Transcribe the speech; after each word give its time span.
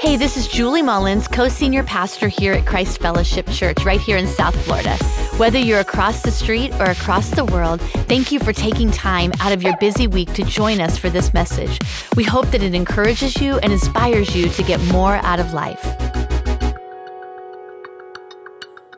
Hey, 0.00 0.16
this 0.16 0.38
is 0.38 0.48
Julie 0.48 0.80
Mullins, 0.80 1.28
co 1.28 1.48
senior 1.48 1.84
pastor 1.84 2.28
here 2.28 2.54
at 2.54 2.64
Christ 2.64 3.02
Fellowship 3.02 3.46
Church, 3.50 3.84
right 3.84 4.00
here 4.00 4.16
in 4.16 4.26
South 4.26 4.58
Florida. 4.64 4.96
Whether 5.36 5.58
you're 5.58 5.80
across 5.80 6.22
the 6.22 6.30
street 6.30 6.72
or 6.76 6.84
across 6.84 7.28
the 7.28 7.44
world, 7.44 7.82
thank 8.08 8.32
you 8.32 8.40
for 8.40 8.54
taking 8.54 8.90
time 8.90 9.30
out 9.40 9.52
of 9.52 9.62
your 9.62 9.76
busy 9.76 10.06
week 10.06 10.32
to 10.32 10.42
join 10.42 10.80
us 10.80 10.96
for 10.96 11.10
this 11.10 11.34
message. 11.34 11.78
We 12.16 12.24
hope 12.24 12.46
that 12.46 12.62
it 12.62 12.74
encourages 12.74 13.42
you 13.42 13.58
and 13.58 13.74
inspires 13.74 14.34
you 14.34 14.48
to 14.48 14.62
get 14.62 14.82
more 14.84 15.16
out 15.16 15.38
of 15.38 15.52
life. 15.52 15.84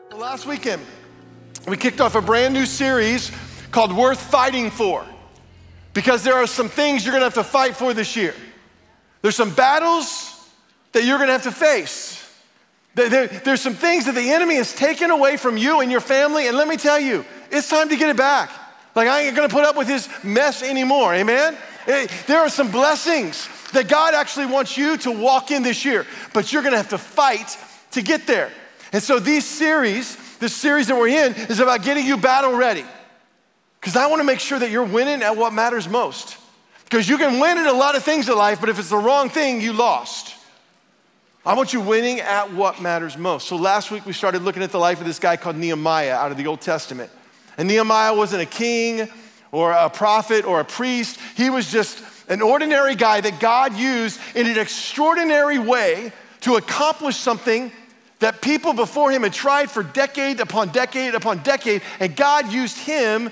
Well, 0.09 0.19
last 0.19 0.45
weekend, 0.45 0.81
we 1.67 1.75
kicked 1.75 1.99
off 1.99 2.15
a 2.15 2.21
brand 2.21 2.53
new 2.53 2.65
series 2.65 3.29
called 3.71 3.91
Worth 3.91 4.21
Fighting 4.21 4.71
For 4.71 5.05
because 5.93 6.23
there 6.23 6.35
are 6.35 6.47
some 6.47 6.69
things 6.69 7.03
you're 7.03 7.11
gonna 7.11 7.25
have 7.25 7.33
to 7.33 7.43
fight 7.43 7.75
for 7.75 7.93
this 7.93 8.15
year. 8.15 8.33
There's 9.21 9.35
some 9.35 9.53
battles 9.53 10.32
that 10.93 11.03
you're 11.03 11.17
gonna 11.17 11.33
have 11.33 11.43
to 11.43 11.51
face. 11.51 12.19
There, 12.95 13.09
there, 13.09 13.27
there's 13.27 13.61
some 13.61 13.73
things 13.73 14.05
that 14.05 14.15
the 14.15 14.29
enemy 14.31 14.55
has 14.55 14.73
taken 14.73 15.11
away 15.11 15.37
from 15.37 15.57
you 15.57 15.81
and 15.81 15.91
your 15.91 16.01
family, 16.01 16.47
and 16.47 16.55
let 16.55 16.67
me 16.67 16.77
tell 16.77 16.99
you, 16.99 17.25
it's 17.51 17.67
time 17.67 17.89
to 17.89 17.95
get 17.95 18.09
it 18.09 18.17
back. 18.17 18.51
Like, 18.95 19.07
I 19.07 19.21
ain't 19.21 19.35
gonna 19.35 19.49
put 19.49 19.65
up 19.65 19.75
with 19.75 19.87
his 19.87 20.07
mess 20.23 20.61
anymore, 20.61 21.13
amen? 21.13 21.57
Eh, 21.87 22.07
There 22.27 22.39
are 22.39 22.49
some 22.49 22.71
blessings 22.71 23.49
that 23.73 23.87
God 23.87 24.13
actually 24.13 24.45
wants 24.45 24.77
you 24.77 24.97
to 24.97 25.11
walk 25.11 25.49
in 25.49 25.63
this 25.63 25.83
year, 25.83 26.05
but 26.33 26.53
you're 26.53 26.61
gonna 26.61 26.77
have 26.77 26.89
to 26.89 26.99
fight 26.99 27.57
to 27.91 28.03
get 28.03 28.27
there. 28.27 28.51
And 28.91 29.01
so, 29.01 29.17
these 29.17 29.45
series, 29.45 30.15
this 30.37 30.55
series 30.55 30.87
that 30.87 30.95
we're 30.95 31.07
in, 31.07 31.33
is 31.33 31.59
about 31.59 31.81
getting 31.81 32.05
you 32.05 32.17
battle 32.17 32.53
ready. 32.53 32.85
Because 33.79 33.95
I 33.95 34.05
wanna 34.05 34.23
make 34.23 34.39
sure 34.39 34.59
that 34.59 34.69
you're 34.69 34.83
winning 34.83 35.23
at 35.23 35.35
what 35.35 35.51
matters 35.51 35.89
most. 35.89 36.37
Because 36.83 37.09
you 37.09 37.17
can 37.17 37.39
win 37.39 37.57
at 37.57 37.65
a 37.65 37.73
lot 37.73 37.95
of 37.95 38.03
things 38.03 38.29
in 38.29 38.37
life, 38.37 38.59
but 38.59 38.69
if 38.69 38.77
it's 38.77 38.89
the 38.89 38.97
wrong 38.97 39.29
thing, 39.29 39.59
you 39.59 39.73
lost. 39.73 40.35
I 41.45 41.55
want 41.55 41.73
you 41.73 41.81
winning 41.81 42.21
at 42.21 42.53
what 42.53 42.81
matters 42.81 43.17
most. 43.17 43.49
So 43.49 43.57
last 43.57 43.91
week 43.91 44.05
we 44.05 44.13
started 44.13 44.43
looking 44.43 44.63
at 44.63 44.71
the 44.71 44.79
life 44.79 45.01
of 45.01 45.05
this 45.05 45.19
guy 45.19 45.35
called 45.35 45.57
Nehemiah 45.57 46.13
out 46.13 46.31
of 46.31 46.37
the 46.37 46.47
Old 46.47 46.61
Testament. 46.61 47.11
And 47.57 47.67
Nehemiah 47.67 48.15
wasn't 48.15 48.43
a 48.43 48.45
king 48.45 49.09
or 49.51 49.73
a 49.73 49.89
prophet 49.89 50.45
or 50.45 50.61
a 50.61 50.65
priest, 50.65 51.19
he 51.35 51.49
was 51.49 51.69
just 51.69 52.01
an 52.29 52.41
ordinary 52.41 52.95
guy 52.95 53.19
that 53.19 53.41
God 53.41 53.77
used 53.77 54.19
in 54.35 54.47
an 54.47 54.57
extraordinary 54.57 55.59
way 55.59 56.13
to 56.41 56.55
accomplish 56.55 57.17
something 57.17 57.71
that 58.19 58.41
people 58.41 58.73
before 58.73 59.11
him 59.11 59.23
had 59.23 59.33
tried 59.33 59.69
for 59.69 59.83
decade 59.83 60.39
upon 60.39 60.69
decade 60.69 61.13
upon 61.13 61.43
decade, 61.43 61.81
and 61.99 62.15
God 62.15 62.53
used 62.53 62.77
him 62.77 63.29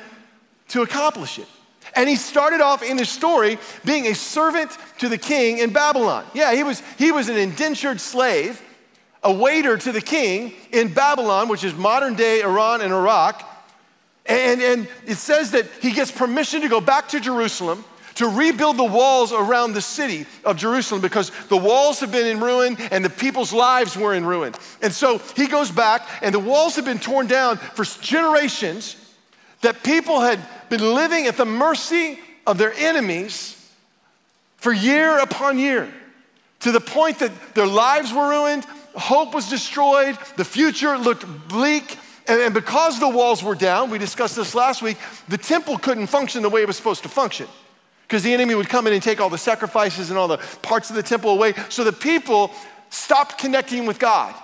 to 0.68 0.82
accomplish 0.82 1.40
it. 1.40 1.48
And 1.96 2.08
he 2.08 2.16
started 2.16 2.62
off 2.62 2.84
in 2.84 2.98
his 2.98 3.10
story 3.10 3.58
being 3.84 4.08
a 4.08 4.16
servant 4.16 4.72
to 5.00 5.10
the 5.10 5.18
king 5.18 5.58
in 5.58 5.74
Babylon. 5.74 6.26
Yeah, 6.34 6.54
he 6.54 6.64
was, 6.64 6.82
he 6.98 7.12
was 7.12 7.30
an 7.30 7.38
indentured 7.38 8.00
slave, 8.00 8.62
a 9.24 9.32
waiter 9.32 9.78
to 9.78 9.92
the 9.92 10.02
king 10.02 10.54
in 10.72 10.94
Babylon, 10.94 11.50
which 11.50 11.64
is 11.64 11.74
modern 11.74 12.16
day 12.16 12.42
Iran 12.42 12.82
and 12.82 12.94
Iraq. 12.94 13.48
And, 14.26 14.62
and 14.62 14.88
it 15.06 15.16
says 15.16 15.52
that 15.52 15.66
he 15.82 15.92
gets 15.92 16.12
permission 16.12 16.62
to 16.62 16.70
go 16.70 16.80
back 16.80 17.10
to 17.10 17.20
Jerusalem 17.20 17.84
to 18.16 18.28
rebuild 18.28 18.78
the 18.78 18.84
walls 18.84 19.32
around 19.32 19.74
the 19.74 19.82
city 19.82 20.26
of 20.44 20.58
Jerusalem 20.58 21.02
because 21.02 21.32
the 21.48 21.58
walls 21.58 22.00
have 22.02 22.12
been 22.12 22.28
in 22.28 22.40
ruin 22.40 22.78
and 22.92 23.04
the 23.04 23.10
people's 23.10 23.54
lives 23.54 23.98
were 23.98 24.14
in 24.14 24.26
ruin. 24.26 24.54
And 24.82 24.94
so 24.94 25.20
he 25.36 25.48
goes 25.48 25.72
back, 25.72 26.08
and 26.22 26.34
the 26.34 26.40
walls 26.40 26.76
have 26.76 26.86
been 26.86 27.00
torn 27.00 27.28
down 27.28 27.58
for 27.58 27.84
generations 27.84 28.96
that 29.62 29.84
people 29.84 30.22
had 30.22 30.40
been 30.70 30.94
living 30.94 31.28
at 31.28 31.38
the 31.38 31.46
mercy 31.46 32.20
of 32.46 32.58
their 32.58 32.74
enemies 32.74 33.58
for 34.58 34.72
year 34.72 35.20
upon 35.20 35.58
year 35.58 35.92
to 36.62 36.72
the 36.72 36.80
point 36.80 37.20
that 37.20 37.32
their 37.56 37.68
lives 37.68 38.14
were 38.14 38.30
ruined, 38.30 38.66
hope 38.96 39.34
was 39.34 39.50
destroyed, 39.50 40.18
the 40.38 40.46
future 40.46 40.98
looked 40.98 41.26
bleak. 41.48 41.98
And, 42.28 42.54
because 42.54 43.00
the 43.00 43.10
walls 43.10 43.44
were 43.44 43.56
down, 43.56 43.90
we 43.90 43.98
discussed 43.98 44.36
this 44.36 44.54
last 44.54 44.82
week, 44.82 44.98
the 45.28 45.38
temple 45.38 45.78
couldn't 45.78 46.08
function 46.08 46.44
the 46.44 46.50
way 46.50 46.62
it 46.62 46.68
was 46.68 46.78
supposed 46.78 47.04
to 47.04 47.10
function 47.10 47.48
because 48.08 48.24
the 48.24 48.34
enemy 48.34 48.54
would 48.54 48.70
come 48.70 48.88
in 48.88 48.94
and 48.94 49.02
take 49.02 49.20
all 49.20 49.30
the 49.30 49.38
sacrifices 49.38 50.10
and 50.10 50.20
all 50.20 50.28
the 50.28 50.38
parts 50.62 50.90
of 50.90 50.96
the 50.96 51.04
temple 51.04 51.32
away. 51.32 51.54
So 51.70 51.84
the 51.84 51.94
people 51.94 52.52
stopped 52.90 53.38
connecting 53.38 53.86
with 53.86 54.00
God 54.00 54.36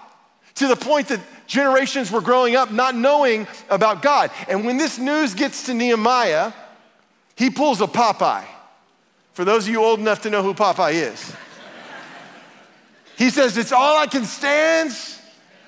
to 0.58 0.68
the 0.68 0.76
point 0.76 1.08
that 1.10 1.20
generations 1.48 2.12
were 2.12 2.22
growing 2.22 2.56
up 2.56 2.72
not 2.72 2.96
knowing 2.96 3.48
about 3.70 4.02
God. 4.02 4.32
And 4.48 4.66
when 4.66 4.78
this 4.78 5.00
news 5.00 5.34
gets 5.34 5.66
to 5.68 5.74
Nehemiah, 5.74 6.52
he 7.36 7.50
pulls 7.50 7.82
a 7.82 7.88
Popeye. 7.88 8.46
For 9.34 9.46
those 9.46 9.68
of 9.68 9.72
you 9.72 9.84
old 9.84 10.00
enough 10.00 10.24
to 10.24 10.30
know 10.30 10.42
who 10.42 10.54
Popeye 10.54 10.94
is, 10.94 11.36
he 13.18 13.30
says, 13.30 13.58
It's 13.58 13.72
all 13.72 13.98
I 13.98 14.08
can 14.08 14.26
stand. 14.26 14.92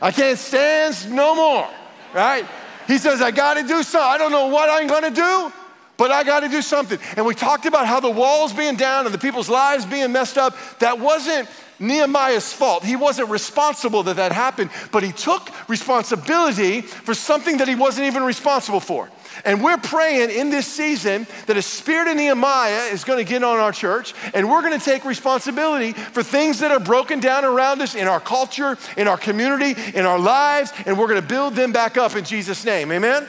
I 0.01 0.11
can't 0.11 0.37
stand 0.37 1.11
no 1.11 1.35
more, 1.35 1.67
right? 2.13 2.45
He 2.87 2.97
says, 2.97 3.21
I 3.21 3.31
gotta 3.31 3.61
do 3.61 3.83
something. 3.83 4.09
I 4.09 4.17
don't 4.17 4.31
know 4.31 4.47
what 4.47 4.69
I'm 4.69 4.87
gonna 4.87 5.11
do, 5.11 5.51
but 5.97 6.09
I 6.09 6.23
gotta 6.23 6.47
do 6.47 6.61
something. 6.61 6.97
And 7.17 7.25
we 7.25 7.35
talked 7.35 7.65
about 7.65 7.85
how 7.85 7.99
the 7.99 8.09
walls 8.09 8.53
being 8.53 8.75
down 8.75 9.05
and 9.05 9.13
the 9.13 9.19
people's 9.19 9.49
lives 9.49 9.85
being 9.85 10.11
messed 10.11 10.37
up, 10.37 10.55
that 10.79 10.99
wasn't 10.99 11.47
Nehemiah's 11.79 12.51
fault. 12.51 12.83
He 12.83 12.95
wasn't 12.95 13.29
responsible 13.29 14.03
that 14.03 14.17
that 14.17 14.31
happened, 14.31 14.69
but 14.91 15.03
he 15.03 15.11
took 15.11 15.49
responsibility 15.69 16.81
for 16.81 17.13
something 17.13 17.57
that 17.57 17.67
he 17.67 17.75
wasn't 17.75 18.07
even 18.07 18.23
responsible 18.23 18.79
for. 18.79 19.09
And 19.45 19.63
we're 19.63 19.77
praying 19.77 20.31
in 20.31 20.49
this 20.49 20.67
season 20.67 21.25
that 21.45 21.55
a 21.55 21.61
spirit 21.61 22.09
of 22.09 22.17
Nehemiah 22.17 22.91
is 22.91 23.03
going 23.03 23.23
to 23.23 23.29
get 23.29 23.43
on 23.43 23.57
our 23.57 23.71
church, 23.71 24.13
and 24.33 24.49
we're 24.49 24.61
going 24.61 24.77
to 24.77 24.83
take 24.83 25.05
responsibility 25.05 25.93
for 25.93 26.23
things 26.23 26.59
that 26.59 26.71
are 26.71 26.79
broken 26.79 27.19
down 27.19 27.45
around 27.45 27.81
us 27.81 27.95
in 27.95 28.07
our 28.07 28.19
culture, 28.19 28.77
in 28.97 29.07
our 29.07 29.17
community, 29.17 29.75
in 29.95 30.05
our 30.05 30.19
lives, 30.19 30.73
and 30.85 30.97
we're 30.97 31.07
going 31.07 31.21
to 31.21 31.27
build 31.27 31.55
them 31.55 31.71
back 31.71 31.97
up 31.97 32.15
in 32.15 32.25
Jesus' 32.25 32.65
name. 32.65 32.91
Amen? 32.91 33.25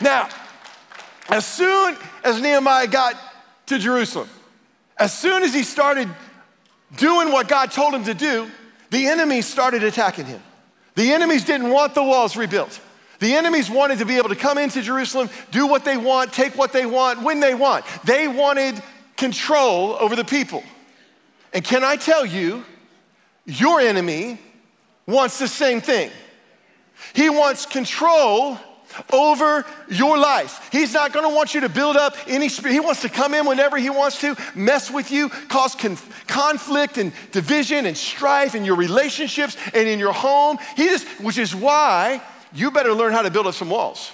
Now, 0.00 0.28
as 1.28 1.44
soon 1.44 1.96
as 2.22 2.40
Nehemiah 2.40 2.86
got 2.86 3.16
to 3.66 3.78
Jerusalem, 3.78 4.28
as 4.96 5.16
soon 5.16 5.42
as 5.42 5.52
he 5.52 5.62
started 5.62 6.08
doing 6.96 7.32
what 7.32 7.48
God 7.48 7.70
told 7.70 7.94
him 7.94 8.04
to 8.04 8.14
do, 8.14 8.50
the 8.90 9.06
enemies 9.06 9.46
started 9.46 9.82
attacking 9.82 10.26
him. 10.26 10.42
The 10.94 11.12
enemies 11.12 11.44
didn't 11.44 11.70
want 11.70 11.94
the 11.94 12.02
walls 12.02 12.36
rebuilt. 12.36 12.80
The 13.20 13.34
enemies 13.34 13.68
wanted 13.68 13.98
to 13.98 14.06
be 14.06 14.16
able 14.16 14.28
to 14.28 14.36
come 14.36 14.58
into 14.58 14.80
Jerusalem, 14.80 15.28
do 15.50 15.66
what 15.66 15.84
they 15.84 15.96
want, 15.96 16.32
take 16.32 16.56
what 16.56 16.72
they 16.72 16.86
want, 16.86 17.22
when 17.22 17.40
they 17.40 17.54
want. 17.54 17.84
They 18.04 18.28
wanted 18.28 18.80
control 19.16 19.96
over 20.00 20.14
the 20.14 20.24
people. 20.24 20.62
And 21.52 21.64
can 21.64 21.82
I 21.82 21.96
tell 21.96 22.24
you, 22.24 22.64
your 23.44 23.80
enemy 23.80 24.38
wants 25.06 25.38
the 25.38 25.48
same 25.48 25.80
thing. 25.80 26.10
He 27.14 27.30
wants 27.30 27.66
control 27.66 28.58
over 29.12 29.64
your 29.90 30.18
life. 30.18 30.68
He's 30.72 30.92
not 30.92 31.12
to 31.12 31.34
want 31.34 31.54
you 31.54 31.60
to 31.62 31.68
build 31.68 31.96
up 31.96 32.16
any 32.26 32.48
spirit. 32.48 32.74
He 32.74 32.80
wants 32.80 33.02
to 33.02 33.08
come 33.08 33.34
in 33.34 33.46
whenever 33.46 33.76
he 33.76 33.90
wants 33.90 34.20
to, 34.20 34.36
mess 34.54 34.90
with 34.90 35.10
you, 35.10 35.28
cause 35.28 35.74
conf- 35.74 36.26
conflict 36.26 36.98
and 36.98 37.12
division 37.32 37.86
and 37.86 37.96
strife 37.96 38.54
in 38.54 38.64
your 38.64 38.76
relationships 38.76 39.56
and 39.74 39.88
in 39.88 39.98
your 39.98 40.12
home. 40.12 40.58
He 40.76 40.84
just, 40.84 41.06
which 41.20 41.38
is 41.38 41.54
why 41.54 42.22
you 42.52 42.70
better 42.70 42.92
learn 42.92 43.12
how 43.12 43.22
to 43.22 43.30
build 43.30 43.46
up 43.46 43.54
some 43.54 43.70
walls. 43.70 44.12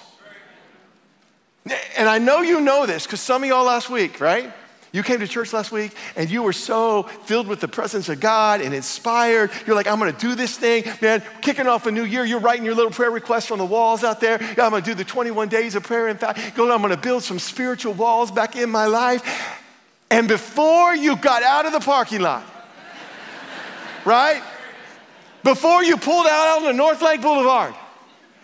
And 1.97 2.07
I 2.07 2.19
know 2.19 2.41
you 2.41 2.61
know 2.61 2.85
this 2.85 3.05
because 3.05 3.21
some 3.21 3.43
of 3.43 3.49
y'all 3.49 3.65
last 3.65 3.89
week, 3.89 4.21
right? 4.21 4.53
You 4.95 5.03
came 5.03 5.19
to 5.19 5.27
church 5.27 5.51
last 5.51 5.73
week 5.73 5.91
and 6.15 6.29
you 6.29 6.41
were 6.41 6.53
so 6.53 7.03
filled 7.03 7.47
with 7.47 7.59
the 7.59 7.67
presence 7.67 8.07
of 8.07 8.21
God 8.21 8.61
and 8.61 8.73
inspired. 8.73 9.51
You're 9.67 9.75
like, 9.75 9.87
I'm 9.87 9.99
gonna 9.99 10.13
do 10.13 10.35
this 10.35 10.57
thing, 10.57 10.85
man. 11.01 11.21
Kicking 11.41 11.67
off 11.67 11.85
a 11.85 11.91
new 11.91 12.05
year, 12.05 12.23
you're 12.23 12.39
writing 12.39 12.63
your 12.63 12.75
little 12.75 12.93
prayer 12.93 13.11
requests 13.11 13.51
on 13.51 13.57
the 13.57 13.65
walls 13.65 14.05
out 14.05 14.21
there. 14.21 14.37
I'm 14.41 14.55
gonna 14.55 14.79
do 14.79 14.93
the 14.93 15.03
21 15.03 15.49
days 15.49 15.75
of 15.75 15.83
prayer 15.83 16.07
and 16.07 16.17
fact. 16.17 16.55
Go, 16.55 16.71
I'm 16.71 16.81
gonna 16.81 16.95
build 16.95 17.23
some 17.23 17.39
spiritual 17.39 17.91
walls 17.91 18.31
back 18.31 18.55
in 18.55 18.69
my 18.69 18.85
life. 18.85 19.21
And 20.09 20.29
before 20.29 20.95
you 20.95 21.17
got 21.17 21.43
out 21.43 21.65
of 21.65 21.73
the 21.73 21.81
parking 21.81 22.21
lot, 22.21 22.45
right? 24.05 24.41
Before 25.43 25.83
you 25.83 25.97
pulled 25.97 26.25
out 26.25 26.59
on 26.59 26.63
the 26.63 26.73
North 26.73 27.01
Lake 27.01 27.21
Boulevard, 27.21 27.75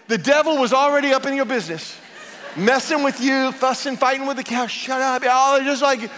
the 0.10 0.18
devil 0.18 0.58
was 0.58 0.74
already 0.74 1.14
up 1.14 1.26
in 1.26 1.34
your 1.34 1.46
business, 1.46 1.96
messing 2.58 3.04
with 3.04 3.22
you, 3.22 3.54
fussing, 3.54 3.96
fighting 3.96 4.28
with 4.28 4.36
the 4.36 4.44
cow. 4.44 4.68
Shut 4.68 5.00
up, 5.00 5.24
y'all. 5.24 5.58
Just 5.62 5.82
like, 5.82 6.12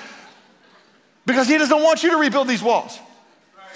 because 1.26 1.48
he 1.48 1.58
doesn't 1.58 1.82
want 1.82 2.04
you 2.04 2.12
to 2.12 2.18
rebuild 2.18 2.48
these 2.48 2.64
walls. 2.64 3.00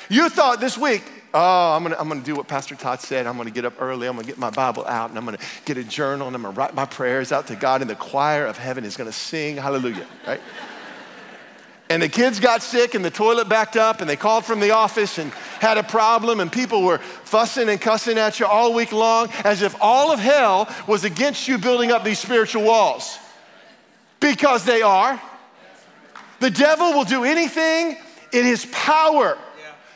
You 0.10 0.30
thought 0.30 0.60
this 0.60 0.78
week, 0.78 1.04
oh, 1.34 1.76
I'm 1.76 1.84
gonna, 1.84 1.98
I'm 2.00 2.08
gonna 2.08 2.22
do 2.22 2.36
what 2.36 2.48
Pastor 2.48 2.76
Todd 2.76 3.02
said. 3.02 3.28
I'm 3.28 3.38
gonna 3.38 3.52
get 3.52 3.66
up 3.66 3.82
early. 3.82 4.08
I'm 4.08 4.16
gonna 4.16 4.28
get 4.28 4.38
my 4.38 4.50
Bible 4.50 4.86
out 4.86 5.10
and 5.10 5.18
I'm 5.18 5.26
gonna 5.26 5.38
get 5.66 5.78
a 5.78 5.84
journal 5.84 6.28
and 6.28 6.36
I'm 6.36 6.42
gonna 6.42 6.56
write 6.56 6.74
my 6.74 6.86
prayers 6.86 7.32
out 7.32 7.48
to 7.48 7.56
God, 7.56 7.82
and 7.82 7.90
the 7.90 7.96
choir 7.96 8.46
of 8.46 8.58
heaven 8.58 8.84
is 8.84 8.96
gonna 8.96 9.12
sing 9.12 9.58
hallelujah, 9.58 10.08
right? 10.26 10.42
and 11.90 12.02
the 12.02 12.10
kids 12.10 12.40
got 12.40 12.62
sick 12.62 12.96
and 12.96 13.04
the 13.04 13.12
toilet 13.12 13.48
backed 13.48 13.78
up 13.78 14.02
and 14.02 14.10
they 14.10 14.16
called 14.16 14.46
from 14.46 14.60
the 14.60 14.72
office 14.72 15.18
and 15.18 15.32
had 15.60 15.78
a 15.78 15.84
problem 15.84 16.40
and 16.40 16.52
people 16.52 16.84
were 16.84 16.98
fussing 16.98 17.70
and 17.70 17.80
cussing 17.80 18.18
at 18.18 18.40
you 18.40 18.46
all 18.46 18.74
week 18.74 18.92
long 18.92 19.30
as 19.44 19.62
if 19.62 19.76
all 19.80 20.12
of 20.12 20.20
hell 20.20 20.68
was 20.86 21.04
against 21.06 21.48
you 21.48 21.58
building 21.58 21.92
up 21.92 22.04
these 22.04 22.20
spiritual 22.20 22.64
walls. 22.64 23.18
Because 24.20 24.66
they 24.66 24.82
are. 24.82 25.22
The 26.40 26.50
devil 26.50 26.94
will 26.94 27.04
do 27.04 27.24
anything 27.24 27.98
in 28.32 28.46
his 28.46 28.66
power 28.72 29.38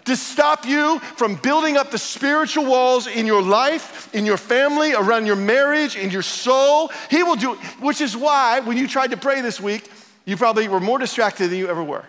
to 0.05 0.15
stop 0.15 0.65
you 0.65 0.99
from 0.99 1.35
building 1.35 1.77
up 1.77 1.91
the 1.91 1.97
spiritual 1.97 2.65
walls 2.65 3.07
in 3.07 3.27
your 3.27 3.41
life, 3.41 4.13
in 4.15 4.25
your 4.25 4.37
family, 4.37 4.93
around 4.93 5.25
your 5.25 5.35
marriage, 5.35 5.95
in 5.95 6.09
your 6.09 6.23
soul. 6.23 6.91
He 7.09 7.21
will 7.23 7.35
do, 7.35 7.53
which 7.79 8.01
is 8.01 8.17
why 8.17 8.61
when 8.61 8.77
you 8.77 8.87
tried 8.87 9.11
to 9.11 9.17
pray 9.17 9.41
this 9.41 9.61
week, 9.61 9.91
you 10.25 10.37
probably 10.37 10.67
were 10.67 10.79
more 10.79 10.97
distracted 10.97 11.49
than 11.49 11.59
you 11.59 11.67
ever 11.67 11.83
were. 11.83 12.05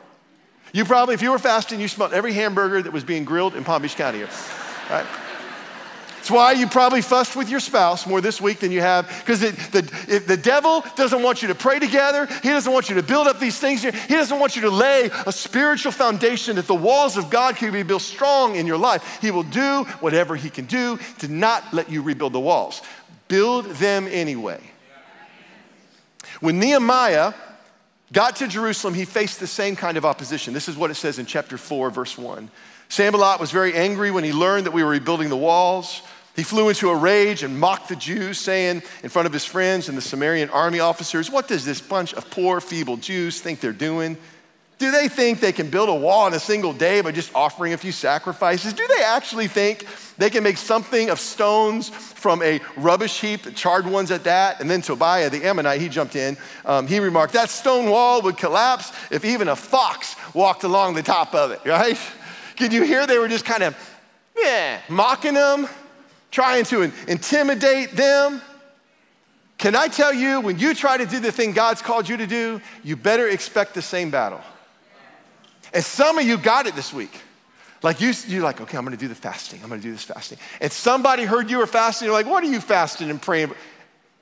You 0.73 0.87
probably, 0.87 1.15
if 1.15 1.23
you 1.23 1.31
were 1.31 1.39
fasting, 1.39 1.81
you 1.81 1.89
smelled 1.89 2.15
every 2.15 2.33
hamburger 2.33 2.81
that 2.81 2.93
was 2.93 3.05
being 3.05 3.25
grilled 3.25 3.55
in 3.55 3.65
Palm 3.65 3.83
Beach 3.83 3.97
County. 3.97 4.23
Right? 4.89 5.07
It's 6.23 6.31
why 6.31 6.53
you 6.53 6.69
probably 6.69 7.03
fussed 7.03 7.35
with 7.35 7.51
your 7.51 7.59
spouse 7.59 8.07
more 8.07 8.21
this 8.21 8.41
week 8.41 8.61
than 8.61 8.71
you 8.71 8.81
have, 8.81 9.09
because 9.09 9.41
the, 9.41 10.23
the 10.25 10.37
devil 10.37 10.85
doesn't 10.95 11.21
want 11.21 11.43
you 11.43 11.49
to 11.49 11.55
pray 11.57 11.81
together. 11.81 12.27
He 12.45 12.49
doesn't 12.49 12.73
want 12.73 12.89
you 12.89 12.95
to 12.95 13.03
build 13.03 13.27
up 13.27 13.41
these 13.41 13.59
things. 13.59 13.83
Here. 13.83 13.91
He 13.91 14.15
doesn't 14.15 14.39
want 14.39 14.55
you 14.55 14.63
to 14.63 14.71
lay 14.71 15.11
a 15.27 15.33
spiritual 15.33 15.91
foundation 15.91 16.55
that 16.55 16.69
the 16.69 16.77
walls 16.77 17.17
of 17.17 17.29
God 17.29 17.57
can 17.57 17.73
be 17.73 17.83
built 17.83 18.03
strong 18.03 18.55
in 18.55 18.69
your 18.69 18.77
life. 18.79 19.19
He 19.21 19.33
will 19.33 19.43
do 19.43 19.83
whatever 19.99 20.37
he 20.37 20.49
can 20.49 20.67
do 20.67 21.01
to 21.19 21.27
not 21.27 21.75
let 21.75 21.91
you 21.91 22.03
rebuild 22.03 22.35
the 22.35 22.41
walls. 22.41 22.83
Build 23.27 23.65
them 23.65 24.07
anyway. 24.09 24.61
When 26.39 26.61
Nehemiah 26.61 27.35
got 28.13 28.37
to 28.37 28.47
Jerusalem, 28.47 28.95
he 28.95 29.07
faced 29.07 29.41
the 29.41 29.49
same 29.49 29.75
kind 29.75 29.97
of 29.97 30.05
opposition. 30.05 30.55
This 30.55 30.69
is 30.69 30.77
what 30.77 30.93
it 30.93 30.95
says 30.95 31.19
in 31.19 31.27
chapter 31.27 31.59
4, 31.59 31.91
verse 31.91 32.17
1. 32.17 32.49
Sanballat 32.93 33.41
was 33.41 33.51
very 33.51 33.73
angry 33.73 34.11
when 34.11 34.23
he 34.23 34.35
learned 34.35 34.67
that 34.67 34.73
we 34.73 34.83
were 34.85 34.91
rebuilding 34.91 35.31
the 35.31 35.37
walls. 35.37 36.03
He 36.37 36.43
flew 36.43 36.69
into 36.69 36.91
a 36.91 36.95
rage 36.95 37.43
and 37.43 37.59
mocked 37.59 37.89
the 37.89 37.97
Jews, 37.97 38.39
saying 38.39 38.83
in 39.03 39.09
front 39.09 39.25
of 39.25 39.33
his 39.33 39.47
friends 39.47 39.89
and 39.89 39.97
the 39.97 40.03
Samaritan 40.03 40.51
army 40.51 40.79
officers, 40.79 41.31
What 41.31 41.49
does 41.49 41.65
this 41.65 41.81
bunch 41.81 42.13
of 42.13 42.31
poor, 42.31 42.61
feeble 42.61 42.99
Jews 42.99 43.41
think 43.41 43.61
they're 43.61 43.73
doing? 43.73 44.19
Do 44.77 44.91
they 44.91 45.09
think 45.09 45.41
they 45.41 45.53
can 45.53 45.71
build 45.71 45.89
a 45.89 45.95
wall 45.95 46.27
in 46.27 46.35
a 46.35 46.39
single 46.39 46.75
day 46.75 47.01
by 47.01 47.13
just 47.13 47.35
offering 47.35 47.73
a 47.73 47.79
few 47.79 47.93
sacrifices? 47.93 48.75
Do 48.75 48.87
they 48.87 49.03
actually 49.03 49.49
think 49.49 49.87
they 50.19 50.29
can 50.29 50.43
make 50.43 50.59
something 50.59 51.09
of 51.09 51.19
stones 51.19 51.89
from 51.89 52.43
a 52.43 52.61
rubbish 52.77 53.23
heap, 53.23 53.55
charred 53.55 53.87
ones 53.87 54.11
at 54.11 54.25
that? 54.25 54.61
And 54.61 54.69
then 54.69 54.83
Tobiah, 54.83 55.31
the 55.31 55.47
Ammonite, 55.47 55.81
he 55.81 55.89
jumped 55.89 56.15
in. 56.15 56.37
Um, 56.67 56.87
he 56.87 56.99
remarked, 56.99 57.33
That 57.33 57.49
stone 57.49 57.89
wall 57.89 58.21
would 58.21 58.37
collapse 58.37 58.93
if 59.11 59.25
even 59.25 59.49
a 59.49 59.57
fox 59.57 60.15
walked 60.35 60.63
along 60.63 60.93
the 60.93 61.03
top 61.03 61.35
of 61.35 61.53
it, 61.53 61.61
right? 61.67 61.99
Can 62.57 62.71
you 62.71 62.83
hear 62.83 63.07
they 63.07 63.19
were 63.19 63.29
just 63.29 63.45
kind 63.45 63.63
of, 63.63 63.77
yeah, 64.37 64.81
mocking 64.89 65.35
them, 65.35 65.69
trying 66.31 66.65
to 66.67 66.91
intimidate 67.09 67.93
them? 67.93 68.41
Can 69.59 69.77
I 69.77 69.87
tell 69.89 70.13
you, 70.13 70.41
when 70.41 70.59
you 70.59 70.75
try 70.75 70.97
to 70.97 71.07
do 71.07 71.21
the 71.21 71.31
thing 71.31 71.53
God's 71.53 71.83
called 71.83 72.09
you 72.09 72.17
to 72.17 72.27
do, 72.27 72.61
you 72.83 72.97
better 72.97 73.29
expect 73.29 73.75
the 73.75 73.83
same 73.83 74.11
battle. 74.11 74.41
And 75.73 75.85
some 75.85 76.19
of 76.19 76.27
you 76.27 76.37
got 76.37 76.67
it 76.67 76.75
this 76.75 76.93
week. 76.93 77.13
Like 77.83 78.01
you, 78.01 78.13
you're 78.27 78.43
like, 78.43 78.61
okay, 78.61 78.77
I'm 78.77 78.85
gonna 78.85 78.97
do 78.97 79.09
the 79.09 79.15
fasting. 79.15 79.61
I'm 79.63 79.69
gonna 79.69 79.81
do 79.81 79.93
this 79.93 80.05
fasting. 80.05 80.39
And 80.61 80.71
somebody 80.71 81.25
heard 81.25 81.51
you 81.51 81.59
were 81.59 81.67
fasting, 81.67 82.07
you're 82.07 82.15
like, 82.15 82.27
what 82.27 82.45
are 82.45 82.49
you 82.49 82.61
fasting 82.61 83.11
and 83.11 83.21
praying? 83.21 83.53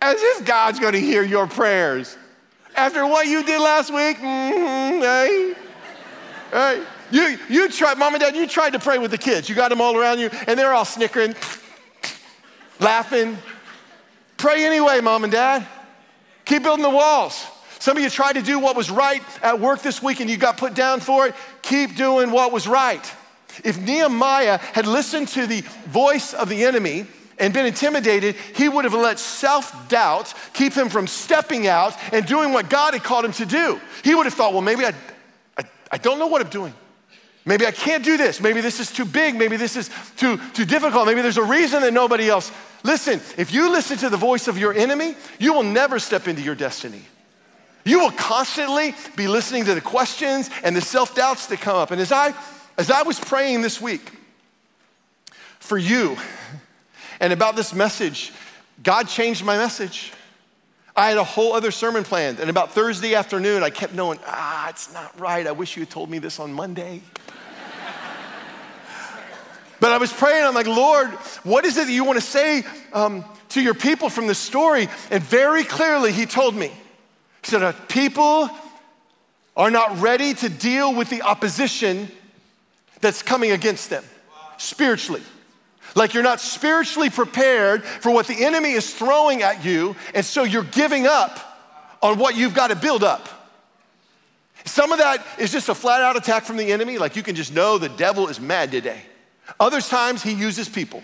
As 0.00 0.18
if 0.18 0.44
God's 0.44 0.78
gonna 0.78 0.98
hear 0.98 1.22
your 1.22 1.46
prayers. 1.46 2.16
After 2.76 3.06
what 3.06 3.26
you 3.26 3.42
did 3.42 3.60
last 3.60 3.92
week, 3.92 4.16
mm-hmm, 4.18 5.00
hey, 5.02 5.54
hey. 6.52 6.84
You, 7.10 7.38
you 7.48 7.68
tried, 7.68 7.98
mom 7.98 8.14
and 8.14 8.22
dad, 8.22 8.36
you 8.36 8.46
tried 8.46 8.74
to 8.74 8.78
pray 8.78 8.98
with 8.98 9.10
the 9.10 9.18
kids. 9.18 9.48
You 9.48 9.54
got 9.54 9.70
them 9.70 9.80
all 9.80 9.96
around 9.96 10.18
you, 10.18 10.30
and 10.46 10.58
they're 10.58 10.72
all 10.72 10.84
snickering, 10.84 11.34
laughing. 12.78 13.36
Pray 14.36 14.64
anyway, 14.64 15.00
mom 15.00 15.24
and 15.24 15.32
dad. 15.32 15.66
Keep 16.44 16.62
building 16.62 16.82
the 16.82 16.90
walls. 16.90 17.46
Some 17.78 17.96
of 17.96 18.02
you 18.02 18.10
tried 18.10 18.34
to 18.34 18.42
do 18.42 18.58
what 18.58 18.76
was 18.76 18.90
right 18.90 19.22
at 19.42 19.58
work 19.58 19.82
this 19.82 20.02
week 20.02 20.20
and 20.20 20.28
you 20.28 20.36
got 20.36 20.58
put 20.58 20.74
down 20.74 21.00
for 21.00 21.26
it. 21.26 21.34
Keep 21.62 21.96
doing 21.96 22.30
what 22.30 22.52
was 22.52 22.66
right. 22.66 23.04
If 23.64 23.78
Nehemiah 23.78 24.58
had 24.58 24.86
listened 24.86 25.28
to 25.28 25.46
the 25.46 25.62
voice 25.86 26.34
of 26.34 26.48
the 26.48 26.64
enemy 26.64 27.06
and 27.38 27.54
been 27.54 27.66
intimidated, 27.66 28.36
he 28.54 28.68
would 28.68 28.84
have 28.84 28.94
let 28.94 29.18
self 29.18 29.88
doubt 29.88 30.34
keep 30.52 30.74
him 30.74 30.90
from 30.90 31.06
stepping 31.06 31.66
out 31.66 31.96
and 32.12 32.26
doing 32.26 32.52
what 32.52 32.68
God 32.68 32.92
had 32.92 33.02
called 33.02 33.24
him 33.24 33.32
to 33.32 33.46
do. 33.46 33.80
He 34.04 34.14
would 34.14 34.26
have 34.26 34.34
thought, 34.34 34.52
well, 34.52 34.62
maybe 34.62 34.84
I, 34.84 34.92
I, 35.56 35.64
I 35.92 35.98
don't 35.98 36.18
know 36.18 36.26
what 36.26 36.42
I'm 36.42 36.50
doing. 36.50 36.74
Maybe 37.44 37.66
I 37.66 37.70
can't 37.70 38.04
do 38.04 38.16
this. 38.16 38.40
Maybe 38.40 38.60
this 38.60 38.80
is 38.80 38.92
too 38.92 39.04
big. 39.04 39.34
Maybe 39.34 39.56
this 39.56 39.76
is 39.76 39.90
too, 40.16 40.38
too 40.52 40.64
difficult. 40.64 41.06
Maybe 41.06 41.22
there's 41.22 41.38
a 41.38 41.42
reason 41.42 41.82
that 41.82 41.92
nobody 41.92 42.28
else. 42.28 42.52
Listen, 42.82 43.20
if 43.38 43.52
you 43.52 43.70
listen 43.70 43.96
to 43.98 44.08
the 44.10 44.16
voice 44.16 44.48
of 44.48 44.58
your 44.58 44.74
enemy, 44.74 45.14
you 45.38 45.52
will 45.52 45.62
never 45.62 45.98
step 45.98 46.28
into 46.28 46.42
your 46.42 46.54
destiny. 46.54 47.02
You 47.84 48.00
will 48.00 48.10
constantly 48.10 48.94
be 49.16 49.26
listening 49.26 49.64
to 49.64 49.74
the 49.74 49.80
questions 49.80 50.50
and 50.62 50.76
the 50.76 50.80
self 50.80 51.14
doubts 51.14 51.46
that 51.46 51.60
come 51.60 51.76
up. 51.76 51.90
And 51.90 52.00
as 52.00 52.12
I, 52.12 52.34
as 52.76 52.90
I 52.90 53.02
was 53.02 53.18
praying 53.18 53.62
this 53.62 53.80
week 53.80 54.12
for 55.58 55.78
you 55.78 56.16
and 57.20 57.32
about 57.32 57.56
this 57.56 57.72
message, 57.72 58.32
God 58.82 59.08
changed 59.08 59.44
my 59.44 59.56
message. 59.56 60.12
I 60.94 61.08
had 61.08 61.18
a 61.18 61.24
whole 61.24 61.54
other 61.54 61.70
sermon 61.70 62.04
planned. 62.04 62.40
And 62.40 62.50
about 62.50 62.72
Thursday 62.72 63.14
afternoon, 63.14 63.62
I 63.62 63.70
kept 63.70 63.94
knowing, 63.94 64.18
ah, 64.26 64.68
it's 64.68 64.92
not 64.92 65.18
right. 65.18 65.46
I 65.46 65.52
wish 65.52 65.76
you 65.76 65.82
had 65.82 65.90
told 65.90 66.10
me 66.10 66.18
this 66.18 66.38
on 66.38 66.52
Monday. 66.52 67.00
But 69.80 69.92
I 69.92 69.96
was 69.96 70.12
praying, 70.12 70.44
I'm 70.44 70.54
like, 70.54 70.66
Lord, 70.66 71.08
what 71.42 71.64
is 71.64 71.76
it 71.76 71.86
that 71.86 71.92
you 71.92 72.04
want 72.04 72.18
to 72.18 72.24
say 72.24 72.62
um, 72.92 73.24
to 73.50 73.62
your 73.62 73.74
people 73.74 74.10
from 74.10 74.26
this 74.26 74.38
story? 74.38 74.88
And 75.10 75.22
very 75.22 75.64
clearly, 75.64 76.12
He 76.12 76.26
told 76.26 76.54
me, 76.54 76.68
He 76.68 77.50
said, 77.50 77.74
people 77.88 78.50
are 79.56 79.70
not 79.70 80.00
ready 80.00 80.34
to 80.34 80.48
deal 80.48 80.94
with 80.94 81.10
the 81.10 81.22
opposition 81.22 82.08
that's 83.00 83.22
coming 83.22 83.50
against 83.50 83.90
them 83.90 84.04
spiritually. 84.58 85.22
Like 85.94 86.14
you're 86.14 86.22
not 86.22 86.40
spiritually 86.40 87.10
prepared 87.10 87.82
for 87.82 88.12
what 88.12 88.26
the 88.26 88.44
enemy 88.44 88.72
is 88.72 88.94
throwing 88.94 89.42
at 89.42 89.64
you, 89.64 89.96
and 90.14 90.24
so 90.24 90.44
you're 90.44 90.62
giving 90.62 91.06
up 91.06 91.38
on 92.02 92.18
what 92.18 92.36
you've 92.36 92.54
got 92.54 92.68
to 92.68 92.76
build 92.76 93.02
up. 93.02 93.28
Some 94.64 94.92
of 94.92 94.98
that 94.98 95.26
is 95.38 95.50
just 95.50 95.68
a 95.68 95.74
flat 95.74 96.02
out 96.02 96.16
attack 96.16 96.44
from 96.44 96.58
the 96.58 96.70
enemy, 96.70 96.98
like 96.98 97.16
you 97.16 97.22
can 97.22 97.34
just 97.34 97.52
know 97.52 97.78
the 97.78 97.88
devil 97.88 98.28
is 98.28 98.38
mad 98.38 98.70
today. 98.70 99.02
Other 99.58 99.80
times 99.80 100.22
he 100.22 100.32
uses 100.32 100.68
people. 100.68 101.02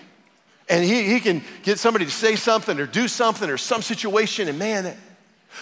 And 0.69 0.84
he, 0.84 1.04
he 1.04 1.20
can 1.20 1.43
get 1.62 1.78
somebody 1.78 2.04
to 2.04 2.10
say 2.10 2.37
something 2.37 2.78
or 2.81 2.87
do 2.87 3.08
something 3.08 3.48
or 3.48 3.56
some 3.56 3.82
situation, 3.82 4.48
and 4.48 4.58
man, 4.58 4.96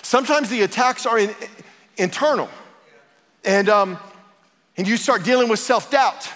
sometimes 0.03 0.49
the 0.49 0.63
attacks 0.63 1.05
are 1.05 1.19
in, 1.19 1.35
internal. 1.97 2.49
And, 3.45 3.69
um, 3.69 3.99
and 4.77 4.89
you 4.89 4.97
start 4.97 5.23
dealing 5.25 5.49
with 5.49 5.59
self 5.59 5.91
doubt. 5.91 6.29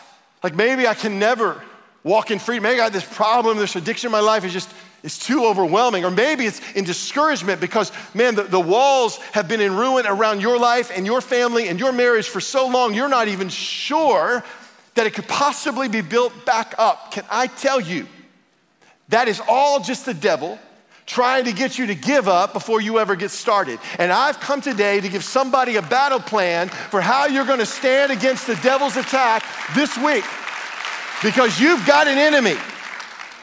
Like 0.42 0.54
maybe 0.54 0.86
I 0.86 0.94
can 0.94 1.18
never 1.18 1.62
walk 2.04 2.30
in 2.30 2.38
freedom. 2.38 2.64
Maybe 2.64 2.74
I 2.74 2.84
got 2.84 2.92
this 2.92 3.04
problem, 3.04 3.58
this 3.58 3.74
addiction 3.74 4.08
in 4.08 4.12
my 4.12 4.20
life 4.20 4.44
is 4.44 4.52
just, 4.52 4.70
it's 5.02 5.18
too 5.18 5.46
overwhelming. 5.46 6.04
Or 6.04 6.10
maybe 6.10 6.44
it's 6.44 6.60
in 6.72 6.84
discouragement 6.84 7.60
because, 7.60 7.90
man, 8.14 8.34
the, 8.34 8.44
the 8.44 8.60
walls 8.60 9.16
have 9.32 9.48
been 9.48 9.60
in 9.60 9.76
ruin 9.76 10.06
around 10.06 10.40
your 10.40 10.58
life 10.58 10.92
and 10.94 11.06
your 11.06 11.20
family 11.20 11.68
and 11.68 11.80
your 11.80 11.92
marriage 11.92 12.28
for 12.28 12.40
so 12.40 12.68
long, 12.68 12.94
you're 12.94 13.08
not 13.08 13.28
even 13.28 13.48
sure 13.48 14.44
that 14.98 15.06
it 15.06 15.14
could 15.14 15.28
possibly 15.28 15.86
be 15.86 16.00
built 16.00 16.44
back 16.44 16.74
up. 16.76 17.12
Can 17.12 17.24
I 17.30 17.46
tell 17.46 17.80
you, 17.80 18.08
that 19.10 19.28
is 19.28 19.40
all 19.46 19.78
just 19.78 20.04
the 20.04 20.12
devil 20.12 20.58
trying 21.06 21.44
to 21.44 21.52
get 21.52 21.78
you 21.78 21.86
to 21.86 21.94
give 21.94 22.26
up 22.26 22.52
before 22.52 22.80
you 22.80 22.98
ever 22.98 23.14
get 23.14 23.30
started. 23.30 23.78
And 24.00 24.10
I've 24.10 24.40
come 24.40 24.60
today 24.60 25.00
to 25.00 25.08
give 25.08 25.22
somebody 25.22 25.76
a 25.76 25.82
battle 25.82 26.18
plan 26.18 26.68
for 26.68 27.00
how 27.00 27.26
you're 27.26 27.44
gonna 27.44 27.64
stand 27.64 28.10
against 28.10 28.48
the 28.48 28.56
devil's 28.56 28.96
attack 28.96 29.44
this 29.72 29.96
week 29.98 30.24
because 31.22 31.60
you've 31.60 31.86
got 31.86 32.08
an 32.08 32.18
enemy. 32.18 32.56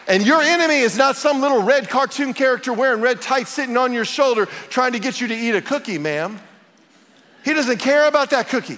And 0.10 0.28
your 0.28 0.42
enemy 0.42 0.80
is 0.80 0.98
not 0.98 1.16
some 1.16 1.40
little 1.40 1.64
red 1.64 1.88
cartoon 1.88 2.34
character 2.34 2.74
wearing 2.74 3.00
red 3.00 3.22
tights 3.22 3.52
sitting 3.52 3.78
on 3.78 3.94
your 3.94 4.04
shoulder 4.04 4.48
trying 4.68 4.92
to 4.92 5.00
get 5.00 5.22
you 5.22 5.30
to 5.30 5.34
eat 5.34 5.56
a 5.56 5.62
cookie, 5.62 6.00
ma'am. 6.00 6.38
He 7.46 7.54
doesn't 7.54 7.78
care 7.78 8.10
about 8.10 8.32
that 8.32 8.50
cookie. 8.50 8.78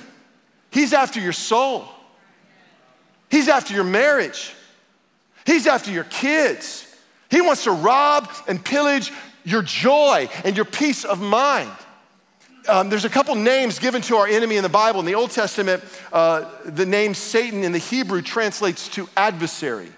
He's 0.69 0.93
after 0.93 1.19
your 1.19 1.33
soul. 1.33 1.89
He's 3.29 3.49
after 3.49 3.73
your 3.73 3.83
marriage. 3.83 4.53
He's 5.45 5.67
after 5.67 5.91
your 5.91 6.05
kids. 6.05 6.83
He 7.29 7.41
wants 7.41 7.65
to 7.65 7.71
rob 7.71 8.29
and 8.47 8.63
pillage 8.63 9.11
your 9.43 9.61
joy 9.61 10.29
and 10.43 10.55
your 10.55 10.65
peace 10.65 11.05
of 11.05 11.21
mind 11.21 11.71
um, 12.67 12.89
there's 12.89 13.05
a 13.05 13.09
couple 13.09 13.35
names 13.35 13.79
given 13.79 14.01
to 14.03 14.17
our 14.17 14.27
enemy 14.27 14.57
in 14.57 14.63
the 14.63 14.69
Bible. 14.69 14.99
In 14.99 15.05
the 15.05 15.15
Old 15.15 15.31
Testament, 15.31 15.83
uh, 16.11 16.49
the 16.65 16.85
name 16.85 17.13
Satan 17.13 17.63
in 17.63 17.71
the 17.71 17.77
Hebrew 17.77 18.21
translates 18.21 18.89
to 18.89 19.07
adversary. 19.15 19.89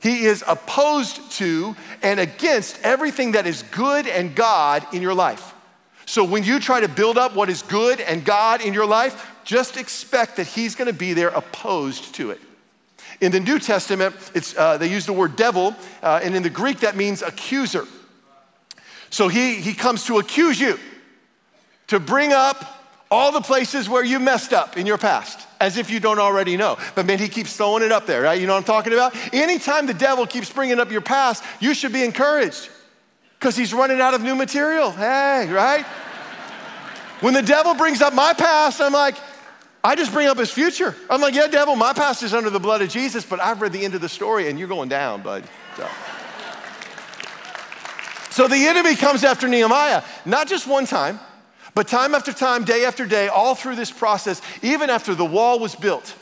He 0.00 0.24
is 0.24 0.44
opposed 0.46 1.32
to 1.32 1.74
and 2.02 2.20
against 2.20 2.80
everything 2.82 3.32
that 3.32 3.46
is 3.46 3.62
good 3.64 4.06
and 4.06 4.34
God 4.34 4.86
in 4.94 5.02
your 5.02 5.14
life. 5.14 5.54
So 6.06 6.24
when 6.24 6.44
you 6.44 6.60
try 6.60 6.80
to 6.80 6.88
build 6.88 7.18
up 7.18 7.34
what 7.34 7.50
is 7.50 7.62
good 7.62 8.00
and 8.00 8.24
God 8.24 8.62
in 8.62 8.72
your 8.72 8.86
life, 8.86 9.30
just 9.44 9.76
expect 9.76 10.36
that 10.36 10.46
he's 10.46 10.74
going 10.74 10.90
to 10.90 10.98
be 10.98 11.12
there 11.12 11.28
opposed 11.28 12.14
to 12.14 12.30
it. 12.30 12.40
In 13.20 13.32
the 13.32 13.40
New 13.40 13.58
Testament, 13.58 14.14
uh, 14.56 14.78
they 14.78 14.88
use 14.88 15.06
the 15.06 15.12
word 15.12 15.36
devil, 15.36 15.74
uh, 16.02 16.20
and 16.22 16.36
in 16.36 16.42
the 16.42 16.50
Greek, 16.50 16.80
that 16.80 16.96
means 16.96 17.22
accuser. 17.22 17.86
So 19.10 19.28
he, 19.28 19.54
he 19.54 19.74
comes 19.74 20.04
to 20.04 20.18
accuse 20.18 20.60
you 20.60 20.78
to 21.88 21.98
bring 21.98 22.32
up 22.32 22.78
all 23.10 23.32
the 23.32 23.40
places 23.40 23.88
where 23.88 24.04
you 24.04 24.20
messed 24.20 24.52
up 24.52 24.76
in 24.76 24.86
your 24.86 24.98
past. 24.98 25.46
as 25.60 25.76
if 25.76 25.90
you 25.90 25.98
don't 25.98 26.18
already 26.20 26.56
know. 26.56 26.78
But 26.94 27.06
man, 27.06 27.18
he 27.18 27.28
keeps 27.28 27.56
throwing 27.56 27.82
it 27.82 27.90
up 27.90 28.06
there, 28.06 28.22
right? 28.22 28.40
You 28.40 28.46
know 28.46 28.52
what 28.52 28.60
I'm 28.60 28.64
talking 28.64 28.92
about? 28.92 29.14
Anytime 29.34 29.86
the 29.86 29.94
devil 29.94 30.26
keeps 30.26 30.52
bringing 30.52 30.78
up 30.78 30.92
your 30.92 31.00
past, 31.00 31.42
you 31.58 31.74
should 31.74 31.92
be 31.92 32.04
encouraged 32.04 32.70
because 33.38 33.56
he's 33.56 33.74
running 33.74 34.00
out 34.00 34.14
of 34.14 34.22
new 34.22 34.36
material. 34.36 34.92
Hey, 34.92 35.48
right? 35.50 35.84
when 37.20 37.34
the 37.34 37.42
devil 37.42 37.74
brings 37.74 38.00
up 38.00 38.14
my 38.14 38.32
past, 38.32 38.80
I'm 38.80 38.92
like, 38.92 39.16
I 39.82 39.94
just 39.94 40.12
bring 40.12 40.26
up 40.26 40.38
his 40.38 40.50
future. 40.50 40.94
I'm 41.08 41.20
like, 41.20 41.34
yeah, 41.34 41.46
devil, 41.46 41.76
my 41.76 41.92
past 41.92 42.22
is 42.22 42.34
under 42.34 42.50
the 42.50 42.58
blood 42.58 42.82
of 42.82 42.88
Jesus, 42.88 43.24
but 43.24 43.40
I've 43.40 43.60
read 43.60 43.72
the 43.72 43.84
end 43.84 43.94
of 43.94 44.00
the 44.00 44.08
story 44.08 44.48
and 44.48 44.58
you're 44.58 44.68
going 44.68 44.88
down, 44.88 45.22
bud. 45.22 45.44
So. 45.76 45.88
so 48.30 48.48
the 48.48 48.66
enemy 48.66 48.96
comes 48.96 49.22
after 49.22 49.46
Nehemiah, 49.46 50.02
not 50.24 50.48
just 50.48 50.66
one 50.66 50.84
time, 50.84 51.20
but 51.74 51.86
time 51.86 52.14
after 52.14 52.32
time, 52.32 52.64
day 52.64 52.84
after 52.84 53.06
day, 53.06 53.28
all 53.28 53.54
through 53.54 53.76
this 53.76 53.92
process, 53.92 54.42
even 54.62 54.90
after 54.90 55.14
the 55.14 55.24
wall 55.24 55.60
was 55.60 55.76
built. 55.76 56.14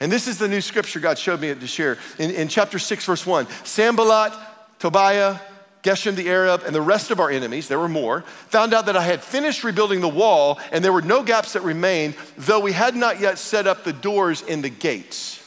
And 0.00 0.12
this 0.12 0.28
is 0.28 0.38
the 0.38 0.48
new 0.48 0.60
scripture 0.60 1.00
God 1.00 1.18
showed 1.18 1.40
me 1.40 1.54
to 1.54 1.66
share 1.66 1.98
in, 2.18 2.30
in 2.30 2.48
chapter 2.48 2.78
6, 2.78 3.04
verse 3.04 3.26
1. 3.26 3.46
Sanballat, 3.64 4.32
Tobiah, 4.78 5.38
Geshem 5.82 6.16
the 6.16 6.28
Arab, 6.28 6.62
and 6.66 6.74
the 6.74 6.82
rest 6.82 7.10
of 7.10 7.20
our 7.20 7.30
enemies, 7.30 7.68
there 7.68 7.78
were 7.78 7.88
more, 7.88 8.22
found 8.48 8.74
out 8.74 8.86
that 8.86 8.96
I 8.96 9.02
had 9.02 9.22
finished 9.22 9.62
rebuilding 9.62 10.00
the 10.00 10.08
wall 10.08 10.58
and 10.72 10.84
there 10.84 10.92
were 10.92 11.02
no 11.02 11.22
gaps 11.22 11.52
that 11.52 11.62
remained, 11.62 12.14
though 12.36 12.60
we 12.60 12.72
had 12.72 12.96
not 12.96 13.20
yet 13.20 13.38
set 13.38 13.66
up 13.66 13.84
the 13.84 13.92
doors 13.92 14.42
in 14.42 14.60
the 14.60 14.68
gates. 14.68 15.38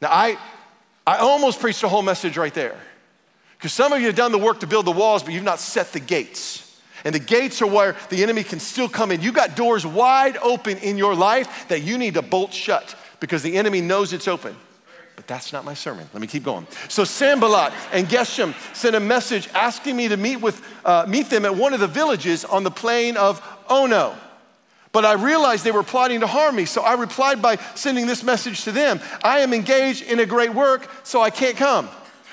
Now, 0.00 0.08
I, 0.08 0.38
I 1.06 1.18
almost 1.18 1.60
preached 1.60 1.82
a 1.82 1.88
whole 1.88 2.02
message 2.02 2.36
right 2.36 2.54
there. 2.54 2.78
Because 3.56 3.72
some 3.72 3.92
of 3.92 4.00
you 4.00 4.06
have 4.06 4.16
done 4.16 4.32
the 4.32 4.38
work 4.38 4.60
to 4.60 4.66
build 4.66 4.86
the 4.86 4.92
walls, 4.92 5.22
but 5.22 5.32
you've 5.32 5.42
not 5.42 5.58
set 5.58 5.92
the 5.92 6.00
gates. 6.00 6.64
And 7.04 7.14
the 7.14 7.20
gates 7.20 7.60
are 7.60 7.66
where 7.66 7.96
the 8.08 8.22
enemy 8.22 8.44
can 8.44 8.60
still 8.60 8.88
come 8.88 9.10
in. 9.10 9.20
You 9.20 9.32
got 9.32 9.56
doors 9.56 9.84
wide 9.84 10.36
open 10.38 10.78
in 10.78 10.96
your 10.96 11.14
life 11.14 11.66
that 11.68 11.82
you 11.82 11.98
need 11.98 12.14
to 12.14 12.22
bolt 12.22 12.52
shut 12.52 12.96
because 13.20 13.42
the 13.42 13.56
enemy 13.56 13.80
knows 13.80 14.12
it's 14.12 14.28
open. 14.28 14.56
But 15.18 15.26
that's 15.26 15.52
not 15.52 15.64
my 15.64 15.74
sermon. 15.74 16.08
Let 16.12 16.20
me 16.20 16.28
keep 16.28 16.44
going. 16.44 16.68
So 16.86 17.02
Sanballat 17.02 17.72
and 17.90 18.06
Geshem 18.06 18.54
sent 18.72 18.94
a 18.94 19.00
message 19.00 19.48
asking 19.52 19.96
me 19.96 20.06
to 20.06 20.16
meet, 20.16 20.36
with, 20.36 20.64
uh, 20.84 21.06
meet 21.08 21.28
them 21.28 21.44
at 21.44 21.56
one 21.56 21.74
of 21.74 21.80
the 21.80 21.88
villages 21.88 22.44
on 22.44 22.62
the 22.62 22.70
plain 22.70 23.16
of 23.16 23.42
Ono. 23.68 24.14
But 24.92 25.04
I 25.04 25.14
realized 25.14 25.64
they 25.64 25.72
were 25.72 25.82
plotting 25.82 26.20
to 26.20 26.28
harm 26.28 26.54
me, 26.54 26.66
so 26.66 26.82
I 26.82 26.94
replied 26.94 27.42
by 27.42 27.56
sending 27.74 28.06
this 28.06 28.22
message 28.22 28.62
to 28.62 28.70
them 28.70 29.00
I 29.24 29.40
am 29.40 29.52
engaged 29.52 30.04
in 30.04 30.20
a 30.20 30.24
great 30.24 30.54
work, 30.54 30.88
so 31.02 31.20
I 31.20 31.30
can't 31.30 31.56
come. 31.56 31.88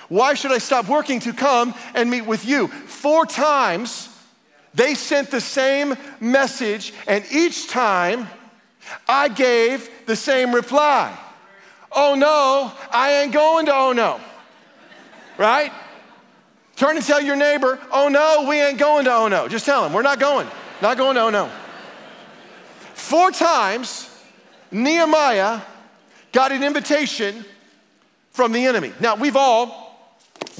Why 0.08 0.36
should 0.36 0.52
I 0.52 0.60
stop 0.60 0.88
working 0.88 1.20
to 1.22 1.34
come 1.34 1.74
and 1.96 2.12
meet 2.12 2.28
with 2.28 2.46
you? 2.46 2.68
Four 2.68 3.26
times 3.26 4.10
they 4.76 4.94
sent 4.94 5.32
the 5.32 5.42
same 5.42 5.96
message, 6.20 6.94
and 7.08 7.26
each 7.32 7.68
time 7.68 8.28
I 9.08 9.28
gave 9.28 9.90
the 10.06 10.16
same 10.16 10.54
reply 10.54 11.18
oh 11.96 12.16
no, 12.16 12.72
I 12.92 13.24
ain't 13.24 13.32
going 13.32 13.66
to 13.68 13.74
oh 13.74 13.94
no. 13.94 14.20
Right? 15.38 15.72
Turn 16.76 16.98
and 16.98 17.06
tell 17.06 17.22
your 17.22 17.36
neighbor, 17.36 17.80
oh 17.92 18.10
no, 18.10 18.46
we 18.50 18.62
ain't 18.62 18.78
going 18.78 19.06
to 19.06 19.14
oh 19.14 19.28
no. 19.28 19.48
Just 19.48 19.66
tell 19.66 19.86
him, 19.86 19.94
we're 19.94 20.02
not 20.02 20.20
going. 20.20 20.48
Not 20.82 20.98
going 20.98 21.16
to 21.16 21.22
oh 21.22 21.30
no. 21.30 21.50
Four 22.94 23.32
times, 23.32 24.10
Nehemiah 24.72 25.62
got 26.32 26.52
an 26.52 26.64
invitation 26.64 27.46
from 28.32 28.52
the 28.52 28.66
enemy. 28.66 28.92
Now, 29.00 29.16
we've 29.16 29.38
all 29.38 29.86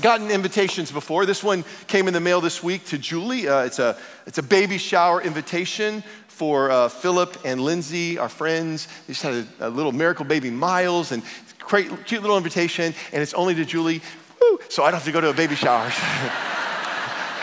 gotten 0.02 0.32
invitations 0.32 0.92
before. 0.92 1.26
This 1.26 1.44
one 1.44 1.64
came 1.88 2.08
in 2.08 2.14
the 2.14 2.20
mail 2.20 2.42
this 2.42 2.64
week 2.64 2.86
to 2.86 2.98
Julie. 2.98 3.48
Uh, 3.48 3.64
it's, 3.64 3.80
a, 3.80 3.98
it's 4.26 4.38
a 4.38 4.44
baby 4.44 4.78
shower 4.78 5.22
invitation 5.22 6.04
for 6.36 6.70
uh, 6.70 6.90
Philip 6.90 7.38
and 7.46 7.62
Lindsay, 7.62 8.18
our 8.18 8.28
friends. 8.28 8.90
They 9.08 9.14
just 9.14 9.24
had 9.24 9.48
a, 9.62 9.68
a 9.68 9.70
little 9.70 9.94
miracle 9.94 10.26
baby, 10.26 10.52
Miles, 10.52 11.14
and 11.14 11.24
great, 11.60 11.88
cute 12.06 12.22
little 12.22 12.36
invitation, 12.36 12.94
and 13.14 13.22
it's 13.22 13.34
only 13.34 13.56
to 13.56 13.64
Julie. 13.64 14.02
Woo, 14.42 14.60
so 14.68 14.84
I 14.84 14.92
don't 14.92 14.96
have 14.96 15.06
to 15.06 15.14
go 15.14 15.22
to 15.22 15.30
a 15.30 15.34
baby 15.34 15.56
shower. 15.56 15.90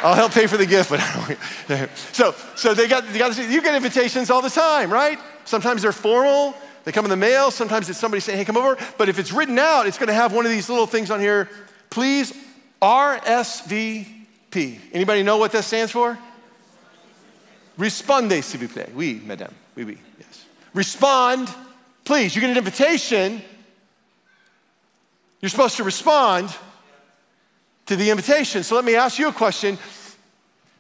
I'll 0.05 0.15
help 0.15 0.33
pay 0.33 0.47
for 0.47 0.59
the 0.59 0.67
gift, 0.67 0.91
but 0.91 1.01
so 2.13 2.35
so 2.55 2.75
they 2.75 2.87
got, 2.87 3.07
they 3.09 3.19
got 3.19 3.35
you 3.39 3.63
get 3.63 3.75
invitations 3.75 4.31
all 4.31 4.43
the 4.43 4.51
time, 4.51 4.93
right? 4.93 5.19
Sometimes 5.47 5.81
they're 5.81 5.93
formal, 5.93 6.55
they 6.85 6.93
come 6.93 7.07
in 7.07 7.11
the 7.11 7.17
mail. 7.17 7.51
Sometimes 7.51 7.89
it's 7.89 7.99
somebody 7.99 8.21
saying, 8.21 8.39
"Hey, 8.39 8.45
come 8.45 8.59
over." 8.59 8.77
But 8.99 9.09
if 9.09 9.19
it's 9.19 9.33
written 9.33 9.59
out, 9.59 9.87
it's 9.87 9.97
going 9.97 10.09
to 10.09 10.15
have 10.15 10.35
one 10.35 10.45
of 10.45 10.53
these 10.53 10.69
little 10.69 10.87
things 10.87 11.11
on 11.11 11.19
here. 11.19 11.49
Please, 11.89 12.35
RSVP. 12.83 14.79
Anybody 14.93 15.23
know 15.23 15.39
what 15.39 15.53
that 15.53 15.65
stands 15.65 15.93
for? 15.93 16.19
Respondez, 17.79 18.43
s'il 18.43 18.61
vous 18.61 18.69
plaît. 18.69 18.91
Oui, 18.95 19.21
madame. 19.25 19.53
Oui, 19.77 19.85
oui, 19.85 19.99
yes. 20.19 20.45
Respond, 20.75 21.47
please. 22.05 22.35
You 22.35 22.41
get 22.41 22.51
an 22.51 22.59
invitation. 22.59 23.43
You're 25.41 25.51
supposed 25.51 25.77
to 25.77 25.85
respond 25.85 26.55
to 27.87 27.97
the 27.97 28.11
invitation. 28.11 28.63
So 28.63 28.77
let 28.77 28.85
me 28.85 28.95
ask 28.95 29.19
you 29.19 29.29
a 29.29 29.33
question. 29.33 29.79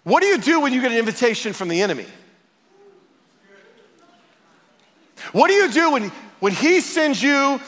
What 0.04 0.20
do 0.20 0.26
you 0.26 0.38
do 0.38 0.60
when 0.60 0.72
you 0.72 0.80
get 0.80 0.92
an 0.92 0.98
invitation 0.98 1.52
from 1.52 1.68
the 1.68 1.82
enemy? 1.82 2.06
What 5.32 5.48
do 5.48 5.54
you 5.54 5.70
do 5.70 5.92
when, 5.92 6.10
when 6.40 6.52
he 6.52 6.80
sends 6.80 7.22
you 7.22 7.60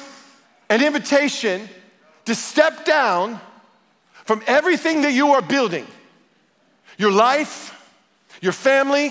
an 0.68 0.82
invitation 0.82 1.68
to 2.24 2.34
step 2.34 2.84
down 2.84 3.40
from 4.24 4.42
everything 4.46 5.02
that 5.02 5.12
you 5.12 5.32
are 5.32 5.42
building? 5.42 5.86
Your 6.98 7.12
life, 7.12 7.73
your 8.44 8.52
family, 8.52 9.10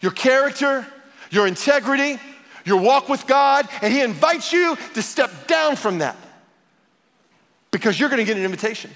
your 0.00 0.12
character, 0.12 0.86
your 1.30 1.48
integrity, 1.48 2.20
your 2.64 2.80
walk 2.80 3.08
with 3.08 3.26
God, 3.26 3.68
and 3.82 3.92
He 3.92 4.00
invites 4.00 4.52
you 4.52 4.76
to 4.94 5.02
step 5.02 5.48
down 5.48 5.74
from 5.74 5.98
that 5.98 6.16
because 7.72 7.98
you're 7.98 8.08
gonna 8.08 8.22
get 8.22 8.36
an 8.36 8.44
invitation. 8.44 8.92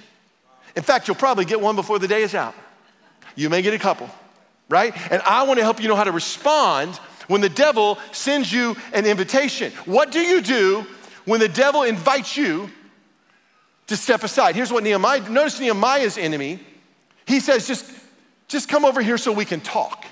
In 0.77 0.85
fact, 0.85 1.09
you'll 1.09 1.17
probably 1.17 1.45
get 1.45 1.61
one 1.61 1.75
before 1.75 1.99
the 1.99 2.07
day 2.07 2.23
is 2.23 2.33
out. 2.33 2.55
You 3.35 3.51
may 3.51 3.61
get 3.61 3.75
a 3.75 3.79
couple, 3.79 4.09
right? 4.69 4.95
And 5.11 5.21
I 5.23 5.43
wanna 5.43 5.63
help 5.63 5.83
you 5.83 5.89
know 5.89 5.97
how 5.97 6.05
to 6.05 6.13
respond 6.13 6.95
when 7.27 7.41
the 7.41 7.49
devil 7.49 7.99
sends 8.13 8.53
you 8.53 8.77
an 8.93 9.05
invitation. 9.05 9.73
What 9.85 10.13
do 10.13 10.21
you 10.21 10.41
do 10.41 10.87
when 11.25 11.41
the 11.41 11.49
devil 11.49 11.83
invites 11.83 12.37
you 12.37 12.71
to 13.89 13.97
step 13.97 14.23
aside? 14.23 14.55
Here's 14.55 14.73
what 14.73 14.85
Nehemiah, 14.85 15.29
notice 15.29 15.59
Nehemiah's 15.59 16.19
enemy, 16.19 16.61
he 17.27 17.41
says, 17.41 17.67
just 17.67 17.96
just 18.49 18.69
come 18.69 18.85
over 18.85 19.03
here 19.03 19.19
so 19.19 19.33
we 19.33 19.45
can 19.45 19.61
talk. 19.61 20.05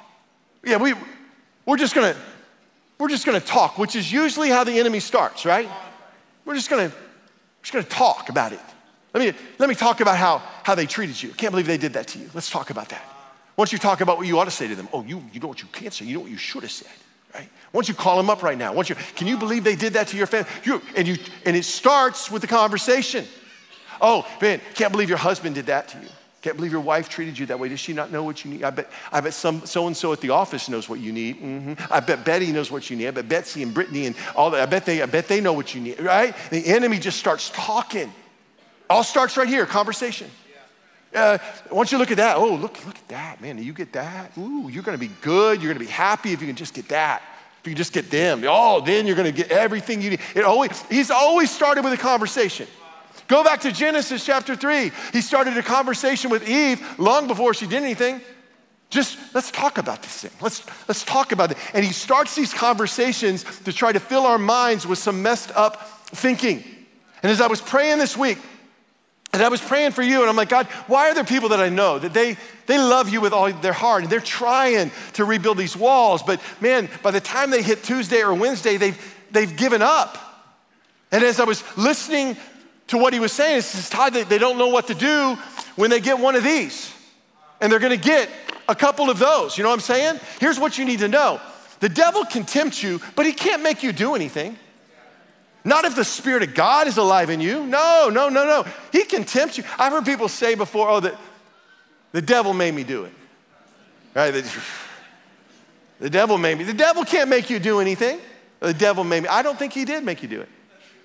Yeah, 0.64 0.76
we, 0.76 0.95
we're 1.67 1.76
just 1.76 1.95
gonna, 1.95 2.17
we're 2.99 3.09
just 3.09 3.26
gonna 3.26 3.41
talk, 3.41 3.79
which 3.79 3.97
is 3.97 4.11
usually 4.11 4.50
how 4.50 4.64
the 4.64 4.79
enemy 4.79 5.00
starts, 5.00 5.45
right? 5.45 5.69
We're 6.45 6.55
just 6.55 6.71
gonna, 6.71 6.88
we're 6.88 7.62
just 7.62 7.73
gonna 7.73 7.85
talk 7.85 8.29
about 8.29 8.53
it. 8.53 8.61
Let 9.12 9.21
me, 9.21 9.38
let 9.59 9.69
me 9.69 9.75
talk 9.76 10.00
about 10.00 10.17
how, 10.17 10.38
how 10.64 10.75
they 10.75 10.87
treated 10.87 11.23
you. 11.23 11.31
Can't 11.31 11.53
believe 11.53 11.67
they 11.67 11.79
did 11.79 11.93
that 11.93 12.09
to 12.09 12.19
you. 12.19 12.29
Let's 12.35 12.50
talk 12.50 12.71
about 12.71 12.88
that. 12.88 13.03
Once 13.57 13.73
you 13.73 13.79
talk 13.79 14.00
about 14.00 14.19
what 14.19 14.26
you 14.26 14.38
ought 14.38 14.47
to 14.47 14.50
say 14.50 14.67
to 14.67 14.75
them, 14.75 14.88
oh, 14.93 15.05
you, 15.05 15.23
you 15.33 15.38
know 15.38 15.47
what 15.47 15.62
you 15.62 15.69
can't 15.71 15.95
say, 15.95 16.05
you 16.05 16.14
know 16.14 16.21
what 16.21 16.31
you 16.31 16.37
should 16.37 16.62
have 16.62 16.73
said, 16.73 16.91
right? 17.33 17.49
Once 17.73 17.88
you 17.88 17.95
call 17.95 18.17
them 18.17 18.29
up 18.29 18.43
right 18.43 18.59
now, 18.59 18.73
once 18.73 18.88
you, 18.88 18.97
can 19.14 19.29
you 19.29 19.38
believe 19.38 19.62
they 19.62 19.76
did 19.76 19.93
that 19.93 20.09
to 20.09 20.17
your 20.17 20.26
family? 20.26 20.50
You, 20.64 20.83
and, 20.97 21.07
you, 21.07 21.17
and 21.47 21.57
it 21.57 21.64
starts 21.64 22.31
with 22.31 22.43
the 22.43 22.49
conversation. 22.49 23.25
Oh, 24.00 24.26
man, 24.43 24.61
can't 24.75 24.91
believe 24.91 25.09
your 25.09 25.19
husband 25.19 25.55
did 25.55 25.67
that 25.67 25.87
to 25.88 25.99
you. 25.99 26.09
Can't 26.45 26.57
believe 26.57 26.73
your 26.73 26.83
wife 26.83 27.09
treated 27.09 27.39
you 27.39 27.47
that 27.47 27.59
way. 27.59 27.71
Does 27.71 27.81
she 27.81 27.95
not 27.95 28.13
know 28.13 28.23
what 28.23 28.45
you 28.45 28.51
need? 28.51 28.65
I 28.65 28.69
bet, 28.69 28.91
I 29.11 29.23
bet 29.23 29.33
some 29.33 29.65
so 29.65 29.87
and 29.87 29.97
so 29.97 30.13
at 30.13 30.21
the 30.21 30.29
office 30.29 30.69
knows 30.69 30.91
what 30.91 31.01
you 31.01 31.11
need. 31.11 31.41
Mm-hmm. 31.41 31.91
I 31.91 32.01
bet 32.01 32.23
Betty 32.23 32.53
knows 32.53 32.71
what 32.71 32.91
you 32.91 32.99
need. 32.99 33.07
I 33.07 33.13
bet 33.13 33.31
Betsy 33.31 33.63
and 33.63 33.73
Brittany 33.73 34.05
and 34.05 34.15
all 34.37 34.51
that. 34.51 34.61
I 34.61 34.67
bet 34.67 34.85
they, 34.85 35.01
I 35.01 35.07
bet 35.07 35.27
they 35.27 35.41
know 35.41 35.55
what 35.55 35.75
you 35.75 35.81
need, 35.81 35.99
right? 36.01 36.37
The 36.51 36.67
enemy 36.67 36.99
just 36.99 37.19
starts 37.19 37.51
talking. 37.55 38.13
All 38.91 39.03
starts 39.03 39.39
right 39.39 39.49
here, 39.49 39.65
conversation. 39.65 40.31
Uh, 41.15 41.39
once 41.71 41.91
you 41.91 41.97
look 41.97 42.11
at 42.11 42.19
that, 42.19 42.37
oh, 42.37 42.57
look, 42.57 42.85
look 42.85 42.97
at 42.97 43.09
that, 43.09 43.41
man. 43.41 43.57
Do 43.57 43.63
you 43.63 43.73
get 43.73 43.95
that? 43.95 44.37
Ooh, 44.37 44.69
you're 44.69 44.83
gonna 44.83 44.99
be 44.99 45.13
good. 45.23 45.63
You're 45.63 45.73
gonna 45.73 45.83
be 45.83 45.91
happy 45.91 46.35
if 46.35 46.43
you 46.43 46.47
can 46.47 46.57
just 46.57 46.75
get 46.75 46.89
that. 46.89 47.23
If 47.63 47.69
you 47.69 47.75
just 47.75 47.95
get 47.95 48.11
them. 48.11 48.45
Oh, 48.47 48.83
then 48.83 49.07
you're 49.07 49.17
gonna 49.17 49.33
get 49.33 49.51
everything 49.51 50.03
you 50.03 50.11
need. 50.11 50.21
It 50.35 50.45
always, 50.45 50.83
he's 50.91 51.11
always 51.11 51.51
started 51.51 51.85
with 51.85 51.95
a 51.95 51.97
conversation. 51.97 52.67
Go 53.26 53.43
back 53.43 53.61
to 53.62 53.73
Genesis 53.73 54.25
chapter 54.25 54.54
3. 54.54 54.93
He 55.12 55.21
started 55.21 55.57
a 55.57 55.62
conversation 55.62 56.31
with 56.31 56.49
Eve 56.49 56.99
long 56.99 57.26
before 57.26 57.54
she 57.54 57.66
did 57.66 57.83
anything. 57.83 58.21
Just 58.90 59.19
let's 59.35 59.50
talk 59.50 59.78
about 59.78 60.02
this 60.02 60.23
thing. 60.23 60.31
Let's, 60.40 60.64
let's 60.88 61.04
talk 61.04 61.33
about 61.33 61.50
it. 61.50 61.57
And 61.73 61.85
he 61.85 61.93
starts 61.93 62.35
these 62.35 62.52
conversations 62.52 63.45
to 63.61 63.73
try 63.73 63.93
to 63.93 64.00
fill 64.00 64.26
our 64.26 64.38
minds 64.38 64.87
with 64.87 64.99
some 64.99 65.23
messed 65.23 65.50
up 65.57 65.88
thinking. 66.09 66.62
And 67.23 67.33
as 67.33 67.40
I 67.40 67.47
was 67.47 67.61
praying 67.61 67.99
this 67.99 68.16
week, 68.16 68.38
and 69.33 69.43
I 69.43 69.49
was 69.49 69.61
praying 69.61 69.93
for 69.93 70.02
you, 70.02 70.21
and 70.21 70.31
I'm 70.31 70.37
like, 70.37 70.49
God, 70.49 70.66
why 70.87 71.11
are 71.11 71.14
there 71.14 71.25
people 71.25 71.49
that 71.49 71.59
I 71.59 71.69
know 71.69 71.99
that 71.99 72.14
they, 72.14 72.37
they 72.66 72.78
love 72.78 73.09
you 73.09 73.21
with 73.21 73.33
all 73.33 73.52
their 73.52 73.73
heart 73.73 74.04
and 74.04 74.12
they're 74.12 74.21
trying 74.21 74.93
to 75.14 75.25
rebuild 75.25 75.59
these 75.59 75.76
walls, 75.76 76.23
but 76.23 76.40
man, 76.61 76.88
by 77.02 77.11
the 77.11 77.21
time 77.21 77.50
they 77.50 77.62
hit 77.62 77.83
Tuesday 77.83 78.23
or 78.23 78.33
Wednesday, 78.33 78.76
they've, 78.76 79.26
they've 79.33 79.57
given 79.57 79.83
up. 79.83 80.19
And 81.11 81.25
as 81.25 81.40
I 81.40 81.45
was 81.45 81.64
listening 81.76 82.37
to 82.88 82.99
what 82.99 83.12
he 83.12 83.21
was 83.21 83.33
saying. 83.33 83.59
It's 83.59 83.88
Todd, 83.88 84.12
they, 84.14 84.25
they 84.25 84.38
don't 84.38 84.59
know 84.59 84.69
what 84.69 84.87
to 84.88 84.95
do 84.95 85.37
when 85.76 85.91
they 85.91 86.00
get 86.00 86.19
one 86.19 86.37
of 86.37 86.45
these. 86.45 86.93
And 87.61 87.71
they're 87.71 87.81
gonna 87.81 87.97
get 87.97 88.29
a 88.69 88.75
couple 88.75 89.11
of 89.11 89.19
those. 89.19 89.57
You 89.57 89.64
know 89.64 89.71
what 89.71 89.76
I'm 89.76 89.81
saying? 89.81 90.21
Here's 90.41 90.59
what 90.59 90.79
you 90.79 90.85
need 90.85 91.00
to 91.00 91.09
know 91.09 91.41
the 91.81 91.88
devil 91.88 92.25
can 92.25 92.45
tempt 92.45 92.83
you, 92.83 93.00
but 93.14 93.26
he 93.26 93.33
can't 93.33 93.62
make 93.62 93.83
you 93.83 93.93
do 93.93 94.14
anything. 94.14 94.57
Not 95.64 95.87
if 95.87 95.97
the 95.97 96.05
Spirit 96.05 96.43
of 96.43 96.55
God 96.55 96.87
is 96.87 96.99
alive 96.99 97.31
in 97.31 97.41
you. 97.41 97.67
No, 97.67 98.11
no, 98.12 98.29
no, 98.29 98.45
no. 98.45 98.67
He 98.93 99.05
can 99.05 99.25
tempt 99.25 99.57
you. 99.57 99.64
I've 99.79 99.93
heard 99.93 100.05
people 100.05 100.29
say 100.29 100.55
before, 100.55 100.91
oh, 100.91 101.00
the, 101.00 101.17
the 102.12 102.21
devil 102.21 102.53
made 102.53 102.75
me 102.75 102.85
do 102.85 103.05
it. 103.05 103.12
Right? 104.14 104.31
The, 104.31 104.62
the 106.00 106.11
devil 106.11 106.37
made 106.37 106.59
me. 106.59 106.64
The 106.64 106.75
devil 106.75 107.05
can't 107.05 107.31
make 107.31 107.49
you 107.49 107.59
do 107.59 107.81
anything. 107.81 108.19
The 108.61 108.75
devil 108.75 109.05
made 109.05 109.23
me. 109.23 109.29
I 109.29 109.43
don't 109.43 109.59
think 109.59 109.73
he 109.73 109.87
did 109.87 110.05
make 110.05 110.23
you 110.23 110.29
do 110.29 110.43
it. 110.43 110.49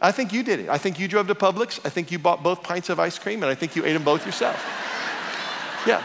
I 0.02 0.12
think 0.12 0.32
you 0.32 0.44
did 0.44 0.62
it. 0.62 0.70
I 0.70 0.78
think 0.78 1.00
you 1.00 1.08
drove 1.08 1.28
to 1.28 1.36
Publix. 1.36 1.80
I 1.86 1.90
think 1.90 2.12
you 2.12 2.20
bought 2.20 2.42
both 2.42 2.64
pints 2.64 2.90
of 2.90 3.00
ice 3.00 3.20
cream, 3.20 3.44
and 3.44 3.52
I 3.52 3.56
think 3.56 3.76
you 3.76 3.86
ate 3.86 3.94
them 3.94 4.04
both 4.04 4.26
yourself. 4.26 4.64
Yeah. 5.88 6.04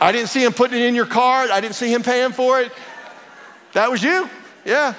I 0.00 0.12
didn't 0.12 0.28
see 0.28 0.44
him 0.44 0.52
putting 0.52 0.80
it 0.80 0.84
in 0.84 0.94
your 0.94 1.04
card. 1.04 1.50
I 1.50 1.60
didn't 1.60 1.74
see 1.74 1.92
him 1.92 2.04
paying 2.04 2.30
for 2.30 2.60
it. 2.60 2.70
That 3.72 3.90
was 3.90 4.00
you. 4.00 4.30
Yeah. 4.64 4.94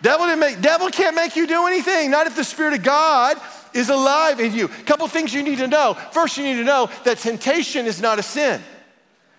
Devil, 0.00 0.26
didn't 0.26 0.40
make, 0.40 0.60
devil 0.60 0.88
can't 0.88 1.14
make 1.14 1.36
you 1.36 1.46
do 1.46 1.66
anything, 1.66 2.10
not 2.10 2.26
if 2.26 2.34
the 2.34 2.44
Spirit 2.44 2.74
of 2.74 2.82
God 2.82 3.36
is 3.74 3.90
alive 3.90 4.40
in 4.40 4.54
you. 4.54 4.66
A 4.66 4.68
couple 4.84 5.06
things 5.08 5.34
you 5.34 5.42
need 5.42 5.58
to 5.58 5.66
know. 5.66 5.94
First, 6.12 6.38
you 6.38 6.44
need 6.44 6.56
to 6.56 6.64
know 6.64 6.88
that 7.04 7.18
temptation 7.18 7.86
is 7.86 8.00
not 8.00 8.18
a 8.18 8.22
sin. 8.22 8.62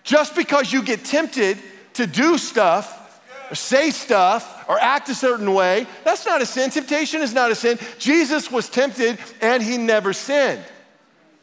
Just 0.04 0.36
because 0.36 0.72
you 0.72 0.82
get 0.82 1.04
tempted 1.04 1.58
to 1.94 2.06
do 2.06 2.38
stuff, 2.38 2.99
or 3.50 3.54
say 3.54 3.90
stuff, 3.90 4.64
or 4.68 4.78
act 4.78 5.08
a 5.08 5.14
certain 5.14 5.52
way, 5.52 5.86
that's 6.04 6.24
not 6.24 6.40
a 6.40 6.46
sin. 6.46 6.70
Temptation 6.70 7.20
is 7.20 7.34
not 7.34 7.50
a 7.50 7.54
sin. 7.54 7.78
Jesus 7.98 8.50
was 8.50 8.68
tempted 8.68 9.18
and 9.40 9.62
he 9.62 9.76
never 9.76 10.12
sinned. 10.12 10.64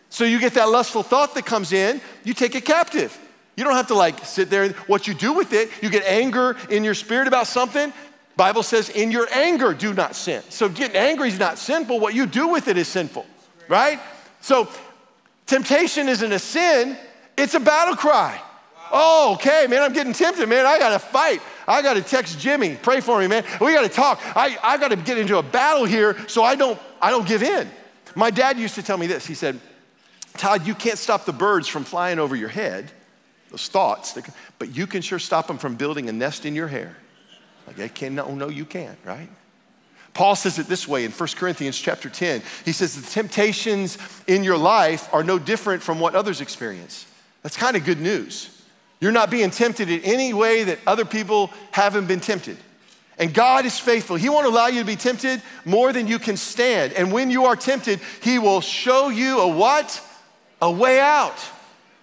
So 0.10 0.24
you 0.24 0.40
get 0.40 0.54
that 0.54 0.70
lustful 0.70 1.04
thought 1.04 1.36
that 1.36 1.46
comes 1.46 1.74
in, 1.74 2.00
you 2.24 2.34
take 2.34 2.56
it 2.56 2.66
captive. 2.66 3.18
You 3.58 3.64
don't 3.64 3.74
have 3.74 3.88
to 3.88 3.96
like 3.96 4.24
sit 4.24 4.50
there. 4.50 4.64
and 4.64 4.76
What 4.88 5.08
you 5.08 5.14
do 5.14 5.34
with 5.34 5.52
it, 5.52 5.70
you 5.82 5.90
get 5.90 6.04
anger 6.06 6.56
in 6.70 6.84
your 6.84 6.94
spirit 6.94 7.28
about 7.28 7.48
something. 7.48 7.92
Bible 8.38 8.64
says, 8.64 8.90
in 8.90 9.12
your 9.12 9.28
anger, 9.34 9.74
do 9.74 9.94
not 9.94 10.16
sin. 10.16 10.44
So 10.50 10.70
getting 10.70 10.96
angry 10.96 11.30
is 11.30 11.40
not 11.40 11.58
sinful. 11.58 12.00
What 12.00 12.14
you 12.14 12.28
do 12.28 12.48
with 12.48 12.68
it 12.68 12.78
is 12.78 12.88
sinful, 12.88 13.26
right? 13.68 14.00
So 14.42 14.70
temptation 15.48 16.08
isn't 16.08 16.32
a 16.32 16.40
sin, 16.40 16.96
it's 17.36 17.56
a 17.56 17.60
battle 17.60 17.96
cry. 17.96 18.40
Oh, 18.92 19.34
okay, 19.34 19.66
man, 19.68 19.82
I'm 19.82 19.92
getting 19.92 20.14
tempted, 20.14 20.48
man. 20.48 20.66
I 20.66 20.80
gotta 20.80 21.00
fight. 21.00 21.42
I 21.68 21.82
gotta 21.82 22.02
text 22.02 22.40
Jimmy. 22.40 22.76
Pray 22.82 23.02
for 23.02 23.20
me, 23.20 23.28
man. 23.28 23.44
We 23.60 23.74
gotta 23.74 23.90
talk. 23.90 24.22
I, 24.36 24.58
I 24.64 24.78
gotta 24.78 24.96
get 24.96 25.18
into 25.18 25.38
a 25.38 25.44
battle 25.44 25.86
here 25.86 26.16
so 26.28 26.44
I 26.44 26.56
don't, 26.56 26.80
I 27.02 27.10
don't 27.10 27.28
give 27.28 27.44
in. 27.44 27.70
My 28.16 28.32
dad 28.32 28.58
used 28.58 28.76
to 28.76 28.84
tell 28.84 28.98
me 28.98 29.08
this. 29.08 29.26
He 29.26 29.34
said, 29.34 29.60
Todd, 30.38 30.66
you 30.66 30.74
can't 30.76 30.98
stop 30.98 31.26
the 31.26 31.34
birds 31.34 31.68
from 31.68 31.84
flying 31.84 32.20
over 32.20 32.36
your 32.36 32.50
head, 32.50 32.92
those 33.50 33.68
thoughts, 33.68 34.18
but 34.60 34.76
you 34.76 34.88
can 34.88 35.02
sure 35.02 35.20
stop 35.20 35.48
them 35.48 35.58
from 35.58 35.76
building 35.76 36.10
a 36.10 36.12
nest 36.14 36.46
in 36.46 36.56
your 36.56 36.68
hair. 36.68 36.96
Like, 37.66 37.80
I 37.80 37.88
can't, 37.90 38.16
no, 38.16 38.34
no, 38.34 38.48
you 38.48 38.64
can't, 38.64 38.98
right? 39.04 39.30
Paul 40.14 40.36
says 40.36 40.58
it 40.58 40.68
this 40.68 40.88
way 40.88 41.06
in 41.06 41.12
1 41.12 41.30
Corinthians 41.36 41.78
chapter 41.78 42.10
10. 42.10 42.42
He 42.66 42.72
says, 42.72 42.96
The 42.96 43.08
temptations 43.08 43.98
in 44.26 44.44
your 44.44 44.58
life 44.58 45.14
are 45.14 45.24
no 45.24 45.38
different 45.38 45.84
from 45.84 46.00
what 46.00 46.16
others 46.16 46.42
experience. 46.42 47.06
That's 47.44 47.58
kind 47.58 47.76
of 47.78 47.84
good 47.84 48.00
news. 48.00 48.57
You're 49.00 49.12
not 49.12 49.30
being 49.30 49.51
tempted 49.51 49.89
in 49.89 50.01
any 50.01 50.34
way 50.34 50.63
that 50.63 50.80
other 50.88 51.06
people 51.06 51.51
haven't 51.72 52.08
been 52.08 52.20
tempted. 52.20 52.58
And 53.20 53.34
God 53.34 53.66
is 53.66 53.80
faithful. 53.80 54.16
He 54.16 54.30
won't 54.30 54.46
allow 54.46 54.68
you 54.68 54.80
to 54.80 54.86
be 54.86 54.96
tempted 54.96 55.42
more 55.66 55.92
than 55.92 56.08
you 56.08 56.20
can 56.20 56.38
stand. 56.38 56.94
And 56.94 57.12
when 57.12 57.32
you 57.32 57.46
are 57.46 57.56
tempted, 57.56 58.00
He 58.22 58.38
will 58.38 58.62
show 58.62 59.10
you 59.10 59.39
a 59.39 59.48
what? 59.48 60.01
A 60.62 60.72
way 60.72 61.00
out 61.00 61.38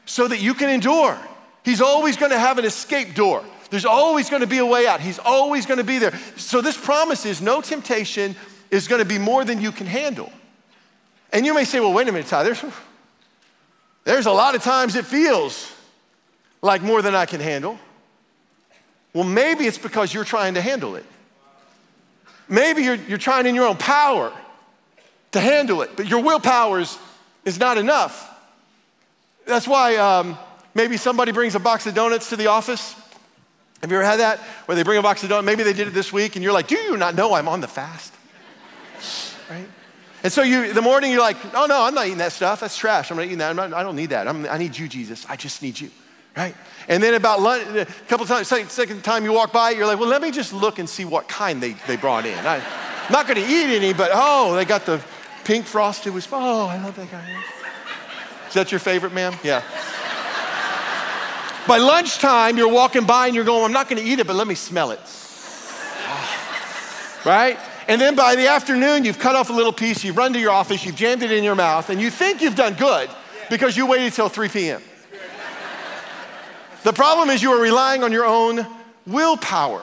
so 0.06 0.28
that 0.28 0.40
you 0.40 0.54
can 0.54 0.70
endure. 0.70 1.18
He's 1.64 1.80
always 1.80 2.16
going 2.16 2.32
to 2.32 2.38
have 2.38 2.58
an 2.58 2.64
escape 2.64 3.14
door. 3.14 3.44
There's 3.70 3.84
always 3.84 4.28
going 4.28 4.42
to 4.42 4.46
be 4.46 4.58
a 4.58 4.66
way 4.66 4.86
out. 4.86 5.00
He's 5.00 5.18
always 5.18 5.66
going 5.66 5.78
to 5.78 5.84
be 5.84 5.98
there. 5.98 6.16
So 6.36 6.60
this 6.60 6.76
promise 6.76 7.26
is 7.26 7.40
no 7.40 7.60
temptation 7.60 8.36
is 8.70 8.86
going 8.86 9.00
to 9.00 9.08
be 9.08 9.18
more 9.18 9.44
than 9.44 9.60
you 9.60 9.72
can 9.72 9.86
handle. 9.86 10.30
And 11.32 11.46
you 11.46 11.54
may 11.54 11.64
say, 11.64 11.80
well, 11.80 11.92
wait 11.92 12.06
a 12.06 12.12
minute, 12.12 12.28
Ty, 12.28 12.44
there's, 12.44 12.64
there's 14.04 14.26
a 14.26 14.32
lot 14.32 14.54
of 14.54 14.62
times 14.62 14.94
it 14.94 15.06
feels 15.06 15.72
like 16.64 16.80
more 16.82 17.02
than 17.02 17.14
I 17.14 17.26
can 17.26 17.40
handle. 17.40 17.78
Well, 19.12 19.24
maybe 19.24 19.66
it's 19.66 19.78
because 19.78 20.12
you're 20.12 20.24
trying 20.24 20.54
to 20.54 20.62
handle 20.62 20.96
it. 20.96 21.04
Maybe 22.48 22.82
you're, 22.82 22.94
you're 22.94 23.18
trying 23.18 23.46
in 23.46 23.54
your 23.54 23.66
own 23.66 23.76
power 23.76 24.32
to 25.32 25.40
handle 25.40 25.82
it, 25.82 25.90
but 25.94 26.06
your 26.06 26.22
willpower 26.22 26.80
is, 26.80 26.98
is 27.44 27.60
not 27.60 27.76
enough. 27.76 28.30
That's 29.46 29.68
why 29.68 29.96
um, 29.96 30.38
maybe 30.74 30.96
somebody 30.96 31.32
brings 31.32 31.54
a 31.54 31.60
box 31.60 31.86
of 31.86 31.94
donuts 31.94 32.30
to 32.30 32.36
the 32.36 32.46
office. 32.46 32.94
Have 33.82 33.90
you 33.90 33.98
ever 33.98 34.06
had 34.06 34.20
that? 34.20 34.38
Where 34.64 34.74
they 34.74 34.82
bring 34.82 34.98
a 34.98 35.02
box 35.02 35.22
of 35.22 35.28
donuts, 35.28 35.44
maybe 35.44 35.64
they 35.64 35.74
did 35.74 35.86
it 35.86 35.92
this 35.92 36.14
week, 36.14 36.34
and 36.34 36.42
you're 36.42 36.54
like, 36.54 36.68
Do 36.68 36.76
you 36.76 36.96
not 36.96 37.14
know 37.14 37.34
I'm 37.34 37.46
on 37.46 37.60
the 37.60 37.68
fast? 37.68 38.12
Right? 39.50 39.68
And 40.22 40.32
so 40.32 40.40
you, 40.40 40.72
the 40.72 40.80
morning 40.80 41.12
you're 41.12 41.20
like, 41.20 41.36
Oh 41.54 41.66
no, 41.66 41.84
I'm 41.84 41.94
not 41.94 42.06
eating 42.06 42.18
that 42.18 42.32
stuff. 42.32 42.60
That's 42.60 42.78
trash. 42.78 43.10
I'm 43.10 43.18
not 43.18 43.26
eating 43.26 43.38
that. 43.38 43.54
Not, 43.54 43.74
i 43.74 43.82
don't 43.82 43.96
need 43.96 44.08
that. 44.10 44.26
I'm, 44.26 44.46
I 44.46 44.56
need 44.56 44.78
you, 44.78 44.88
Jesus. 44.88 45.26
I 45.28 45.36
just 45.36 45.60
need 45.60 45.78
you 45.78 45.90
right? 46.36 46.54
And 46.88 47.02
then 47.02 47.14
about 47.14 47.40
lunch, 47.40 47.66
a 47.68 47.86
couple 48.08 48.26
times, 48.26 48.48
second, 48.48 48.70
second 48.70 49.02
time 49.02 49.24
you 49.24 49.32
walk 49.32 49.52
by, 49.52 49.70
you're 49.70 49.86
like, 49.86 49.98
well, 49.98 50.08
let 50.08 50.20
me 50.20 50.30
just 50.30 50.52
look 50.52 50.78
and 50.78 50.88
see 50.88 51.04
what 51.04 51.28
kind 51.28 51.62
they, 51.62 51.72
they 51.86 51.96
brought 51.96 52.26
in. 52.26 52.38
I, 52.38 52.56
am 52.56 53.12
not 53.12 53.26
going 53.26 53.42
to 53.42 53.46
eat 53.46 53.74
any, 53.74 53.92
but 53.92 54.10
oh, 54.12 54.54
they 54.54 54.64
got 54.64 54.84
the 54.84 55.02
pink 55.44 55.66
frosted 55.66 56.12
oh, 56.32 56.66
I 56.66 56.82
love 56.82 56.96
that 56.96 57.10
guy. 57.10 57.42
Is 58.48 58.54
that 58.54 58.70
your 58.70 58.78
favorite, 58.78 59.12
ma'am? 59.12 59.34
Yeah. 59.42 59.62
by 61.66 61.78
lunchtime, 61.78 62.56
you're 62.56 62.68
walking 62.68 63.06
by 63.06 63.26
and 63.26 63.34
you're 63.34 63.44
going, 63.44 63.64
I'm 63.64 63.72
not 63.72 63.88
going 63.88 64.02
to 64.02 64.08
eat 64.08 64.20
it, 64.20 64.26
but 64.26 64.36
let 64.36 64.46
me 64.46 64.54
smell 64.54 64.90
it. 64.90 65.00
right? 67.24 67.58
And 67.88 68.00
then 68.00 68.14
by 68.14 68.36
the 68.36 68.48
afternoon, 68.48 69.04
you've 69.04 69.18
cut 69.18 69.36
off 69.36 69.50
a 69.50 69.52
little 69.52 69.72
piece, 69.72 70.04
you've 70.04 70.16
run 70.16 70.32
to 70.34 70.38
your 70.38 70.52
office, 70.52 70.84
you've 70.84 70.96
jammed 70.96 71.22
it 71.22 71.32
in 71.32 71.44
your 71.44 71.54
mouth, 71.54 71.90
and 71.90 72.00
you 72.00 72.10
think 72.10 72.42
you've 72.42 72.56
done 72.56 72.74
good 72.74 73.10
because 73.50 73.76
you 73.76 73.86
waited 73.86 74.12
till 74.12 74.28
3 74.28 74.48
p.m. 74.48 74.82
The 76.84 76.92
problem 76.92 77.30
is 77.30 77.42
you 77.42 77.50
are 77.50 77.60
relying 77.60 78.04
on 78.04 78.12
your 78.12 78.26
own 78.26 78.64
willpower. 79.06 79.82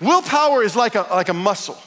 Willpower 0.00 0.62
is 0.62 0.74
like 0.74 0.94
a, 0.94 1.02
like 1.10 1.28
a 1.28 1.34
muscle. 1.34 1.78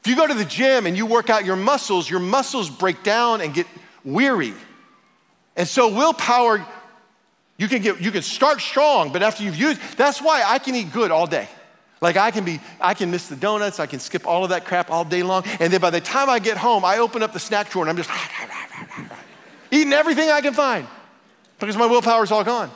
If 0.00 0.06
you 0.06 0.16
go 0.16 0.26
to 0.26 0.34
the 0.34 0.44
gym 0.44 0.86
and 0.86 0.96
you 0.96 1.06
work 1.06 1.30
out 1.30 1.44
your 1.44 1.56
muscles, 1.56 2.08
your 2.08 2.20
muscles 2.20 2.68
break 2.70 3.02
down 3.02 3.40
and 3.40 3.54
get 3.54 3.66
weary. 4.04 4.52
And 5.56 5.66
so 5.66 5.94
willpower, 5.94 6.64
you 7.56 7.68
can 7.68 7.82
get 7.82 8.00
you 8.00 8.10
can 8.10 8.22
start 8.22 8.60
strong, 8.60 9.12
but 9.12 9.22
after 9.22 9.42
you've 9.42 9.56
used, 9.56 9.80
that's 9.96 10.20
why 10.20 10.42
I 10.46 10.58
can 10.58 10.74
eat 10.74 10.92
good 10.92 11.10
all 11.10 11.26
day. 11.26 11.48
Like 12.02 12.16
I 12.16 12.30
can 12.30 12.44
be, 12.44 12.60
I 12.80 12.94
can 12.94 13.10
miss 13.10 13.28
the 13.28 13.36
donuts, 13.36 13.80
I 13.80 13.86
can 13.86 13.98
skip 13.98 14.26
all 14.26 14.44
of 14.44 14.50
that 14.50 14.64
crap 14.64 14.90
all 14.90 15.04
day 15.04 15.22
long. 15.22 15.44
And 15.58 15.72
then 15.72 15.80
by 15.80 15.90
the 15.90 16.00
time 16.00 16.30
I 16.30 16.38
get 16.38 16.56
home, 16.56 16.84
I 16.84 16.98
open 16.98 17.22
up 17.22 17.32
the 17.32 17.38
snack 17.38 17.70
drawer 17.70 17.84
and 17.86 17.90
I'm 17.90 17.96
just 17.96 18.10
eating 19.70 19.92
everything 19.92 20.30
I 20.30 20.40
can 20.40 20.54
find 20.54 20.86
because 21.58 21.76
my 21.76 21.86
willpower 21.86 22.24
is 22.24 22.30
all 22.30 22.44
gone. 22.44 22.70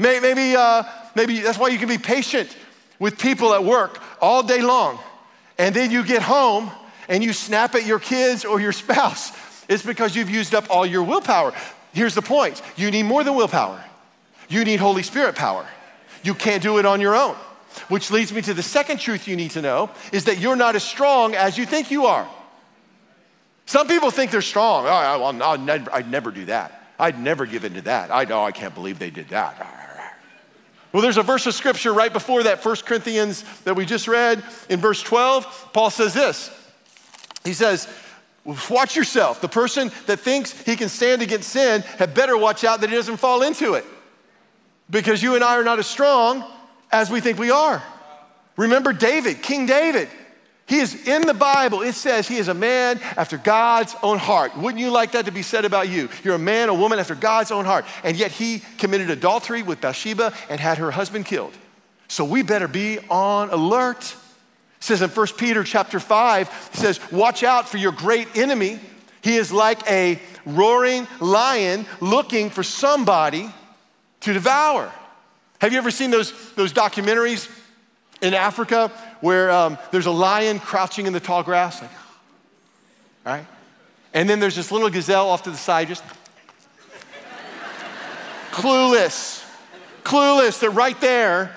Maybe, 0.00 0.56
uh, 0.56 0.84
maybe 1.14 1.40
that's 1.40 1.58
why 1.58 1.68
you 1.68 1.78
can 1.78 1.88
be 1.88 1.98
patient 1.98 2.56
with 2.98 3.18
people 3.18 3.52
at 3.52 3.62
work 3.62 4.00
all 4.22 4.42
day 4.42 4.62
long. 4.62 4.98
And 5.58 5.74
then 5.74 5.90
you 5.90 6.02
get 6.02 6.22
home 6.22 6.70
and 7.06 7.22
you 7.22 7.34
snap 7.34 7.74
at 7.74 7.84
your 7.84 7.98
kids 7.98 8.46
or 8.46 8.60
your 8.60 8.72
spouse. 8.84 9.30
It's 9.68 9.84
because 9.84 10.16
you've 10.16 10.30
used 10.30 10.54
up 10.54 10.70
all 10.70 10.86
your 10.86 11.02
willpower. 11.02 11.52
Here's 11.92 12.14
the 12.14 12.22
point 12.22 12.62
you 12.76 12.90
need 12.90 13.02
more 13.02 13.22
than 13.22 13.34
willpower, 13.34 13.84
you 14.48 14.64
need 14.64 14.80
Holy 14.80 15.02
Spirit 15.02 15.36
power. 15.36 15.66
You 16.22 16.34
can't 16.34 16.62
do 16.62 16.78
it 16.78 16.86
on 16.86 17.00
your 17.00 17.14
own. 17.14 17.36
Which 17.88 18.10
leads 18.10 18.32
me 18.32 18.42
to 18.42 18.52
the 18.52 18.62
second 18.62 18.98
truth 18.98 19.28
you 19.28 19.36
need 19.36 19.52
to 19.52 19.62
know 19.62 19.90
is 20.12 20.24
that 20.24 20.38
you're 20.38 20.56
not 20.56 20.76
as 20.76 20.82
strong 20.82 21.34
as 21.34 21.56
you 21.56 21.64
think 21.64 21.90
you 21.90 22.06
are. 22.06 22.28
Some 23.64 23.86
people 23.86 24.10
think 24.10 24.30
they're 24.30 24.42
strong. 24.42 24.86
Oh, 24.86 24.90
I'd, 24.90 25.60
never, 25.60 25.94
I'd 25.94 26.10
never 26.10 26.30
do 26.30 26.46
that. 26.46 26.92
I'd 26.98 27.18
never 27.18 27.46
give 27.46 27.64
in 27.64 27.74
to 27.74 27.82
that. 27.82 28.10
I 28.10 28.24
know, 28.24 28.44
I 28.44 28.50
can't 28.52 28.74
believe 28.74 28.98
they 28.98 29.10
did 29.10 29.28
that. 29.28 29.79
Well, 30.92 31.02
there's 31.02 31.18
a 31.18 31.22
verse 31.22 31.46
of 31.46 31.54
scripture 31.54 31.92
right 31.92 32.12
before 32.12 32.42
that, 32.44 32.64
1 32.64 32.76
Corinthians 32.84 33.44
that 33.64 33.74
we 33.74 33.86
just 33.86 34.08
read. 34.08 34.42
In 34.68 34.80
verse 34.80 35.02
12, 35.02 35.70
Paul 35.72 35.90
says 35.90 36.14
this. 36.14 36.50
He 37.44 37.52
says, 37.52 37.88
Watch 38.44 38.96
yourself. 38.96 39.40
The 39.40 39.48
person 39.48 39.92
that 40.06 40.18
thinks 40.18 40.52
he 40.62 40.74
can 40.74 40.88
stand 40.88 41.22
against 41.22 41.50
sin 41.50 41.82
had 41.82 42.14
better 42.14 42.36
watch 42.36 42.64
out 42.64 42.80
that 42.80 42.90
he 42.90 42.96
doesn't 42.96 43.18
fall 43.18 43.42
into 43.42 43.74
it. 43.74 43.84
Because 44.88 45.22
you 45.22 45.34
and 45.34 45.44
I 45.44 45.56
are 45.56 45.64
not 45.64 45.78
as 45.78 45.86
strong 45.86 46.44
as 46.90 47.10
we 47.10 47.20
think 47.20 47.38
we 47.38 47.50
are. 47.50 47.82
Remember 48.56 48.92
David, 48.92 49.42
King 49.42 49.66
David. 49.66 50.08
He 50.70 50.78
is 50.78 51.08
in 51.08 51.22
the 51.22 51.34
Bible, 51.34 51.82
it 51.82 51.96
says 51.96 52.28
he 52.28 52.36
is 52.36 52.46
a 52.46 52.54
man 52.54 53.00
after 53.16 53.36
God's 53.36 53.96
own 54.04 54.18
heart. 54.18 54.56
Wouldn't 54.56 54.78
you 54.78 54.90
like 54.90 55.10
that 55.12 55.24
to 55.24 55.32
be 55.32 55.42
said 55.42 55.64
about 55.64 55.88
you? 55.88 56.08
You're 56.22 56.36
a 56.36 56.38
man, 56.38 56.68
a 56.68 56.74
woman 56.74 57.00
after 57.00 57.16
God's 57.16 57.50
own 57.50 57.64
heart. 57.64 57.84
And 58.04 58.16
yet 58.16 58.30
he 58.30 58.62
committed 58.78 59.10
adultery 59.10 59.64
with 59.64 59.80
Bathsheba 59.80 60.32
and 60.48 60.60
had 60.60 60.78
her 60.78 60.92
husband 60.92 61.26
killed. 61.26 61.52
So 62.06 62.24
we 62.24 62.44
better 62.44 62.68
be 62.68 63.00
on 63.08 63.50
alert. 63.50 64.14
It 64.78 64.84
says 64.84 65.02
in 65.02 65.10
1 65.10 65.26
Peter 65.36 65.64
chapter 65.64 65.98
5, 65.98 66.70
he 66.70 66.78
says, 66.78 67.00
Watch 67.10 67.42
out 67.42 67.68
for 67.68 67.78
your 67.78 67.90
great 67.90 68.36
enemy. 68.36 68.78
He 69.22 69.38
is 69.38 69.50
like 69.50 69.84
a 69.90 70.20
roaring 70.46 71.08
lion 71.18 71.84
looking 72.00 72.48
for 72.48 72.62
somebody 72.62 73.50
to 74.20 74.32
devour. 74.32 74.92
Have 75.60 75.72
you 75.72 75.78
ever 75.78 75.90
seen 75.90 76.12
those, 76.12 76.32
those 76.54 76.72
documentaries 76.72 77.50
in 78.22 78.34
Africa 78.34 78.92
where 79.20 79.50
um, 79.50 79.78
there's 79.90 80.06
a 80.06 80.10
lion 80.10 80.58
crouching 80.58 81.06
in 81.06 81.12
the 81.12 81.20
tall 81.20 81.42
grass. 81.42 81.80
Like, 81.80 81.90
right? 83.24 83.46
And 84.12 84.28
then 84.28 84.40
there's 84.40 84.56
this 84.56 84.72
little 84.72 84.90
gazelle 84.90 85.28
off 85.28 85.44
to 85.44 85.50
the 85.50 85.56
side, 85.56 85.88
just 85.88 86.02
clueless, 88.50 89.44
clueless 90.02 90.60
that 90.60 90.70
right 90.70 91.00
there, 91.00 91.56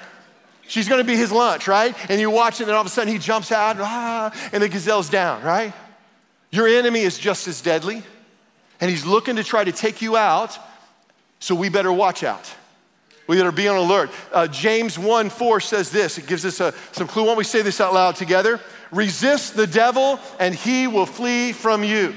she's 0.68 0.88
gonna 0.88 1.04
be 1.04 1.16
his 1.16 1.32
lunch, 1.32 1.68
right? 1.68 1.96
And 2.10 2.20
you 2.20 2.30
watch 2.30 2.62
it, 2.62 2.64
and 2.64 2.72
all 2.72 2.82
of 2.82 2.88
a 2.88 2.90
sudden 2.90 3.12
he 3.12 3.20
jumps 3.20 3.52
out, 3.52 3.78
ah, 3.80 4.32
and 4.52 4.62
the 4.62 4.70
gazelle's 4.70 5.10
down, 5.10 5.42
right? 5.44 5.74
Your 6.52 6.68
enemy 6.68 7.02
is 7.02 7.18
just 7.18 7.48
as 7.48 7.62
deadly, 7.62 8.04
and 8.80 8.92
he's 8.92 9.06
looking 9.06 9.38
to 9.38 9.44
try 9.44 9.64
to 9.64 9.72
take 9.72 10.02
you 10.02 10.16
out, 10.16 10.58
so 11.40 11.56
we 11.56 11.70
better 11.70 11.92
watch 11.92 12.24
out. 12.24 12.54
We 13.28 13.38
better 13.38 13.52
be 13.52 13.68
on 13.68 13.78
alert. 13.78 14.10
Uh, 14.32 14.48
James 14.48 15.00
1 15.00 15.30
4 15.30 15.60
says 15.62 15.92
this. 15.92 16.18
It 16.18 16.28
gives 16.28 16.46
us 16.46 16.60
a, 16.60 16.74
some 16.92 17.08
clue. 17.08 17.24
Why 17.24 17.30
don't 17.30 17.38
we 17.38 17.44
say 17.44 17.62
this 17.62 17.80
out 17.80 17.94
loud 17.94 18.16
together? 18.16 18.60
Resist 18.92 19.56
the 19.56 19.68
devil, 19.68 20.20
and 20.40 20.54
he 20.54 20.88
will 20.88 21.06
flee 21.06 21.52
from 21.54 21.84
you. 21.84 22.14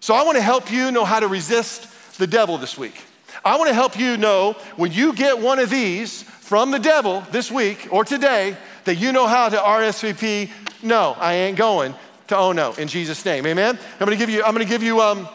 So 0.00 0.14
I 0.14 0.24
want 0.24 0.36
to 0.36 0.42
help 0.42 0.70
you 0.72 0.90
know 0.90 1.04
how 1.04 1.20
to 1.20 1.28
resist 1.28 2.18
the 2.18 2.26
devil 2.26 2.58
this 2.58 2.76
week. 2.76 3.00
I 3.44 3.56
want 3.56 3.68
to 3.68 3.74
help 3.74 3.98
you 3.98 4.16
know 4.16 4.54
when 4.76 4.92
you 4.92 5.14
get 5.14 5.38
one 5.38 5.58
of 5.58 5.70
these 5.70 6.22
from 6.22 6.70
the 6.70 6.78
devil 6.78 7.22
this 7.30 7.50
week 7.50 7.88
or 7.90 8.04
today 8.04 8.56
that 8.84 8.96
you 8.96 9.12
know 9.12 9.26
how 9.26 9.48
to 9.48 9.56
RSVP. 9.56 10.50
No, 10.82 11.16
I 11.18 11.34
ain't 11.34 11.56
going 11.56 11.94
to 12.28 12.36
oh 12.36 12.52
no 12.52 12.72
in 12.74 12.88
Jesus' 12.88 13.24
name. 13.24 13.46
Amen. 13.46 13.78
I'm 13.78 14.06
going 14.06 14.10
to 14.10 14.16
give 14.16 14.30
you. 14.30 14.42
I'm 14.42 14.52
going 14.52 14.66
to 14.66 14.70
give 14.70 14.82
you 14.82 15.00
um, 15.00 15.28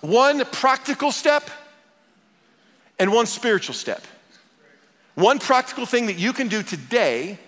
one 0.00 0.44
practical 0.46 1.10
step 1.10 1.50
and 2.98 3.12
one 3.12 3.26
spiritual 3.26 3.74
step. 3.74 4.02
One 5.14 5.38
practical 5.38 5.86
thing 5.86 6.06
that 6.06 6.18
you 6.18 6.32
can 6.32 6.48
do 6.48 6.62
today 6.62 7.38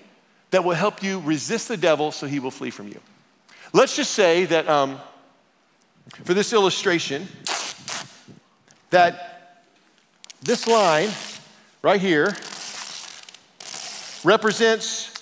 that 0.51 0.65
will 0.65 0.75
help 0.75 1.03
you 1.03 1.21
resist 1.21 1.69
the 1.69 1.77
devil 1.77 2.13
so 2.13 2.27
he 2.27 2.41
will 2.41 2.51
flee 2.51 2.71
from 2.71 2.89
you. 2.89 3.01
Let's 3.73 3.95
just 3.95 4.13
say 4.13 4.47
that 4.47 4.69
um, 4.69 4.99
for 6.25 6.33
this 6.33 6.53
illustration, 6.53 7.29
that 8.91 9.65
this 10.43 10.67
line 10.67 11.11
right 11.83 12.01
here 12.01 12.35
represents 14.25 15.13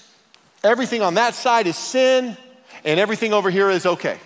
everything 0.62 1.02
on 1.02 1.14
that 1.14 1.34
side 1.34 1.66
is 1.66 1.76
sin 1.76 2.36
and 2.84 3.00
everything 3.00 3.32
over 3.32 3.50
here 3.50 3.70
is 3.70 3.86
okay. 3.86 4.18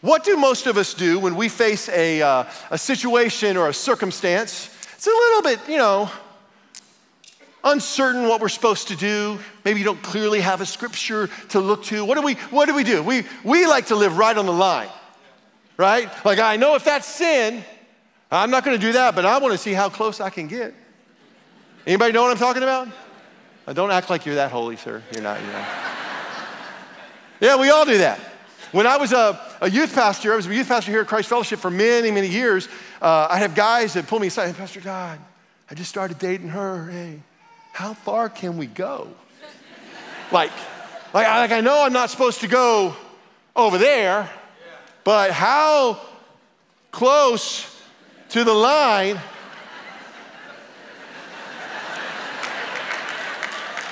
What 0.00 0.22
do 0.22 0.36
most 0.36 0.66
of 0.66 0.76
us 0.76 0.94
do 0.94 1.18
when 1.18 1.34
we 1.34 1.48
face 1.48 1.88
a, 1.88 2.22
uh, 2.22 2.44
a 2.70 2.78
situation 2.78 3.56
or 3.56 3.68
a 3.68 3.74
circumstance? 3.74 4.70
It's 5.06 5.14
a 5.14 5.50
little 5.50 5.64
bit, 5.64 5.72
you 5.72 5.78
know, 5.78 6.10
uncertain 7.62 8.28
what 8.28 8.40
we're 8.40 8.48
supposed 8.48 8.88
to 8.88 8.96
do. 8.96 9.38
Maybe 9.64 9.78
you 9.78 9.84
don't 9.84 10.02
clearly 10.02 10.40
have 10.40 10.60
a 10.60 10.66
scripture 10.66 11.28
to 11.50 11.60
look 11.60 11.84
to. 11.84 12.04
What 12.04 12.16
do 12.16 12.22
we, 12.22 12.34
what 12.50 12.66
do, 12.66 12.74
we 12.74 12.82
do? 12.82 13.04
We, 13.04 13.22
we 13.44 13.66
like 13.66 13.86
to 13.86 13.94
live 13.94 14.18
right 14.18 14.36
on 14.36 14.46
the 14.46 14.52
line 14.52 14.88
right? 15.76 16.08
Like, 16.24 16.38
I 16.38 16.56
know 16.56 16.74
if 16.74 16.84
that's 16.84 17.06
sin, 17.06 17.62
I'm 18.30 18.50
not 18.50 18.64
gonna 18.64 18.78
do 18.78 18.92
that, 18.92 19.14
but 19.14 19.24
I 19.24 19.38
wanna 19.38 19.58
see 19.58 19.72
how 19.72 19.88
close 19.88 20.20
I 20.20 20.30
can 20.30 20.46
get. 20.46 20.74
Anybody 21.86 22.12
know 22.12 22.22
what 22.22 22.30
I'm 22.30 22.38
talking 22.38 22.62
about? 22.62 22.88
Don't 23.72 23.90
act 23.90 24.10
like 24.10 24.26
you're 24.26 24.36
that 24.36 24.50
holy, 24.50 24.76
sir. 24.76 25.02
You're 25.12 25.22
not, 25.22 25.40
you're 25.40 25.52
not. 25.52 25.68
yeah, 27.40 27.56
we 27.60 27.70
all 27.70 27.84
do 27.84 27.98
that. 27.98 28.18
When 28.72 28.86
I 28.86 28.96
was 28.96 29.12
a, 29.12 29.40
a, 29.60 29.70
youth 29.70 29.94
pastor, 29.94 30.32
I 30.32 30.36
was 30.36 30.46
a 30.46 30.54
youth 30.54 30.68
pastor 30.68 30.90
here 30.90 31.00
at 31.00 31.06
Christ 31.06 31.28
Fellowship 31.28 31.60
for 31.60 31.70
many, 31.70 32.10
many 32.10 32.26
years. 32.26 32.68
Uh, 33.00 33.28
I 33.30 33.38
have 33.38 33.54
guys 33.54 33.94
that 33.94 34.08
pull 34.08 34.18
me 34.18 34.26
aside, 34.26 34.48
hey, 34.48 34.52
Pastor 34.54 34.80
Todd, 34.80 35.20
I 35.70 35.74
just 35.74 35.88
started 35.88 36.18
dating 36.18 36.48
her. 36.48 36.88
Hey, 36.88 37.20
how 37.72 37.94
far 37.94 38.28
can 38.28 38.56
we 38.56 38.66
go? 38.66 39.08
like, 40.32 40.50
like, 41.14 41.26
like 41.26 41.52
I 41.52 41.60
know 41.60 41.84
I'm 41.84 41.92
not 41.92 42.10
supposed 42.10 42.40
to 42.40 42.48
go 42.48 42.96
over 43.54 43.78
there, 43.78 44.28
but 45.04 45.30
how 45.30 46.00
close 46.90 47.72
to 48.30 48.42
the 48.42 48.52
line? 48.52 49.20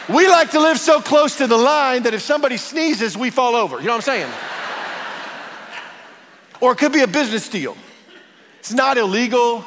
We 0.09 0.29
like 0.29 0.51
to 0.51 0.61
live 0.61 0.79
so 0.79 1.01
close 1.01 1.39
to 1.39 1.47
the 1.47 1.57
line 1.57 2.03
that 2.03 2.13
if 2.13 2.21
somebody 2.21 2.59
sneezes, 2.59 3.17
we 3.17 3.31
fall 3.31 3.55
over. 3.55 3.79
You 3.79 3.87
know 3.87 3.93
what 3.93 4.09
I'm 4.09 4.15
saying? 4.15 4.31
Or 6.65 6.73
it 6.73 6.79
could 6.79 6.93
be 6.93 7.03
a 7.03 7.07
business 7.07 7.47
deal. 7.47 7.77
It's 8.59 8.73
not 8.73 8.97
illegal, 8.97 9.63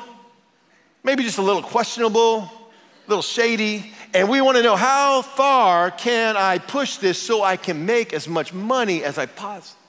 maybe 1.04 1.22
just 1.22 1.38
a 1.38 1.44
little 1.44 1.62
questionable, 1.62 2.40
a 2.40 3.08
little 3.08 3.22
shady. 3.22 3.94
And 4.16 4.28
we 4.28 4.42
want 4.42 4.58
to 4.58 4.64
know 4.64 4.76
how 4.76 5.22
far 5.22 5.92
can 5.92 6.36
I 6.36 6.58
push 6.58 6.98
this 6.98 7.22
so 7.22 7.44
I 7.44 7.56
can 7.56 7.86
make 7.86 8.14
as 8.14 8.28
much 8.28 8.52
money 8.52 9.04
as 9.04 9.20
I 9.20 9.28
possibly 9.28 9.84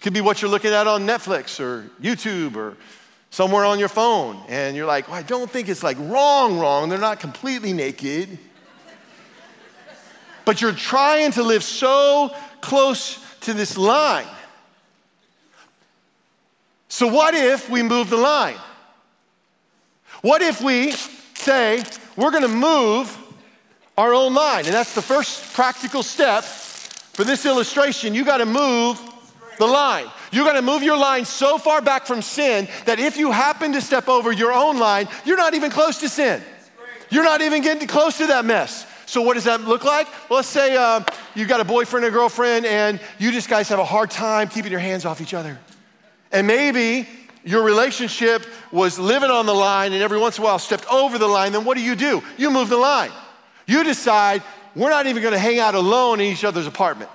could 0.00 0.12
be 0.12 0.20
what 0.20 0.42
you're 0.42 0.50
looking 0.50 0.72
at 0.72 0.88
on 0.88 1.06
Netflix 1.06 1.60
or 1.60 1.88
YouTube 2.02 2.56
or 2.56 2.76
somewhere 3.30 3.64
on 3.64 3.78
your 3.78 3.88
phone. 3.88 4.40
And 4.48 4.76
you're 4.76 4.86
like, 4.86 5.06
well, 5.06 5.16
I 5.16 5.22
don't 5.22 5.48
think 5.48 5.68
it's 5.68 5.84
like 5.84 5.96
wrong, 6.00 6.58
wrong. 6.58 6.88
They're 6.88 6.98
not 6.98 7.20
completely 7.20 7.72
naked. 7.72 8.38
But 10.44 10.60
you're 10.60 10.72
trying 10.72 11.30
to 11.32 11.44
live 11.44 11.62
so 11.62 12.34
close 12.60 13.24
to 13.42 13.52
this 13.52 13.78
line. 13.78 14.26
So, 16.88 17.06
what 17.06 17.34
if 17.34 17.68
we 17.68 17.82
move 17.82 18.10
the 18.10 18.16
line? 18.16 18.56
What 20.22 20.42
if 20.42 20.60
we 20.60 20.92
say, 21.34 21.82
we're 22.16 22.30
gonna 22.30 22.48
move 22.48 23.16
our 23.98 24.14
own 24.14 24.34
line? 24.34 24.64
And 24.64 24.74
that's 24.74 24.94
the 24.94 25.02
first 25.02 25.54
practical 25.54 26.02
step 26.02 26.44
for 26.44 27.24
this 27.24 27.44
illustration. 27.46 28.14
You 28.14 28.24
gotta 28.24 28.46
move 28.46 29.00
the 29.58 29.66
line. 29.66 30.06
You're 30.32 30.44
gonna 30.44 30.62
move 30.62 30.82
your 30.82 30.96
line 30.96 31.24
so 31.24 31.58
far 31.58 31.80
back 31.80 32.06
from 32.06 32.22
sin 32.22 32.68
that 32.84 32.98
if 32.98 33.16
you 33.16 33.30
happen 33.30 33.72
to 33.72 33.80
step 33.80 34.08
over 34.08 34.32
your 34.32 34.52
own 34.52 34.78
line, 34.78 35.08
you're 35.24 35.36
not 35.36 35.54
even 35.54 35.70
close 35.70 35.98
to 36.00 36.08
sin. 36.08 36.42
You're 37.10 37.24
not 37.24 37.40
even 37.40 37.62
getting 37.62 37.86
close 37.86 38.18
to 38.18 38.26
that 38.28 38.44
mess. 38.44 38.86
So, 39.06 39.22
what 39.22 39.34
does 39.34 39.44
that 39.44 39.60
look 39.60 39.84
like? 39.84 40.08
Well, 40.28 40.38
let's 40.38 40.48
say 40.48 40.76
uh, 40.76 41.02
you 41.34 41.46
got 41.46 41.60
a 41.60 41.64
boyfriend 41.64 42.04
or 42.04 42.10
girlfriend, 42.10 42.66
and 42.66 42.98
you 43.18 43.30
just 43.30 43.48
guys 43.48 43.68
have 43.68 43.78
a 43.78 43.84
hard 43.84 44.10
time 44.10 44.48
keeping 44.48 44.72
your 44.72 44.80
hands 44.80 45.04
off 45.04 45.20
each 45.20 45.32
other. 45.32 45.58
And 46.36 46.46
maybe 46.46 47.08
your 47.44 47.62
relationship 47.62 48.44
was 48.70 48.98
living 48.98 49.30
on 49.30 49.46
the 49.46 49.54
line, 49.54 49.94
and 49.94 50.02
every 50.02 50.18
once 50.18 50.36
in 50.36 50.44
a 50.44 50.46
while 50.46 50.58
stepped 50.58 50.86
over 50.92 51.16
the 51.16 51.26
line. 51.26 51.52
Then 51.52 51.64
what 51.64 51.78
do 51.78 51.82
you 51.82 51.96
do? 51.96 52.22
You 52.36 52.50
move 52.50 52.68
the 52.68 52.76
line. 52.76 53.10
You 53.66 53.82
decide 53.84 54.42
we're 54.74 54.90
not 54.90 55.06
even 55.06 55.22
gonna 55.22 55.38
hang 55.38 55.58
out 55.58 55.74
alone 55.74 56.20
in 56.20 56.26
each 56.26 56.44
other's 56.44 56.66
apartment. 56.66 57.10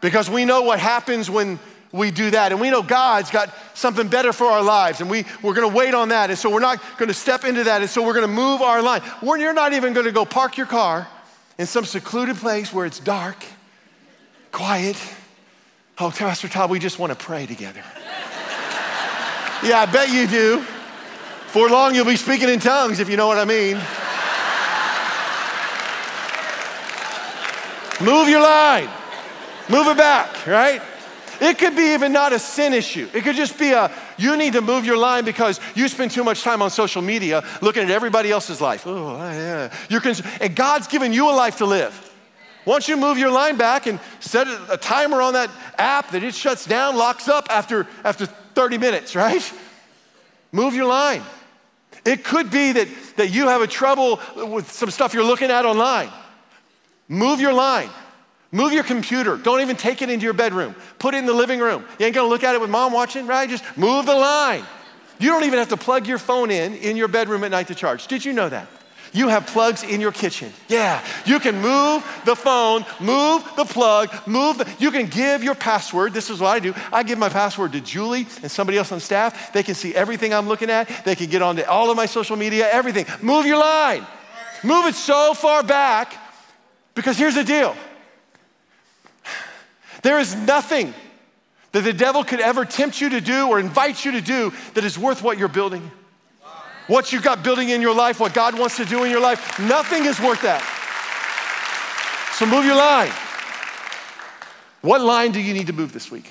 Because 0.00 0.30
we 0.30 0.46
know 0.46 0.62
what 0.62 0.80
happens 0.80 1.28
when 1.30 1.58
we 1.92 2.10
do 2.10 2.30
that. 2.30 2.52
And 2.52 2.60
we 2.60 2.70
know 2.70 2.82
God's 2.82 3.30
got 3.30 3.52
something 3.74 4.08
better 4.08 4.32
for 4.32 4.46
our 4.46 4.62
lives. 4.62 5.00
And 5.00 5.10
we, 5.10 5.24
we're 5.42 5.54
going 5.54 5.68
to 5.68 5.74
wait 5.74 5.94
on 5.94 6.10
that. 6.10 6.30
And 6.30 6.38
so 6.38 6.50
we're 6.50 6.60
not 6.60 6.80
going 6.98 7.08
to 7.08 7.14
step 7.14 7.44
into 7.44 7.64
that. 7.64 7.80
And 7.80 7.90
so 7.90 8.04
we're 8.04 8.12
going 8.12 8.26
to 8.26 8.32
move 8.32 8.60
our 8.60 8.82
line. 8.82 9.00
When 9.20 9.40
you're 9.40 9.54
not 9.54 9.72
even 9.72 9.94
going 9.94 10.06
to 10.06 10.12
go 10.12 10.24
park 10.24 10.56
your 10.56 10.66
car 10.66 11.08
in 11.58 11.66
some 11.66 11.84
secluded 11.84 12.36
place 12.36 12.72
where 12.72 12.86
it's 12.86 13.00
dark, 13.00 13.42
quiet. 14.52 14.96
Oh, 15.98 16.10
Pastor 16.10 16.48
Todd, 16.48 16.70
we 16.70 16.78
just 16.78 16.98
want 16.98 17.18
to 17.18 17.18
pray 17.18 17.46
together. 17.46 17.82
Yeah, 19.66 19.80
I 19.80 19.86
bet 19.86 20.10
you 20.10 20.26
do. 20.26 20.60
For 21.48 21.68
long, 21.68 21.94
you'll 21.94 22.04
be 22.04 22.16
speaking 22.16 22.48
in 22.48 22.60
tongues, 22.60 23.00
if 23.00 23.08
you 23.08 23.16
know 23.16 23.26
what 23.26 23.38
I 23.38 23.44
mean. 23.44 23.76
Move 28.00 28.28
your 28.28 28.42
line. 28.42 28.88
Move 29.68 29.86
it 29.88 29.96
back, 29.96 30.46
right? 30.46 30.82
It 31.40 31.58
could 31.58 31.76
be 31.76 31.94
even 31.94 32.12
not 32.12 32.32
a 32.32 32.38
sin 32.38 32.72
issue. 32.72 33.08
It 33.12 33.22
could 33.24 33.36
just 33.36 33.58
be 33.58 33.72
a 33.72 33.90
you 34.16 34.36
need 34.36 34.54
to 34.54 34.60
move 34.60 34.86
your 34.86 34.96
line 34.96 35.24
because 35.24 35.60
you 35.74 35.88
spend 35.88 36.10
too 36.10 36.24
much 36.24 36.42
time 36.42 36.62
on 36.62 36.70
social 36.70 37.02
media 37.02 37.44
looking 37.60 37.82
at 37.82 37.90
everybody 37.90 38.30
else's 38.30 38.60
life. 38.60 38.86
Oh, 38.86 39.16
yeah. 39.16 39.72
You're 39.88 40.00
cons- 40.00 40.22
and 40.40 40.54
God's 40.54 40.86
given 40.86 41.12
you 41.12 41.30
a 41.30 41.34
life 41.34 41.58
to 41.58 41.66
live. 41.66 42.02
Once 42.64 42.88
you 42.88 42.96
move 42.96 43.18
your 43.18 43.30
line 43.30 43.56
back 43.56 43.86
and 43.86 44.00
set 44.20 44.46
a 44.68 44.76
timer 44.76 45.20
on 45.20 45.34
that 45.34 45.50
app 45.78 46.10
that 46.10 46.24
it 46.24 46.34
shuts 46.34 46.66
down, 46.66 46.96
locks 46.96 47.28
up 47.28 47.46
after, 47.50 47.86
after 48.02 48.28
30 48.56 48.78
minutes, 48.78 49.14
right? 49.14 49.52
Move 50.50 50.74
your 50.74 50.86
line. 50.86 51.22
It 52.06 52.24
could 52.24 52.50
be 52.50 52.72
that, 52.72 52.88
that 53.16 53.28
you 53.28 53.48
have 53.48 53.60
a 53.60 53.66
trouble 53.66 54.18
with 54.34 54.72
some 54.72 54.90
stuff 54.90 55.12
you're 55.12 55.24
looking 55.24 55.50
at 55.50 55.66
online. 55.66 56.08
Move 57.06 57.38
your 57.38 57.52
line. 57.52 57.90
Move 58.50 58.72
your 58.72 58.82
computer. 58.82 59.36
Don't 59.36 59.60
even 59.60 59.76
take 59.76 60.00
it 60.00 60.08
into 60.08 60.24
your 60.24 60.32
bedroom. 60.32 60.74
Put 60.98 61.14
it 61.14 61.18
in 61.18 61.26
the 61.26 61.34
living 61.34 61.60
room. 61.60 61.84
You 61.98 62.06
ain't 62.06 62.14
gonna 62.14 62.28
look 62.28 62.44
at 62.44 62.54
it 62.54 62.60
with 62.60 62.70
mom 62.70 62.94
watching, 62.94 63.26
right? 63.26 63.48
Just 63.48 63.64
move 63.76 64.06
the 64.06 64.14
line. 64.14 64.64
You 65.18 65.30
don't 65.30 65.44
even 65.44 65.58
have 65.58 65.68
to 65.68 65.76
plug 65.76 66.06
your 66.06 66.18
phone 66.18 66.50
in 66.50 66.74
in 66.76 66.96
your 66.96 67.08
bedroom 67.08 67.44
at 67.44 67.50
night 67.50 67.66
to 67.68 67.74
charge. 67.74 68.06
Did 68.06 68.24
you 68.24 68.32
know 68.32 68.48
that? 68.48 68.68
You 69.16 69.28
have 69.28 69.46
plugs 69.46 69.82
in 69.82 70.02
your 70.02 70.12
kitchen. 70.12 70.52
Yeah, 70.68 71.02
you 71.24 71.40
can 71.40 71.54
move 71.62 72.04
the 72.26 72.36
phone, 72.36 72.84
move 73.00 73.42
the 73.56 73.64
plug, 73.64 74.10
move 74.26 74.58
the, 74.58 74.70
you 74.78 74.90
can 74.90 75.06
give 75.06 75.42
your 75.42 75.54
password. 75.54 76.12
This 76.12 76.28
is 76.28 76.38
what 76.38 76.48
I 76.48 76.58
do. 76.58 76.74
I 76.92 77.02
give 77.02 77.18
my 77.18 77.30
password 77.30 77.72
to 77.72 77.80
Julie 77.80 78.26
and 78.42 78.50
somebody 78.50 78.76
else 78.76 78.92
on 78.92 79.00
staff. 79.00 79.54
They 79.54 79.62
can 79.62 79.74
see 79.74 79.94
everything 79.94 80.34
I'm 80.34 80.46
looking 80.46 80.68
at. 80.68 81.06
They 81.06 81.14
can 81.14 81.30
get 81.30 81.40
onto 81.40 81.62
all 81.62 81.90
of 81.90 81.96
my 81.96 82.04
social 82.04 82.36
media, 82.36 82.68
everything. 82.70 83.06
Move 83.22 83.46
your 83.46 83.56
line. 83.56 84.06
Move 84.62 84.84
it 84.84 84.94
so 84.94 85.32
far 85.32 85.62
back 85.62 86.14
because 86.94 87.16
here's 87.16 87.36
the 87.36 87.44
deal 87.44 87.74
there 90.02 90.18
is 90.18 90.34
nothing 90.34 90.92
that 91.72 91.84
the 91.84 91.94
devil 91.94 92.22
could 92.22 92.40
ever 92.40 92.66
tempt 92.66 93.00
you 93.00 93.08
to 93.08 93.22
do 93.22 93.48
or 93.48 93.58
invite 93.58 94.04
you 94.04 94.12
to 94.12 94.20
do 94.20 94.52
that 94.74 94.84
is 94.84 94.98
worth 94.98 95.22
what 95.22 95.38
you're 95.38 95.48
building. 95.48 95.90
What 96.86 97.12
you've 97.12 97.22
got 97.22 97.42
building 97.42 97.70
in 97.70 97.80
your 97.80 97.94
life, 97.94 98.20
what 98.20 98.32
God 98.32 98.58
wants 98.58 98.76
to 98.76 98.84
do 98.84 99.04
in 99.04 99.10
your 99.10 99.20
life, 99.20 99.58
nothing 99.58 100.04
is 100.04 100.20
worth 100.20 100.42
that. 100.42 100.62
So 102.34 102.46
move 102.46 102.64
your 102.64 102.76
line. 102.76 103.12
What 104.82 105.00
line 105.00 105.32
do 105.32 105.40
you 105.40 105.52
need 105.52 105.66
to 105.66 105.72
move 105.72 105.92
this 105.92 106.10
week? 106.10 106.30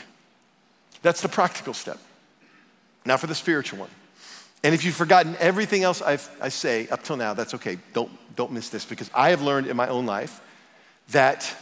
That's 1.02 1.22
the 1.22 1.28
practical 1.28 1.74
step. 1.74 2.00
Now 3.06 3.18
for 3.18 3.28
the 3.28 3.36
spiritual 3.36 3.80
one. 3.80 3.89
And 4.63 4.74
if 4.74 4.84
you've 4.84 4.96
forgotten 4.96 5.36
everything 5.39 5.84
else 5.84 6.02
I've, 6.02 6.28
i 6.41 6.50
say 6.50 6.88
up 6.88 7.04
till 7.04 7.18
now, 7.18 7.34
that's 7.34 7.54
okay. 7.56 7.78
Don't, 7.94 8.12
don't 8.36 8.52
miss 8.52 8.70
this 8.70 8.86
because 8.86 9.12
I 9.13 9.30
have 9.30 9.41
learned 9.41 9.68
in 9.68 9.76
my 9.76 9.88
own 9.88 10.06
life 10.06 10.41
that 11.10 11.56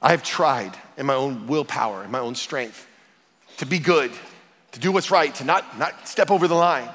I 0.00 0.10
have 0.10 0.22
tried 0.22 0.76
in 0.96 1.06
my 1.06 1.14
own 1.14 1.46
willpower, 1.46 2.04
in 2.04 2.10
my 2.10 2.20
own 2.20 2.34
strength, 2.34 2.86
to 3.58 3.66
be 3.66 3.78
good, 3.78 4.10
to 4.72 4.80
do 4.80 4.92
what's 4.92 5.10
right, 5.10 5.34
to 5.36 5.44
not, 5.44 5.78
not 5.78 6.08
step 6.08 6.30
over 6.30 6.48
the 6.48 6.54
line. 6.54 6.88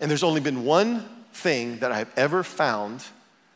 And 0.00 0.10
there's 0.10 0.22
only 0.22 0.40
been 0.40 0.64
one 0.64 1.04
thing 1.32 1.78
that 1.78 1.92
I've 1.92 2.12
ever 2.16 2.42
found 2.42 3.04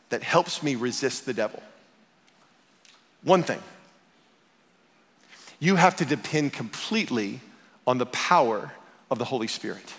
that 0.09 0.23
helps 0.23 0.61
me 0.61 0.75
resist 0.75 1.25
the 1.25 1.33
devil. 1.33 1.61
One 3.23 3.43
thing. 3.43 3.61
You 5.59 5.75
have 5.75 5.95
to 5.97 6.05
depend 6.05 6.53
completely 6.53 7.39
on 7.85 7.97
the 7.97 8.07
power 8.07 8.71
of 9.09 9.19
the 9.19 9.25
Holy 9.25 9.47
Spirit. 9.47 9.93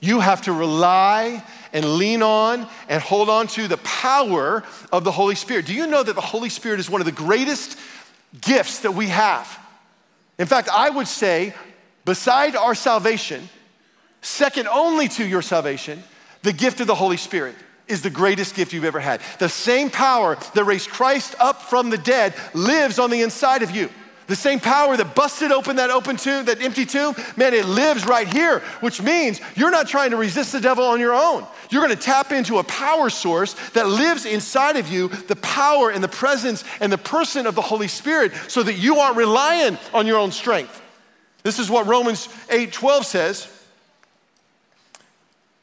You 0.00 0.20
have 0.20 0.42
to 0.42 0.52
rely 0.52 1.42
and 1.72 1.96
lean 1.96 2.22
on 2.22 2.68
and 2.88 3.02
hold 3.02 3.28
on 3.28 3.46
to 3.48 3.66
the 3.66 3.78
power 3.78 4.62
of 4.92 5.04
the 5.04 5.12
Holy 5.12 5.34
Spirit. 5.34 5.66
Do 5.66 5.74
you 5.74 5.86
know 5.86 6.02
that 6.02 6.14
the 6.14 6.20
Holy 6.20 6.48
Spirit 6.48 6.80
is 6.80 6.90
one 6.90 7.00
of 7.00 7.06
the 7.06 7.12
greatest 7.12 7.78
gifts 8.40 8.80
that 8.80 8.92
we 8.92 9.06
have? 9.06 9.58
In 10.38 10.46
fact, 10.46 10.68
I 10.68 10.90
would 10.90 11.08
say, 11.08 11.54
beside 12.06 12.56
our 12.56 12.74
salvation, 12.74 13.46
second 14.22 14.68
only 14.68 15.08
to 15.08 15.26
your 15.26 15.42
salvation, 15.42 16.02
the 16.42 16.52
gift 16.54 16.80
of 16.80 16.86
the 16.86 16.94
Holy 16.94 17.18
Spirit 17.18 17.56
is 17.88 18.00
the 18.00 18.10
greatest 18.10 18.54
gift 18.54 18.72
you've 18.72 18.84
ever 18.84 19.00
had. 19.00 19.20
The 19.38 19.48
same 19.48 19.90
power 19.90 20.38
that 20.54 20.64
raised 20.64 20.88
Christ 20.88 21.34
up 21.38 21.62
from 21.62 21.90
the 21.90 21.98
dead 21.98 22.34
lives 22.54 22.98
on 22.98 23.10
the 23.10 23.22
inside 23.22 23.62
of 23.62 23.72
you. 23.72 23.90
The 24.28 24.36
same 24.36 24.58
power 24.58 24.96
that 24.96 25.14
busted 25.14 25.52
open 25.52 25.76
that 25.76 25.90
open 25.90 26.16
tomb, 26.16 26.46
that 26.46 26.60
empty 26.60 26.84
tomb, 26.84 27.14
man, 27.36 27.54
it 27.54 27.64
lives 27.64 28.06
right 28.06 28.26
here, 28.26 28.60
which 28.80 29.00
means 29.00 29.40
you're 29.54 29.70
not 29.70 29.86
trying 29.86 30.10
to 30.10 30.16
resist 30.16 30.50
the 30.50 30.60
devil 30.60 30.84
on 30.84 30.98
your 30.98 31.14
own. 31.14 31.46
You're 31.70 31.82
gonna 31.82 31.94
tap 31.94 32.32
into 32.32 32.58
a 32.58 32.64
power 32.64 33.08
source 33.08 33.54
that 33.70 33.86
lives 33.88 34.26
inside 34.26 34.76
of 34.76 34.88
you, 34.88 35.08
the 35.08 35.36
power 35.36 35.90
and 35.90 36.02
the 36.02 36.08
presence 36.08 36.64
and 36.80 36.92
the 36.92 36.98
person 36.98 37.46
of 37.46 37.54
the 37.54 37.62
Holy 37.62 37.88
Spirit, 37.88 38.32
so 38.48 38.64
that 38.64 38.74
you 38.74 38.96
aren't 38.96 39.16
relying 39.16 39.78
on 39.94 40.08
your 40.08 40.18
own 40.18 40.32
strength. 40.32 40.82
This 41.46 41.60
is 41.60 41.70
what 41.70 41.86
Romans 41.86 42.28
8 42.50 42.72
12 42.72 43.06
says. 43.06 43.48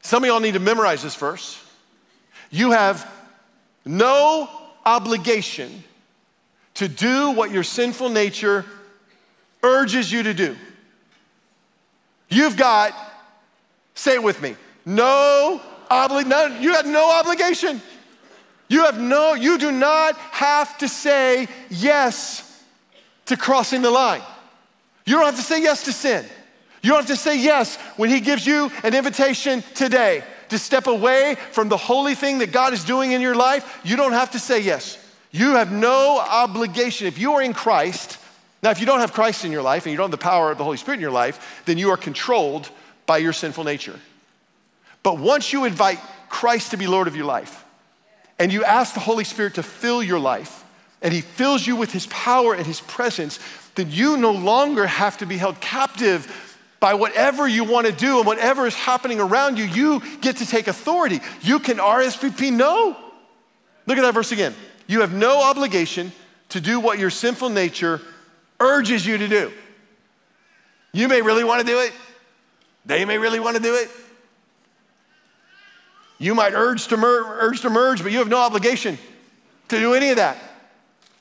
Some 0.01 0.23
of 0.23 0.27
y'all 0.29 0.39
need 0.39 0.53
to 0.53 0.61
memorize 0.61 1.03
this 1.03 1.17
verse. 1.17 1.61
You 2.49 2.71
have 2.71 3.05
no 3.83 4.49
obligation 4.85 5.83
to 6.75 6.87
do 6.87 7.31
what 7.31 7.51
your 7.51 7.63
sinful 7.63 8.07
nature 8.07 8.63
urges 9.61 10.09
you 10.09 10.23
to 10.23 10.33
do. 10.33 10.55
You've 12.29 12.55
got, 12.55 12.93
say 13.93 14.13
it 14.13 14.23
with 14.23 14.41
me, 14.41 14.55
no 14.85 15.61
obligation. 15.89 16.63
You 16.63 16.75
have 16.75 16.87
no 16.87 17.11
obligation. 17.11 17.81
You 18.69 18.85
have 18.85 19.01
no, 19.01 19.33
you 19.33 19.57
do 19.57 19.69
not 19.69 20.15
have 20.15 20.77
to 20.77 20.87
say 20.87 21.49
yes 21.69 22.63
to 23.25 23.35
crossing 23.35 23.81
the 23.81 23.91
line. 23.91 24.21
You 25.05 25.15
don't 25.15 25.25
have 25.25 25.35
to 25.35 25.41
say 25.41 25.61
yes 25.61 25.83
to 25.83 25.91
sin. 25.91 26.25
You 26.81 26.91
don't 26.91 26.99
have 26.99 27.07
to 27.07 27.15
say 27.15 27.39
yes 27.39 27.77
when 27.97 28.09
he 28.09 28.19
gives 28.19 28.45
you 28.45 28.71
an 28.83 28.93
invitation 28.93 29.63
today 29.73 30.23
to 30.49 30.57
step 30.57 30.87
away 30.87 31.35
from 31.51 31.69
the 31.69 31.77
holy 31.77 32.15
thing 32.15 32.39
that 32.39 32.51
God 32.51 32.73
is 32.73 32.83
doing 32.83 33.11
in 33.11 33.21
your 33.21 33.35
life, 33.35 33.81
you 33.83 33.95
don't 33.95 34.11
have 34.13 34.31
to 34.31 34.39
say 34.39 34.59
yes. 34.59 34.97
You 35.31 35.55
have 35.55 35.71
no 35.71 36.19
obligation. 36.19 37.07
If 37.07 37.17
you 37.17 37.33
are 37.33 37.41
in 37.41 37.53
Christ, 37.53 38.19
now, 38.63 38.71
if 38.71 38.79
you 38.79 38.85
don't 38.85 39.01
have 39.01 39.11
Christ 39.11 39.43
in 39.43 39.51
your 39.51 39.61
life 39.61 39.85
and 39.85 39.91
you 39.91 39.97
don't 39.97 40.05
have 40.05 40.17
the 40.17 40.23
power 40.23 40.49
of 40.49 40.57
the 40.57 40.63
Holy 40.63 40.77
Spirit 40.77 40.95
in 40.95 41.01
your 41.01 41.11
life, 41.11 41.61
then 41.65 41.77
you 41.77 41.89
are 41.89 41.97
controlled 41.97 42.69
by 43.05 43.17
your 43.17 43.33
sinful 43.33 43.65
nature. 43.65 43.99
But 45.03 45.17
once 45.17 45.51
you 45.51 45.65
invite 45.65 45.99
Christ 46.29 46.71
to 46.71 46.77
be 46.77 46.87
Lord 46.87 47.09
of 47.09 47.15
your 47.15 47.25
life 47.25 47.65
and 48.39 48.53
you 48.53 48.63
ask 48.63 48.93
the 48.93 49.01
Holy 49.01 49.25
Spirit 49.25 49.55
to 49.55 49.63
fill 49.63 50.01
your 50.01 50.17
life 50.17 50.63
and 51.01 51.13
He 51.13 51.19
fills 51.19 51.67
you 51.67 51.75
with 51.75 51.91
His 51.91 52.07
power 52.07 52.53
and 52.53 52.65
His 52.65 52.79
presence, 52.79 53.37
then 53.75 53.91
you 53.91 54.17
no 54.17 54.31
longer 54.31 54.85
have 54.85 55.17
to 55.19 55.25
be 55.25 55.37
held 55.37 55.59
captive 55.59 56.59
by 56.79 56.93
whatever 56.93 57.47
you 57.47 57.63
want 57.63 57.87
to 57.87 57.93
do 57.93 58.17
and 58.17 58.27
whatever 58.27 58.67
is 58.67 58.75
happening 58.75 59.19
around 59.19 59.57
you, 59.57 59.63
you 59.65 60.01
get 60.19 60.37
to 60.37 60.45
take 60.45 60.67
authority. 60.67 61.21
You 61.41 61.59
can 61.59 61.77
RSVP 61.77 62.51
no. 62.51 62.97
Look 63.85 63.97
at 63.97 64.01
that 64.01 64.13
verse 64.13 64.31
again. 64.31 64.53
You 64.85 65.01
have 65.01 65.13
no 65.13 65.41
obligation 65.41 66.11
to 66.49 66.59
do 66.59 66.79
what 66.79 66.99
your 66.99 67.09
sinful 67.09 67.49
nature 67.49 68.01
urges 68.59 69.05
you 69.05 69.17
to 69.17 69.27
do. 69.27 69.51
You 70.91 71.07
may 71.07 71.21
really 71.21 71.43
want 71.43 71.61
to 71.61 71.65
do 71.65 71.79
it. 71.79 71.93
They 72.85 73.05
may 73.05 73.17
really 73.17 73.39
want 73.39 73.55
to 73.55 73.63
do 73.63 73.75
it. 73.75 73.89
You 76.19 76.35
might 76.35 76.53
urge 76.53 76.87
to, 76.87 76.97
mer- 76.97 77.39
urge 77.39 77.61
to 77.61 77.69
merge, 77.69 78.03
but 78.03 78.11
you 78.11 78.19
have 78.19 78.29
no 78.29 78.37
obligation 78.37 78.97
to 79.69 79.79
do 79.79 79.93
any 79.93 80.09
of 80.09 80.17
that. 80.17 80.37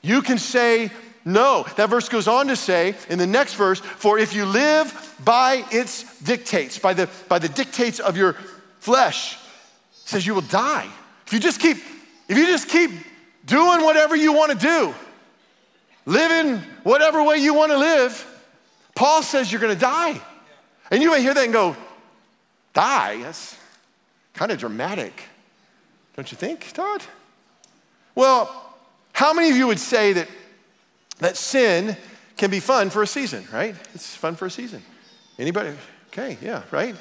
You 0.01 0.21
can 0.21 0.37
say 0.37 0.91
no. 1.25 1.65
That 1.77 1.89
verse 1.89 2.09
goes 2.09 2.27
on 2.27 2.47
to 2.47 2.55
say 2.55 2.95
in 3.09 3.19
the 3.19 3.27
next 3.27 3.55
verse, 3.55 3.79
for 3.79 4.19
if 4.19 4.33
you 4.33 4.45
live 4.45 5.15
by 5.23 5.63
its 5.71 6.19
dictates, 6.21 6.79
by 6.79 6.93
the, 6.93 7.09
by 7.27 7.39
the 7.39 7.49
dictates 7.49 7.99
of 7.99 8.17
your 8.17 8.33
flesh, 8.79 9.37
says 10.05 10.25
you 10.25 10.33
will 10.33 10.41
die. 10.41 10.87
If 11.25 11.33
you 11.33 11.39
just 11.39 11.59
keep, 11.59 11.77
if 12.27 12.37
you 12.37 12.45
just 12.45 12.67
keep 12.67 12.91
doing 13.45 13.83
whatever 13.83 14.15
you 14.15 14.33
want 14.33 14.51
to 14.51 14.57
do, 14.57 14.93
living 16.05 16.57
whatever 16.83 17.23
way 17.23 17.37
you 17.37 17.53
want 17.53 17.71
to 17.71 17.77
live, 17.77 18.29
Paul 18.95 19.23
says 19.23 19.51
you're 19.51 19.61
going 19.61 19.73
to 19.73 19.79
die. 19.79 20.21
And 20.91 21.01
you 21.01 21.11
may 21.11 21.21
hear 21.21 21.33
that 21.33 21.43
and 21.43 21.53
go, 21.53 21.75
die? 22.73 23.21
That's 23.21 23.57
kind 24.33 24.51
of 24.51 24.59
dramatic, 24.59 25.23
don't 26.15 26.29
you 26.31 26.37
think, 26.37 26.71
Todd? 26.73 27.03
Well, 28.15 28.75
how 29.13 29.33
many 29.33 29.49
of 29.49 29.55
you 29.55 29.67
would 29.67 29.79
say 29.79 30.13
that, 30.13 30.27
that 31.23 31.37
sin 31.37 31.95
can 32.37 32.49
be 32.51 32.59
fun 32.59 32.89
for 32.89 33.01
a 33.01 33.07
season, 33.07 33.45
right? 33.51 33.75
It's 33.93 34.15
fun 34.15 34.35
for 34.35 34.45
a 34.45 34.51
season. 34.51 34.83
Anybody? 35.39 35.71
Okay, 36.07 36.37
yeah, 36.41 36.63
right? 36.71 36.95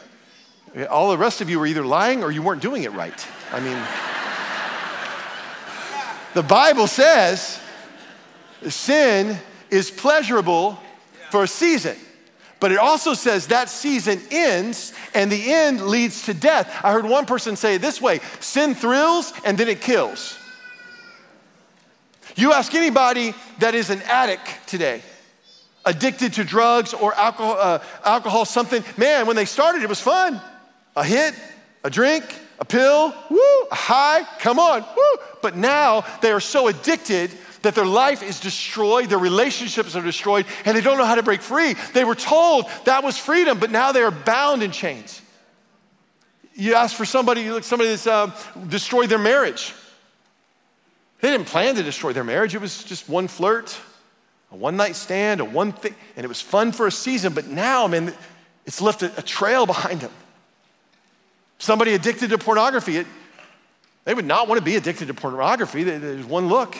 All 0.88 1.10
the 1.10 1.18
rest 1.18 1.40
of 1.40 1.50
you 1.50 1.58
were 1.58 1.66
either 1.66 1.84
lying 1.84 2.22
or 2.22 2.30
you 2.30 2.40
weren't 2.42 2.62
doing 2.62 2.84
it 2.84 2.92
right. 2.92 3.26
I 3.52 3.60
mean, 3.60 3.76
the 6.34 6.42
Bible 6.42 6.86
says 6.86 7.60
sin 8.68 9.38
is 9.70 9.90
pleasurable 9.90 10.78
for 11.30 11.42
a 11.42 11.48
season. 11.48 11.96
But 12.60 12.70
it 12.70 12.78
also 12.78 13.14
says 13.14 13.48
that 13.48 13.68
season 13.68 14.20
ends 14.30 14.92
and 15.14 15.32
the 15.32 15.52
end 15.52 15.80
leads 15.88 16.26
to 16.26 16.34
death. 16.34 16.72
I 16.84 16.92
heard 16.92 17.04
one 17.04 17.26
person 17.26 17.56
say 17.56 17.74
it 17.74 17.82
this 17.82 18.00
way 18.00 18.20
sin 18.38 18.74
thrills 18.76 19.32
and 19.44 19.58
then 19.58 19.68
it 19.68 19.80
kills. 19.80 20.38
You 22.42 22.52
ask 22.52 22.74
anybody 22.74 23.34
that 23.60 23.76
is 23.76 23.88
an 23.88 24.02
addict 24.02 24.66
today, 24.66 25.00
addicted 25.84 26.32
to 26.32 26.42
drugs 26.42 26.92
or 26.92 27.14
alcohol, 27.14 27.56
uh, 27.56 27.78
alcohol, 28.04 28.44
something, 28.46 28.82
man, 28.96 29.28
when 29.28 29.36
they 29.36 29.44
started, 29.44 29.84
it 29.84 29.88
was 29.88 30.00
fun. 30.00 30.40
A 30.96 31.04
hit, 31.04 31.36
a 31.84 31.88
drink, 31.88 32.24
a 32.58 32.64
pill, 32.64 33.14
woo, 33.30 33.62
a 33.70 33.76
high, 33.76 34.24
come 34.40 34.58
on, 34.58 34.82
woo. 34.82 35.24
But 35.40 35.56
now 35.56 36.04
they 36.20 36.32
are 36.32 36.40
so 36.40 36.66
addicted 36.66 37.30
that 37.62 37.76
their 37.76 37.86
life 37.86 38.24
is 38.24 38.40
destroyed, 38.40 39.08
their 39.08 39.18
relationships 39.18 39.94
are 39.94 40.02
destroyed, 40.02 40.44
and 40.64 40.76
they 40.76 40.80
don't 40.80 40.98
know 40.98 41.04
how 41.04 41.14
to 41.14 41.22
break 41.22 41.42
free. 41.42 41.76
They 41.92 42.02
were 42.02 42.16
told 42.16 42.66
that 42.86 43.04
was 43.04 43.16
freedom, 43.16 43.60
but 43.60 43.70
now 43.70 43.92
they 43.92 44.02
are 44.02 44.10
bound 44.10 44.64
in 44.64 44.72
chains. 44.72 45.22
You 46.54 46.74
ask 46.74 46.96
for 46.96 47.04
somebody, 47.04 47.42
you 47.42 47.54
look 47.54 47.62
somebody 47.62 47.90
that's 47.90 48.08
uh, 48.08 48.32
destroyed 48.66 49.10
their 49.10 49.20
marriage. 49.20 49.74
They 51.22 51.30
didn't 51.30 51.46
plan 51.46 51.76
to 51.76 51.84
destroy 51.84 52.12
their 52.12 52.24
marriage. 52.24 52.52
It 52.52 52.60
was 52.60 52.82
just 52.82 53.08
one 53.08 53.28
flirt, 53.28 53.78
a 54.50 54.56
one 54.56 54.76
night 54.76 54.96
stand, 54.96 55.40
a 55.40 55.44
one 55.44 55.70
thing, 55.70 55.94
and 56.16 56.24
it 56.24 56.28
was 56.28 56.40
fun 56.40 56.72
for 56.72 56.88
a 56.88 56.90
season, 56.90 57.32
but 57.32 57.46
now, 57.46 57.86
man, 57.86 58.12
it's 58.66 58.80
left 58.80 59.04
a, 59.04 59.16
a 59.16 59.22
trail 59.22 59.64
behind 59.64 60.00
them. 60.00 60.10
Somebody 61.58 61.94
addicted 61.94 62.30
to 62.30 62.38
pornography, 62.38 62.96
it, 62.96 63.06
they 64.04 64.14
would 64.14 64.24
not 64.24 64.48
want 64.48 64.58
to 64.58 64.64
be 64.64 64.74
addicted 64.74 65.06
to 65.06 65.14
pornography. 65.14 65.84
There's 65.84 66.26
one 66.26 66.48
look, 66.48 66.74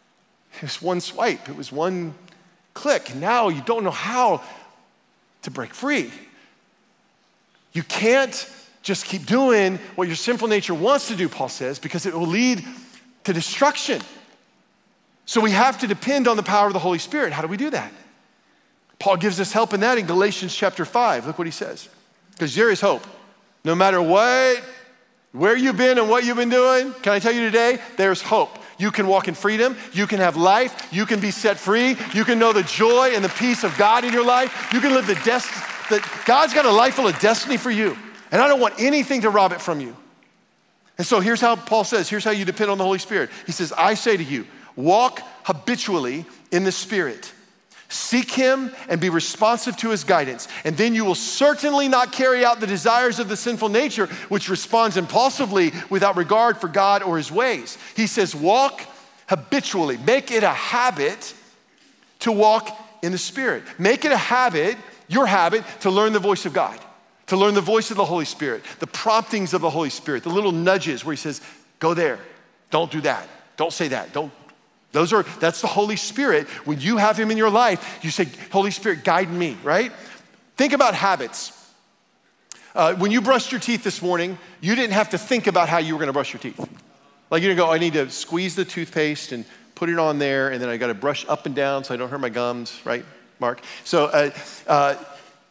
it 0.56 0.62
was 0.62 0.82
one 0.82 1.00
swipe, 1.00 1.48
it 1.48 1.56
was 1.56 1.72
one 1.72 2.14
click. 2.74 3.14
Now 3.14 3.48
you 3.48 3.62
don't 3.62 3.84
know 3.84 3.90
how 3.90 4.42
to 5.42 5.50
break 5.50 5.72
free. 5.72 6.12
You 7.72 7.84
can't 7.84 8.50
just 8.82 9.06
keep 9.06 9.24
doing 9.24 9.78
what 9.96 10.08
your 10.08 10.16
sinful 10.16 10.48
nature 10.48 10.74
wants 10.74 11.08
to 11.08 11.16
do, 11.16 11.30
Paul 11.30 11.48
says, 11.48 11.78
because 11.78 12.04
it 12.04 12.12
will 12.12 12.26
lead 12.26 12.62
to 13.28 13.34
destruction. 13.34 14.00
So 15.26 15.42
we 15.42 15.50
have 15.50 15.78
to 15.80 15.86
depend 15.86 16.26
on 16.26 16.38
the 16.38 16.42
power 16.42 16.66
of 16.66 16.72
the 16.72 16.78
Holy 16.78 16.98
Spirit. 16.98 17.34
How 17.34 17.42
do 17.42 17.48
we 17.48 17.58
do 17.58 17.68
that? 17.70 17.92
Paul 18.98 19.18
gives 19.18 19.38
us 19.38 19.52
help 19.52 19.74
in 19.74 19.80
that 19.80 19.98
in 19.98 20.06
Galatians 20.06 20.54
chapter 20.54 20.86
5. 20.86 21.26
Look 21.26 21.38
what 21.38 21.46
he 21.46 21.50
says. 21.50 21.90
Because 22.32 22.54
there 22.54 22.70
is 22.70 22.80
hope. 22.80 23.06
No 23.64 23.74
matter 23.74 24.00
what, 24.00 24.62
where 25.32 25.54
you've 25.54 25.76
been 25.76 25.98
and 25.98 26.08
what 26.08 26.24
you've 26.24 26.38
been 26.38 26.48
doing, 26.48 26.94
can 27.02 27.12
I 27.12 27.18
tell 27.18 27.32
you 27.32 27.42
today, 27.42 27.78
there's 27.98 28.22
hope. 28.22 28.58
You 28.78 28.90
can 28.90 29.06
walk 29.06 29.28
in 29.28 29.34
freedom. 29.34 29.76
You 29.92 30.06
can 30.06 30.20
have 30.20 30.38
life. 30.38 30.88
You 30.90 31.04
can 31.04 31.20
be 31.20 31.30
set 31.30 31.58
free. 31.58 31.98
You 32.14 32.24
can 32.24 32.38
know 32.38 32.54
the 32.54 32.62
joy 32.62 33.10
and 33.14 33.22
the 33.22 33.28
peace 33.28 33.62
of 33.62 33.76
God 33.76 34.04
in 34.04 34.12
your 34.14 34.24
life. 34.24 34.70
You 34.72 34.80
can 34.80 34.94
live 34.94 35.06
the 35.06 35.16
destiny. 35.16 35.62
That 35.90 36.22
God's 36.24 36.54
got 36.54 36.64
a 36.64 36.70
life 36.70 36.94
full 36.94 37.06
of 37.06 37.18
destiny 37.20 37.58
for 37.58 37.70
you. 37.70 37.98
And 38.32 38.40
I 38.40 38.48
don't 38.48 38.60
want 38.60 38.74
anything 38.78 39.20
to 39.22 39.30
rob 39.30 39.52
it 39.52 39.60
from 39.60 39.80
you. 39.80 39.94
And 40.98 41.06
so 41.06 41.20
here's 41.20 41.40
how 41.40 41.56
Paul 41.56 41.84
says 41.84 42.08
here's 42.08 42.24
how 42.24 42.32
you 42.32 42.44
depend 42.44 42.70
on 42.70 42.78
the 42.78 42.84
Holy 42.84 42.98
Spirit. 42.98 43.30
He 43.46 43.52
says, 43.52 43.72
I 43.72 43.94
say 43.94 44.16
to 44.16 44.24
you, 44.24 44.46
walk 44.76 45.22
habitually 45.44 46.26
in 46.50 46.64
the 46.64 46.72
Spirit. 46.72 47.32
Seek 47.88 48.30
Him 48.30 48.74
and 48.90 49.00
be 49.00 49.08
responsive 49.08 49.76
to 49.78 49.90
His 49.90 50.04
guidance. 50.04 50.46
And 50.64 50.76
then 50.76 50.94
you 50.94 51.06
will 51.06 51.14
certainly 51.14 51.88
not 51.88 52.12
carry 52.12 52.44
out 52.44 52.60
the 52.60 52.66
desires 52.66 53.18
of 53.18 53.28
the 53.28 53.36
sinful 53.36 53.70
nature, 53.70 54.06
which 54.28 54.50
responds 54.50 54.98
impulsively 54.98 55.72
without 55.88 56.16
regard 56.16 56.58
for 56.58 56.68
God 56.68 57.02
or 57.02 57.16
His 57.16 57.32
ways. 57.32 57.78
He 57.96 58.06
says, 58.06 58.34
walk 58.34 58.82
habitually. 59.26 59.96
Make 59.96 60.30
it 60.30 60.42
a 60.42 60.50
habit 60.50 61.32
to 62.20 62.32
walk 62.32 62.76
in 63.02 63.12
the 63.12 63.18
Spirit. 63.18 63.62
Make 63.78 64.04
it 64.04 64.12
a 64.12 64.16
habit, 64.16 64.76
your 65.06 65.26
habit, 65.26 65.64
to 65.80 65.90
learn 65.90 66.12
the 66.12 66.18
voice 66.18 66.44
of 66.44 66.52
God, 66.52 66.78
to 67.28 67.36
learn 67.36 67.54
the 67.54 67.60
voice 67.60 67.90
of 67.90 67.96
the 67.96 68.04
Holy 68.04 68.24
Spirit, 68.24 68.62
the 68.78 68.86
promptings 68.86 69.54
of 69.54 69.60
the 69.60 69.70
Holy 69.70 69.90
Spirit, 69.90 70.22
the 70.22 70.30
little 70.30 70.52
nudges 70.52 71.04
where 71.04 71.12
He 71.12 71.18
says, 71.18 71.40
go 71.78 71.94
there, 71.94 72.18
don't 72.70 72.90
do 72.90 73.00
that, 73.02 73.28
don't 73.56 73.72
say 73.72 73.88
that, 73.88 74.12
don't 74.12 74.32
those 74.92 75.12
are, 75.12 75.22
that's 75.38 75.60
the 75.60 75.66
Holy 75.66 75.96
Spirit. 75.96 76.48
When 76.66 76.80
you 76.80 76.96
have 76.96 77.18
Him 77.18 77.30
in 77.30 77.36
your 77.36 77.50
life, 77.50 78.00
you 78.02 78.10
say, 78.10 78.26
Holy 78.50 78.70
Spirit, 78.70 79.04
guide 79.04 79.30
me, 79.30 79.56
right? 79.62 79.92
Think 80.56 80.72
about 80.72 80.94
habits. 80.94 81.52
Uh, 82.74 82.94
when 82.94 83.10
you 83.10 83.20
brushed 83.20 83.52
your 83.52 83.60
teeth 83.60 83.84
this 83.84 84.00
morning, 84.00 84.38
you 84.60 84.74
didn't 84.74 84.94
have 84.94 85.10
to 85.10 85.18
think 85.18 85.46
about 85.46 85.68
how 85.68 85.78
you 85.78 85.94
were 85.94 86.00
gonna 86.00 86.12
brush 86.12 86.32
your 86.32 86.40
teeth. 86.40 86.58
Like 87.30 87.42
you 87.42 87.48
didn't 87.48 87.58
go, 87.58 87.70
I 87.70 87.78
need 87.78 87.92
to 87.94 88.10
squeeze 88.10 88.54
the 88.54 88.64
toothpaste 88.64 89.32
and 89.32 89.44
put 89.74 89.88
it 89.88 89.98
on 89.98 90.18
there, 90.18 90.50
and 90.50 90.60
then 90.60 90.68
I 90.68 90.76
gotta 90.76 90.94
brush 90.94 91.26
up 91.28 91.44
and 91.44 91.54
down 91.54 91.84
so 91.84 91.92
I 91.92 91.96
don't 91.96 92.08
hurt 92.08 92.20
my 92.20 92.30
gums, 92.30 92.80
right, 92.84 93.04
Mark? 93.40 93.60
So, 93.84 94.06
uh, 94.06 94.30
uh, 94.66 94.94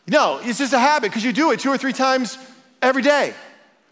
no, 0.08 0.40
it's 0.42 0.60
just 0.60 0.74
a 0.74 0.80
habit 0.80 1.12
because 1.12 1.24
you 1.24 1.34
do 1.34 1.52
it 1.52 1.60
two 1.60 1.70
or 1.70 1.78
three 1.78 1.94
times 1.94 2.38
every 2.82 3.02
day. 3.02 3.34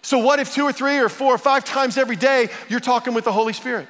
So, 0.01 0.19
what 0.19 0.39
if 0.39 0.54
two 0.54 0.63
or 0.63 0.71
three 0.71 0.99
or 0.99 1.10
four 1.10 1.34
or 1.34 1.38
five 1.38 1.65
times 1.65 1.97
every 1.97 2.15
day 2.15 2.49
you're 2.69 2.80
talking 2.80 3.13
with 3.13 3.25
the 3.25 3.32
Holy 3.32 3.54
Spirit? 3.54 3.88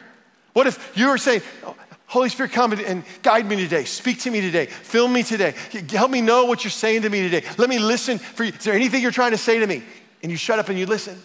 What 0.54 0.66
if 0.66 0.98
you 0.98 1.10
were 1.10 1.18
saying, 1.18 1.42
oh, 1.66 1.76
Holy 2.08 2.30
Spirit, 2.30 2.54
come 2.54 2.72
and 2.72 3.04
guide 3.22 3.46
me 3.46 3.58
today. 3.58 3.84
Speak 3.84 4.20
to 4.22 4.32
me 4.32 4.40
today. 4.40 4.68
Fill 4.68 5.08
me 5.08 5.24
today. 5.24 5.54
Help 5.90 6.12
me 6.12 6.22
know 6.22 6.46
what 6.46 6.64
you're 6.64 6.72
saying 6.72 7.02
to 7.02 7.10
me 7.10 7.22
today. 7.30 7.46
Let 7.58 7.68
me 7.70 7.80
listen 7.80 8.20
for 8.20 8.44
you. 8.44 8.54
Is 8.54 8.64
there 8.64 8.74
anything 8.74 9.02
you're 9.02 9.12
trying 9.12 9.32
to 9.32 9.38
say 9.38 9.60
to 9.60 9.68
me? 9.68 9.84
And 10.24 10.32
you 10.32 10.38
shut 10.38 10.58
up 10.60 10.70
and 10.70 10.80
you 10.80 10.86
listen. 10.86 11.22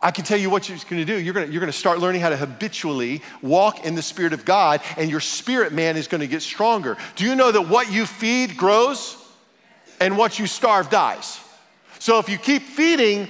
I 0.00 0.10
can 0.10 0.24
tell 0.24 0.38
you 0.38 0.50
what 0.50 0.68
you're 0.68 0.78
going 0.78 0.98
to 0.98 1.04
do. 1.04 1.18
You're 1.18 1.34
going 1.34 1.46
to, 1.46 1.52
you're 1.52 1.60
going 1.60 1.72
to 1.72 1.76
start 1.76 1.98
learning 1.98 2.20
how 2.20 2.28
to 2.28 2.36
habitually 2.36 3.22
walk 3.42 3.84
in 3.84 3.94
the 3.94 4.02
Spirit 4.02 4.34
of 4.34 4.44
God, 4.44 4.82
and 4.96 5.10
your 5.10 5.20
spirit 5.20 5.72
man 5.72 5.96
is 5.96 6.06
going 6.06 6.20
to 6.20 6.26
get 6.26 6.42
stronger. 6.42 6.96
Do 7.16 7.24
you 7.24 7.34
know 7.34 7.50
that 7.50 7.62
what 7.62 7.90
you 7.90 8.06
feed 8.06 8.56
grows 8.56 9.16
and 10.00 10.16
what 10.16 10.38
you 10.38 10.46
starve 10.46 10.90
dies? 10.90 11.40
So 11.98 12.18
if 12.18 12.28
you 12.28 12.38
keep 12.38 12.62
feeding 12.62 13.28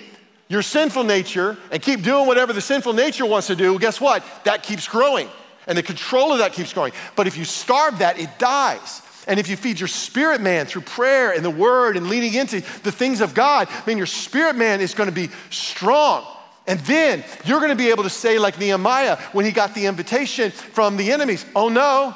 your 0.49 0.63
sinful 0.63 1.05
nature 1.05 1.57
and 1.71 1.83
keep 1.83 2.03
doing 2.03 2.27
whatever 2.27 2.53
the 2.53 2.61
sinful 2.61 2.93
nature 2.93 3.27
wants 3.27 3.49
to 3.49 3.57
do, 3.57 3.79
guess 3.79 4.01
what? 4.01 4.25
That 4.45 4.63
keeps 4.63 4.87
growing. 4.87 5.29
And 5.67 5.77
the 5.77 5.83
control 5.83 6.33
of 6.33 6.39
that 6.39 6.53
keeps 6.53 6.73
growing. 6.73 6.93
But 7.17 7.27
if 7.27 7.37
you 7.37 7.45
starve 7.45 7.99
that, 7.99 8.19
it 8.19 8.31
dies. 8.39 9.03
And 9.27 9.41
if 9.41 9.49
you 9.49 9.57
feed 9.57 9.81
your 9.81 9.89
spirit 9.89 10.41
man 10.41 10.67
through 10.67 10.83
prayer 10.83 11.33
and 11.33 11.45
the 11.45 11.51
word 11.51 11.97
and 11.97 12.09
leaning 12.09 12.35
into 12.35 12.61
the 12.83 12.93
things 12.93 13.21
of 13.21 13.35
God, 13.35 13.67
I 13.69 13.83
mean, 13.87 13.97
your 13.97 14.07
spirit 14.07 14.55
man 14.55 14.81
is 14.81 14.95
going 14.95 15.09
to 15.09 15.15
be 15.15 15.31
strong. 15.51 16.25
And 16.69 16.79
then 16.81 17.25
you're 17.45 17.59
going 17.59 17.71
to 17.71 17.77
be 17.77 17.91
able 17.91 18.05
to 18.05 18.11
say, 18.11 18.39
like 18.39 18.59
Nehemiah, 18.59 19.17
when 19.33 19.45
he 19.45 19.51
got 19.51 19.75
the 19.75 19.87
invitation 19.87 20.51
from 20.51 20.97
the 20.97 21.13
enemies, 21.13 21.45
oh 21.57 21.69
no, 21.69 22.15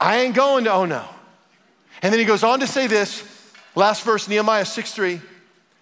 I 0.00 0.20
ain't 0.20 0.34
going 0.34 0.64
to 0.64 0.72
oh 0.72 0.84
no. 0.84 1.04
And 2.00 2.12
then 2.12 2.18
he 2.18 2.24
goes 2.24 2.42
on 2.42 2.60
to 2.60 2.66
say 2.66 2.88
this, 2.88 3.22
last 3.74 4.02
verse, 4.02 4.28
Nehemiah 4.28 4.64
6 4.64 4.92
3, 4.92 5.20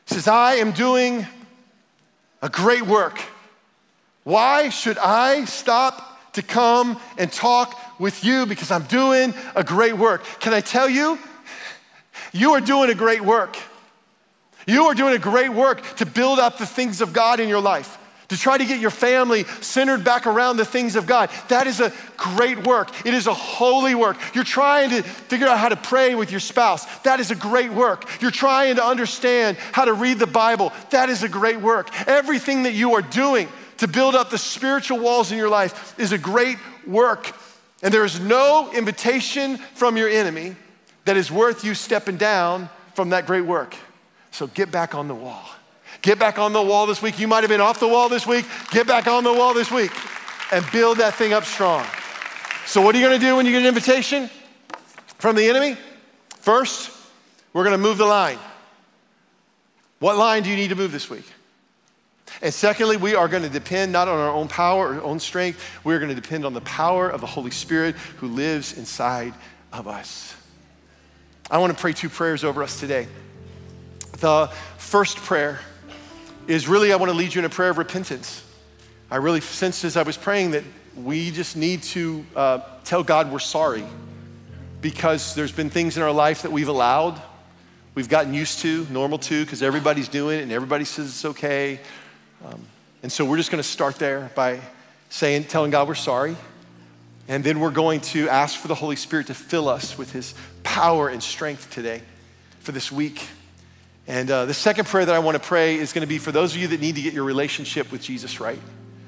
says, 0.07 0.29
I 0.29 0.55
am 0.57 0.73
doing 0.73 1.27
a 2.43 2.49
great 2.49 2.83
work. 2.83 3.21
Why 4.25 4.69
should 4.69 4.99
I 4.99 5.45
stop 5.45 6.33
to 6.35 6.43
come 6.43 7.01
and 7.19 7.33
talk 7.33 7.79
with 8.01 8.25
you? 8.25 8.47
Because 8.47 8.71
I'm 8.71 8.85
doing 8.85 9.35
a 9.55 9.65
great 9.65 9.97
work. 9.97 10.25
Can 10.41 10.53
I 10.53 10.61
tell 10.61 10.89
you? 10.89 11.19
You 12.33 12.53
are 12.53 12.61
doing 12.61 12.91
a 12.91 12.95
great 12.95 13.23
work. 13.23 13.57
You 14.67 14.85
are 14.87 14.95
doing 14.95 15.15
a 15.15 15.19
great 15.19 15.51
work 15.51 15.83
to 15.97 16.07
build 16.07 16.39
up 16.39 16.59
the 16.59 16.67
things 16.67 17.01
of 17.01 17.13
God 17.13 17.41
in 17.41 17.49
your 17.49 17.61
life 17.61 18.00
to 18.31 18.37
try 18.37 18.57
to 18.57 18.65
get 18.65 18.79
your 18.81 18.91
family 18.91 19.43
centered 19.61 20.05
back 20.05 20.25
around 20.25 20.57
the 20.57 20.65
things 20.65 20.95
of 20.95 21.05
God. 21.05 21.31
That 21.49 21.67
is 21.67 21.81
a 21.81 21.93
great 22.17 22.65
work. 22.65 23.05
It 23.05 23.13
is 23.13 23.27
a 23.27 23.35
holy 23.35 23.97
work. 23.97 24.17
You're 24.35 24.45
trying 24.45 24.91
to 24.91 25.03
figure 25.03 25.49
out 25.49 25.59
how 25.59 25.69
to 25.69 25.75
pray 25.75 26.15
with 26.15 26.31
your 26.31 26.39
spouse. 26.39 26.87
That 27.01 27.19
is 27.19 27.33
a 27.33 27.35
great 27.35 27.73
work. 27.73 28.09
You're 28.23 28.31
trying 28.31 28.77
to 28.77 28.85
understand 28.85 29.57
how 29.73 29.85
to 29.85 29.93
read 29.93 30.21
the 30.21 30.29
Bible. 30.29 30.73
That 30.91 31.11
is 31.11 31.25
a 31.25 31.29
great 31.29 31.61
work. 31.61 31.91
Everything 32.07 32.63
that 32.63 32.73
you 32.73 32.95
are 32.95 33.03
doing 33.03 33.49
to 33.79 33.89
build 33.89 34.15
up 34.15 34.31
the 34.31 34.39
spiritual 34.39 35.01
walls 35.01 35.33
in 35.33 35.39
your 35.39 35.49
life 35.49 35.99
is 35.99 36.13
a 36.13 36.19
great 36.19 36.59
work. 36.87 37.35
And 37.83 37.93
there 37.93 38.05
is 38.05 38.21
no 38.21 38.71
invitation 38.73 39.57
from 39.57 39.97
your 39.97 40.09
enemy 40.09 40.55
that 41.05 41.17
is 41.17 41.33
worth 41.33 41.65
you 41.65 41.75
stepping 41.75 42.17
down 42.17 42.69
from 42.95 43.11
that 43.11 43.27
great 43.27 43.45
work. 43.45 43.75
So 44.31 44.47
get 44.47 44.71
back 44.71 44.95
on 44.95 45.09
the 45.09 45.17
wall. 45.17 45.49
Get 46.03 46.19
back 46.19 46.39
on 46.39 46.53
the 46.53 46.63
wall 46.63 46.87
this 46.87 47.03
week. 47.03 47.19
You 47.19 47.29
might 47.29 47.43
have 47.43 47.51
been 47.51 47.61
off 47.61 47.79
the 47.79 47.89
wall 47.89 48.09
this 48.09 48.27
week. 48.27 48.47
Get 48.71 48.87
back 48.87 49.07
on 49.07 49.25
the 49.25 49.33
wall 49.33 49.53
this 49.53 49.71
week 49.71 49.93
and 50.53 50.65
build 50.73 50.99
that 50.99 51.15
thing 51.15 51.33
up 51.33 51.45
strong. 51.45 51.85
So, 52.67 52.81
what 52.81 52.95
are 52.95 52.99
you 52.99 53.07
going 53.07 53.19
to 53.19 53.25
do 53.25 53.37
when 53.37 53.47
you 53.47 53.53
get 53.53 53.63
an 53.63 53.69
invitation 53.69 54.31
from 55.19 55.37
the 55.37 55.49
enemy? 55.49 55.77
First, 56.39 56.91
we're 57.53 57.65
going 57.65 57.77
to 57.77 57.83
move 57.83 57.99
the 57.99 58.07
line. 58.07 58.39
What 59.99 60.17
line 60.17 60.43
do 60.43 60.51
you 60.51 60.57
need 60.57 60.69
to 60.69 60.77
move 60.77 60.93
this 60.93 61.11
week? 61.11 61.27
And 62.43 62.55
secondly, 62.55 62.97
we 62.97 63.15
are 63.15 63.29
going 63.29 63.43
to 63.43 63.51
depend 63.51 63.93
not 63.93 64.09
on 64.09 64.19
our 64.19 64.31
own 64.31 64.49
power 64.49 64.95
or 64.95 65.03
own 65.03 65.21
strength. 65.21 65.63
We're 65.85 65.99
going 65.99 66.15
to 66.15 66.19
depend 66.19 66.47
on 66.47 66.55
the 66.55 66.63
power 66.63 67.11
of 67.11 67.21
the 67.21 67.27
Holy 67.27 67.51
Spirit 67.51 67.97
who 68.17 68.29
lives 68.29 68.79
inside 68.79 69.35
of 69.73 69.87
us. 69.87 70.35
I 71.51 71.59
want 71.59 71.75
to 71.75 71.79
pray 71.79 71.93
two 71.93 72.09
prayers 72.09 72.45
over 72.45 72.63
us 72.63 72.81
today. 72.81 73.09
The 74.19 74.47
first 74.79 75.19
prayer 75.19 75.61
is 76.51 76.67
really, 76.67 76.93
I 76.93 76.97
want 76.97 77.13
to 77.13 77.17
lead 77.17 77.33
you 77.33 77.39
in 77.39 77.45
a 77.45 77.49
prayer 77.49 77.71
of 77.71 77.79
repentance. 77.79 78.45
I 79.09 79.17
really 79.17 79.41
sensed 79.41 79.85
as 79.85 79.97
I 79.97 80.03
was 80.03 80.17
praying 80.17 80.51
that 80.51 80.65
we 80.97 81.31
just 81.31 81.57
need 81.57 81.85
to 81.85 82.27
uh, 82.35 82.59
tell 82.83 83.05
God 83.05 83.31
we're 83.31 83.39
sorry 83.39 83.85
because 84.81 85.37
there's 85.37 85.53
been 85.53 85.71
things 85.71 85.97
in 85.97 86.03
our 86.03 86.11
life 86.11 86.43
that 86.43 86.51
we've 86.51 86.67
allowed, 86.67 87.23
we've 87.95 88.09
gotten 88.09 88.35
used 88.35 88.59
to, 88.61 88.85
normal 88.91 89.19
to, 89.19 89.45
because 89.45 89.63
everybody's 89.63 90.09
doing 90.09 90.41
it 90.41 90.43
and 90.43 90.51
everybody 90.51 90.85
says 90.85 91.07
it's 91.07 91.25
okay. 91.25 91.79
Um, 92.45 92.61
and 93.05 93.13
so 93.13 93.25
we're 93.25 93.37
just 93.37 93.53
going 93.53 93.63
to 93.63 93.69
start 93.69 93.97
there 93.97 94.33
by 94.35 94.61
saying, 95.09 95.45
telling 95.45 95.71
God 95.71 95.87
we're 95.87 95.95
sorry. 95.95 96.37
And 97.29 97.45
then 97.45 97.61
we're 97.61 97.71
going 97.71 98.01
to 98.01 98.29
ask 98.29 98.59
for 98.59 98.67
the 98.67 98.75
Holy 98.75 98.97
Spirit 98.97 99.29
to 99.29 99.35
fill 99.35 99.69
us 99.69 99.97
with 99.97 100.11
His 100.11 100.35
power 100.65 101.09
and 101.09 101.23
strength 101.23 101.71
today 101.71 102.03
for 102.59 102.73
this 102.73 102.91
week. 102.91 103.29
And 104.11 104.29
uh, 104.29 104.45
the 104.45 104.55
second 104.55 104.89
prayer 104.89 105.05
that 105.05 105.15
I 105.15 105.21
want 105.21 105.41
to 105.41 105.49
pray 105.49 105.77
is 105.77 105.93
going 105.93 106.01
to 106.01 106.09
be 106.09 106.19
for 106.19 106.33
those 106.33 106.53
of 106.53 106.61
you 106.61 106.67
that 106.67 106.81
need 106.81 106.97
to 106.97 107.01
get 107.01 107.15
your 107.15 107.23
relationship 107.23 107.93
with 107.93 108.03
Jesus 108.03 108.41
right. 108.41 108.59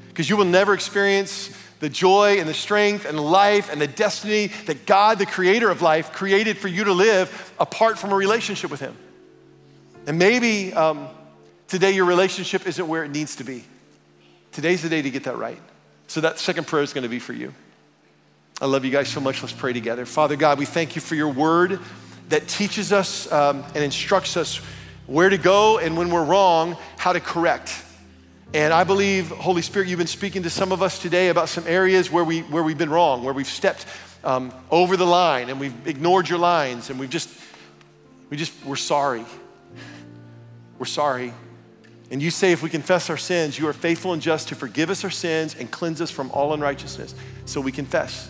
Because 0.07 0.31
you 0.31 0.37
will 0.37 0.45
never 0.45 0.75
experience 0.75 1.51
the 1.81 1.89
joy 1.89 2.39
and 2.39 2.49
the 2.49 2.55
strength 2.55 3.05
and 3.05 3.19
life 3.19 3.69
and 3.69 3.81
the 3.81 3.89
destiny 3.89 4.47
that 4.67 4.87
God, 4.87 5.19
the 5.19 5.27
creator 5.27 5.71
of 5.71 5.83
life, 5.83 6.13
created 6.13 6.57
for 6.57 6.69
you 6.69 6.85
to 6.85 6.93
live 6.93 7.53
apart 7.59 7.99
from 7.99 8.13
a 8.13 8.15
relationship 8.15 8.71
with 8.71 8.79
Him. 8.79 8.97
And 10.07 10.21
maybe 10.21 10.73
um, 10.73 11.09
today 11.67 11.91
your 11.91 12.05
relationship 12.05 12.65
isn't 12.69 12.87
where 12.87 13.03
it 13.03 13.11
needs 13.11 13.35
to 13.37 13.45
be. 13.45 13.65
Today's 14.53 14.83
the 14.83 14.89
day 14.89 15.03
to 15.03 15.11
get 15.11 15.25
that 15.25 15.37
right. 15.37 15.61
So 16.07 16.21
that 16.21 16.39
second 16.39 16.69
prayer 16.69 16.85
is 16.85 16.93
going 16.93 17.03
to 17.03 17.09
be 17.09 17.19
for 17.19 17.33
you. 17.33 17.53
I 18.61 18.67
love 18.67 18.85
you 18.85 18.93
guys 18.93 19.09
so 19.09 19.21
much. 19.21 19.43
Let's 19.43 19.53
pray 19.53 19.73
together. 19.73 20.07
Father 20.07 20.37
God, 20.37 20.61
we 20.61 20.65
thank 20.65 20.95
you 20.95 21.03
for 21.03 21.17
your 21.17 21.33
word 21.33 21.81
that 22.29 22.47
teaches 22.47 22.93
us 22.93 23.31
um, 23.33 23.65
and 23.75 23.83
instructs 23.83 24.37
us 24.37 24.61
where 25.07 25.29
to 25.29 25.39
go, 25.39 25.79
and 25.79 25.97
when 25.97 26.11
we're 26.11 26.25
wrong, 26.25 26.77
how 26.97 27.13
to 27.13 27.21
correct. 27.21 27.85
And 28.55 28.73
I 28.73 28.85
believe, 28.85 29.29
Holy 29.29 29.63
Spirit, 29.63 29.89
you've 29.89 29.99
been 29.99 30.07
speaking 30.07 30.43
to 30.43 30.51
some 30.51 30.73
of 30.73 30.83
us 30.83 30.99
today 30.99 31.29
about 31.29 31.49
some 31.49 31.67
areas 31.67 32.11
where, 32.11 32.25
we, 32.25 32.41
where 32.43 32.63
we've 32.63 32.77
been 32.77 32.91
wrong, 32.91 33.25
where 33.25 33.33
we've 33.33 33.47
stepped 33.47 33.87
um, 34.25 34.53
over 34.71 34.97
the 34.97 35.07
line 35.07 35.49
and 35.49 35.59
we've 35.59 35.87
ignored 35.87 36.29
your 36.29 36.39
lines 36.39 36.91
and 36.91 37.01
we've 37.01 37.11
just, 37.11 37.31
we 38.29 38.37
just, 38.37 38.53
we're 38.65 38.77
sorry. 38.77 39.25
We're 40.79 40.85
sorry. 40.87 41.33
And 42.11 42.23
you 42.23 42.31
say 42.31 42.53
if 42.53 42.63
we 42.63 42.69
confess 42.69 43.09
our 43.09 43.17
sins, 43.17 43.59
you 43.59 43.67
are 43.69 43.73
faithful 43.73 44.13
and 44.13 44.21
just 44.21 44.49
to 44.49 44.55
forgive 44.55 44.91
us 44.91 45.03
our 45.03 45.11
sins 45.11 45.57
and 45.59 45.71
cleanse 45.71 46.03
us 46.03 46.11
from 46.11 46.31
all 46.31 46.53
unrighteousness. 46.53 47.15
So 47.47 47.59
we 47.61 47.73
confess. 47.73 48.29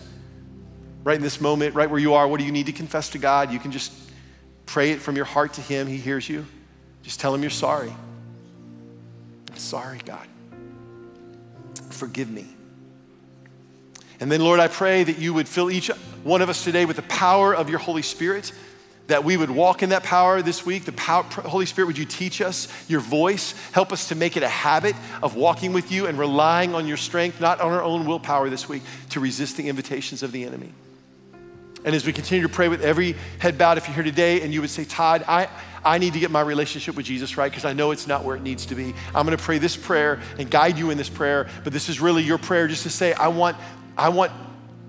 Right 1.03 1.17
in 1.17 1.21
this 1.21 1.41
moment, 1.41 1.75
right 1.75 1.89
where 1.89 1.99
you 1.99 2.13
are, 2.13 2.25
what 2.29 2.39
do 2.39 2.45
you 2.45 2.51
need 2.53 2.67
to 2.67 2.71
confess 2.71 3.09
to 3.09 3.17
God? 3.17 3.51
You 3.51 3.59
can 3.59 3.73
just 3.73 3.91
pray 4.65 4.91
it 4.91 5.01
from 5.01 5.17
your 5.17 5.25
heart 5.25 5.53
to 5.55 5.61
Him. 5.61 5.87
He 5.87 5.97
hears 5.97 6.29
you. 6.29 6.45
Just 7.03 7.19
tell 7.19 7.35
Him 7.35 7.41
you're 7.41 7.51
sorry. 7.51 7.93
I'm 9.51 9.57
sorry, 9.57 9.99
God. 10.03 10.27
Forgive 11.91 12.31
me. 12.31 12.47
And 14.19 14.31
then, 14.31 14.41
Lord, 14.41 14.59
I 14.59 14.67
pray 14.67 15.03
that 15.03 15.19
you 15.19 15.33
would 15.33 15.47
fill 15.47 15.69
each 15.69 15.89
one 16.23 16.41
of 16.41 16.49
us 16.49 16.63
today 16.63 16.85
with 16.85 16.95
the 16.95 17.03
power 17.03 17.53
of 17.53 17.69
your 17.69 17.79
Holy 17.79 18.01
Spirit, 18.01 18.53
that 19.07 19.25
we 19.25 19.35
would 19.35 19.49
walk 19.49 19.83
in 19.83 19.89
that 19.89 20.03
power 20.03 20.41
this 20.41 20.65
week. 20.65 20.85
The 20.85 20.93
power, 20.93 21.23
Holy 21.23 21.65
Spirit, 21.65 21.87
would 21.87 21.97
you 21.97 22.05
teach 22.05 22.41
us 22.41 22.69
your 22.87 23.01
voice? 23.01 23.53
Help 23.73 23.91
us 23.91 24.07
to 24.07 24.15
make 24.15 24.37
it 24.37 24.43
a 24.43 24.47
habit 24.47 24.95
of 25.21 25.35
walking 25.35 25.73
with 25.73 25.91
you 25.91 26.07
and 26.07 26.17
relying 26.17 26.73
on 26.73 26.87
your 26.87 26.95
strength, 26.95 27.41
not 27.41 27.59
on 27.59 27.73
our 27.73 27.83
own 27.83 28.05
willpower 28.05 28.49
this 28.49 28.69
week, 28.69 28.81
to 29.09 29.19
resist 29.19 29.57
the 29.57 29.67
invitations 29.67 30.23
of 30.23 30.31
the 30.31 30.45
enemy. 30.45 30.71
And 31.85 31.95
as 31.95 32.05
we 32.05 32.13
continue 32.13 32.43
to 32.43 32.53
pray 32.53 32.67
with 32.69 32.81
every 32.81 33.15
head 33.39 33.57
bowed, 33.57 33.77
if 33.77 33.87
you're 33.87 33.95
here 33.95 34.03
today 34.03 34.41
and 34.41 34.53
you 34.53 34.61
would 34.61 34.69
say, 34.69 34.85
Todd, 34.85 35.25
I, 35.27 35.49
I 35.83 35.97
need 35.97 36.13
to 36.13 36.19
get 36.19 36.31
my 36.31 36.41
relationship 36.41 36.95
with 36.95 37.05
Jesus 37.05 37.37
right 37.37 37.51
because 37.51 37.65
I 37.65 37.73
know 37.73 37.91
it's 37.91 38.07
not 38.07 38.23
where 38.23 38.35
it 38.35 38.41
needs 38.41 38.65
to 38.67 38.75
be. 38.75 38.93
I'm 39.13 39.25
going 39.25 39.37
to 39.37 39.43
pray 39.43 39.57
this 39.57 39.75
prayer 39.75 40.21
and 40.39 40.49
guide 40.49 40.77
you 40.77 40.91
in 40.91 40.97
this 40.97 41.09
prayer, 41.09 41.49
but 41.63 41.73
this 41.73 41.89
is 41.89 41.99
really 41.99 42.23
your 42.23 42.37
prayer 42.37 42.67
just 42.67 42.83
to 42.83 42.89
say, 42.89 43.13
I 43.13 43.27
want 43.27 43.57
I 43.97 44.09
want 44.09 44.31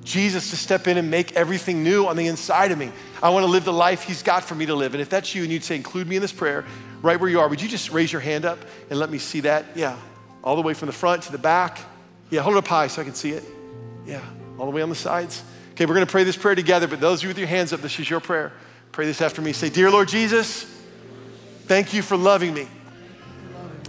Jesus 0.05 0.51
to 0.51 0.57
step 0.57 0.87
in 0.87 0.97
and 0.97 1.11
make 1.11 1.33
everything 1.33 1.83
new 1.83 2.07
on 2.07 2.17
the 2.17 2.27
inside 2.27 2.71
of 2.73 2.79
me. 2.79 2.93
I 3.23 3.31
want 3.31 3.45
to 3.45 3.51
live 3.51 3.65
the 3.65 3.73
life 3.73 4.03
He's 4.03 4.23
got 4.23 4.45
for 4.45 4.55
me 4.55 4.67
to 4.67 4.75
live. 4.75 4.95
And 4.95 5.01
if 5.01 5.11
that's 5.11 5.35
you 5.35 5.43
and 5.43 5.53
you'd 5.53 5.65
say, 5.65 5.77
include 5.77 6.07
me 6.07 6.17
in 6.17 6.23
this 6.23 6.33
prayer, 6.33 6.65
right 7.03 7.19
where 7.19 7.29
you 7.29 7.41
are, 7.41 7.49
would 7.49 7.61
you 7.61 7.69
just 7.69 7.91
raise 7.91 8.13
your 8.13 8.21
hand 8.21 8.45
up 8.45 8.59
and 8.91 8.99
let 8.99 9.11
me 9.11 9.19
see 9.19 9.41
that? 9.41 9.65
Yeah. 9.75 9.97
All 10.43 10.57
the 10.57 10.63
way 10.63 10.75
from 10.75 10.87
the 10.87 10.93
front 10.93 11.23
to 11.25 11.33
the 11.33 11.39
back. 11.39 11.81
Yeah, 12.31 12.43
hold 12.43 12.57
it 12.57 12.59
up 12.59 12.69
high 12.69 12.87
so 12.87 13.01
I 13.01 13.05
can 13.05 13.15
see 13.15 13.31
it. 13.31 13.45
Yeah, 14.07 14.23
all 14.59 14.67
the 14.67 14.73
way 14.73 14.83
on 14.83 14.91
the 14.91 14.95
sides. 14.95 15.43
Okay, 15.75 15.87
we're 15.87 15.95
going 15.95 16.07
to 16.07 16.11
pray 16.11 16.25
this 16.25 16.37
prayer 16.37 16.55
together, 16.55 16.89
but 16.89 17.01
those 17.01 17.21
of 17.21 17.25
you 17.25 17.29
with 17.29 17.39
your 17.39 17.49
hands 17.49 17.73
up, 17.73 17.81
this 17.81 17.99
is 17.99 18.09
your 18.09 18.21
prayer. 18.21 18.53
Pray 18.93 19.07
this 19.07 19.21
after 19.21 19.43
me. 19.43 19.53
Say, 19.53 19.71
Dear 19.71 19.91
Lord 19.91 20.09
Jesus, 20.09 20.65
thank 21.67 21.93
you 21.93 22.03
for 22.03 22.17
loving 22.17 22.55
me. 22.55 22.69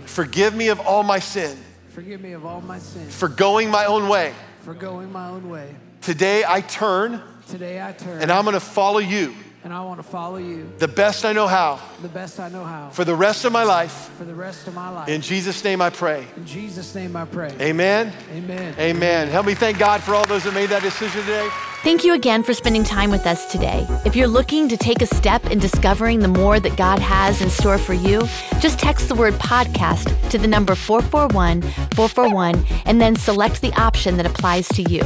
Forgive 0.06 0.56
me 0.56 0.70
of 0.70 0.80
all 0.80 1.04
my 1.04 1.20
sin. 1.20 1.58
Forgive 1.90 2.22
me 2.22 2.34
of 2.34 2.46
all 2.46 2.62
my 2.62 2.80
sin. 2.80 3.08
For 3.08 3.28
going 3.28 3.70
my 3.70 3.86
own 3.86 4.10
way 4.10 4.34
for 4.66 4.74
going 4.74 5.12
my 5.12 5.30
own 5.30 5.48
way. 5.48 5.76
Today 6.02 6.44
I 6.46 6.60
turn. 6.62 7.22
Today 7.50 7.80
I 7.80 7.92
turn. 7.92 8.20
And 8.20 8.32
I'm 8.32 8.46
going 8.46 8.56
to 8.56 8.60
follow 8.60 8.98
you. 8.98 9.36
And 9.66 9.74
I 9.74 9.82
want 9.84 9.98
to 9.98 10.04
follow 10.04 10.38
you. 10.38 10.70
The 10.78 10.88
best 10.88 11.26
I 11.26 11.34
know 11.34 11.48
how. 11.48 11.82
The 12.04 12.08
best 12.08 12.40
I 12.40 12.50
know 12.50 12.64
how. 12.64 12.92
For 12.92 13.04
the 13.04 13.16
rest 13.16 13.46
of 13.46 13.52
my 13.52 13.64
life. 13.64 14.12
For 14.16 14.24
the 14.24 14.36
rest 14.36 14.68
of 14.68 14.76
my 14.76 14.90
life. 14.90 15.10
In 15.10 15.22
Jesus' 15.22 15.64
name 15.64 15.82
I 15.82 15.90
pray. 15.90 16.28
In 16.38 16.46
Jesus' 16.46 16.94
name 16.94 17.16
I 17.16 17.26
pray. 17.26 17.52
Amen. 17.60 18.14
Amen. 18.32 18.76
Amen. 18.78 19.28
Help 19.28 19.48
me 19.48 19.56
thank 19.56 19.80
God 19.80 20.04
for 20.04 20.14
all 20.14 20.24
those 20.28 20.44
that 20.44 20.54
made 20.54 20.70
that 20.70 20.84
decision 20.84 21.20
today. 21.22 21.50
Thank 21.86 22.04
you 22.04 22.16
again 22.16 22.42
for 22.42 22.54
spending 22.54 22.84
time 22.84 23.12
with 23.12 23.28
us 23.28 23.52
today. 23.52 23.86
If 24.06 24.16
you're 24.16 24.28
looking 24.28 24.68
to 24.70 24.78
take 24.78 25.04
a 25.04 25.06
step 25.06 25.46
in 25.52 25.60
discovering 25.60 26.20
the 26.20 26.28
more 26.28 26.60
that 26.60 26.78
God 26.78 26.98
has 26.98 27.42
in 27.42 27.50
store 27.52 27.78
for 27.78 27.94
you, 27.94 28.22
just 28.60 28.80
text 28.80 29.08
the 29.08 29.14
word 29.14 29.36
podcast 29.36 30.30
to 30.32 30.40
the 30.40 30.48
number 30.48 30.74
441 30.74 31.62
441 31.94 32.66
and 32.86 33.00
then 33.00 33.16
select 33.16 33.62
the 33.62 33.72
option 33.74 34.18
that 34.18 34.26
applies 34.26 34.68
to 34.70 34.82
you. 34.92 35.02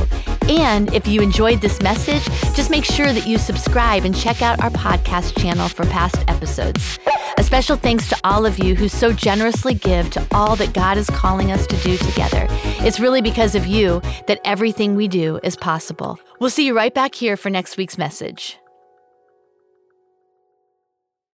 And 0.48 0.94
if 0.94 1.06
you 1.06 1.22
enjoyed 1.22 1.60
this 1.60 1.82
message, 1.82 2.24
just 2.56 2.72
make 2.72 2.86
sure 2.86 3.12
that 3.12 3.28
you 3.28 3.38
subscribe 3.38 4.06
and 4.06 4.16
check 4.16 4.42
out 4.50 4.64
our 4.64 4.72
podcast 4.72 5.40
channel 5.40 5.70
for 5.70 5.86
past 5.86 6.18
episodes. 6.28 6.98
A 7.38 7.44
special 7.44 7.78
thanks 7.78 8.10
to 8.10 8.18
all 8.24 8.48
of 8.48 8.58
you 8.58 8.74
who 8.74 8.90
so 8.90 9.14
generously 9.14 9.76
give 9.76 10.10
to 10.10 10.28
all 10.32 10.56
that 10.56 10.74
God 10.74 10.98
is 10.98 11.08
calling 11.12 11.52
us 11.52 11.68
to 11.68 11.78
do 11.78 11.98
together. 11.98 12.48
It's 12.84 13.00
really 13.00 13.22
because 13.22 13.54
of 13.54 13.68
you 13.68 14.02
that 14.26 14.42
everything 14.44 14.96
we 14.96 15.08
do 15.08 15.40
is 15.44 15.56
possible. 15.56 16.20
We'll 16.40 16.50
see 16.50 16.66
you 16.66 16.76
right 16.76 16.94
back 16.94 17.14
here 17.14 17.38
for 17.38 17.52
next 17.52 17.78
week's 17.78 17.98
message. 17.98 18.58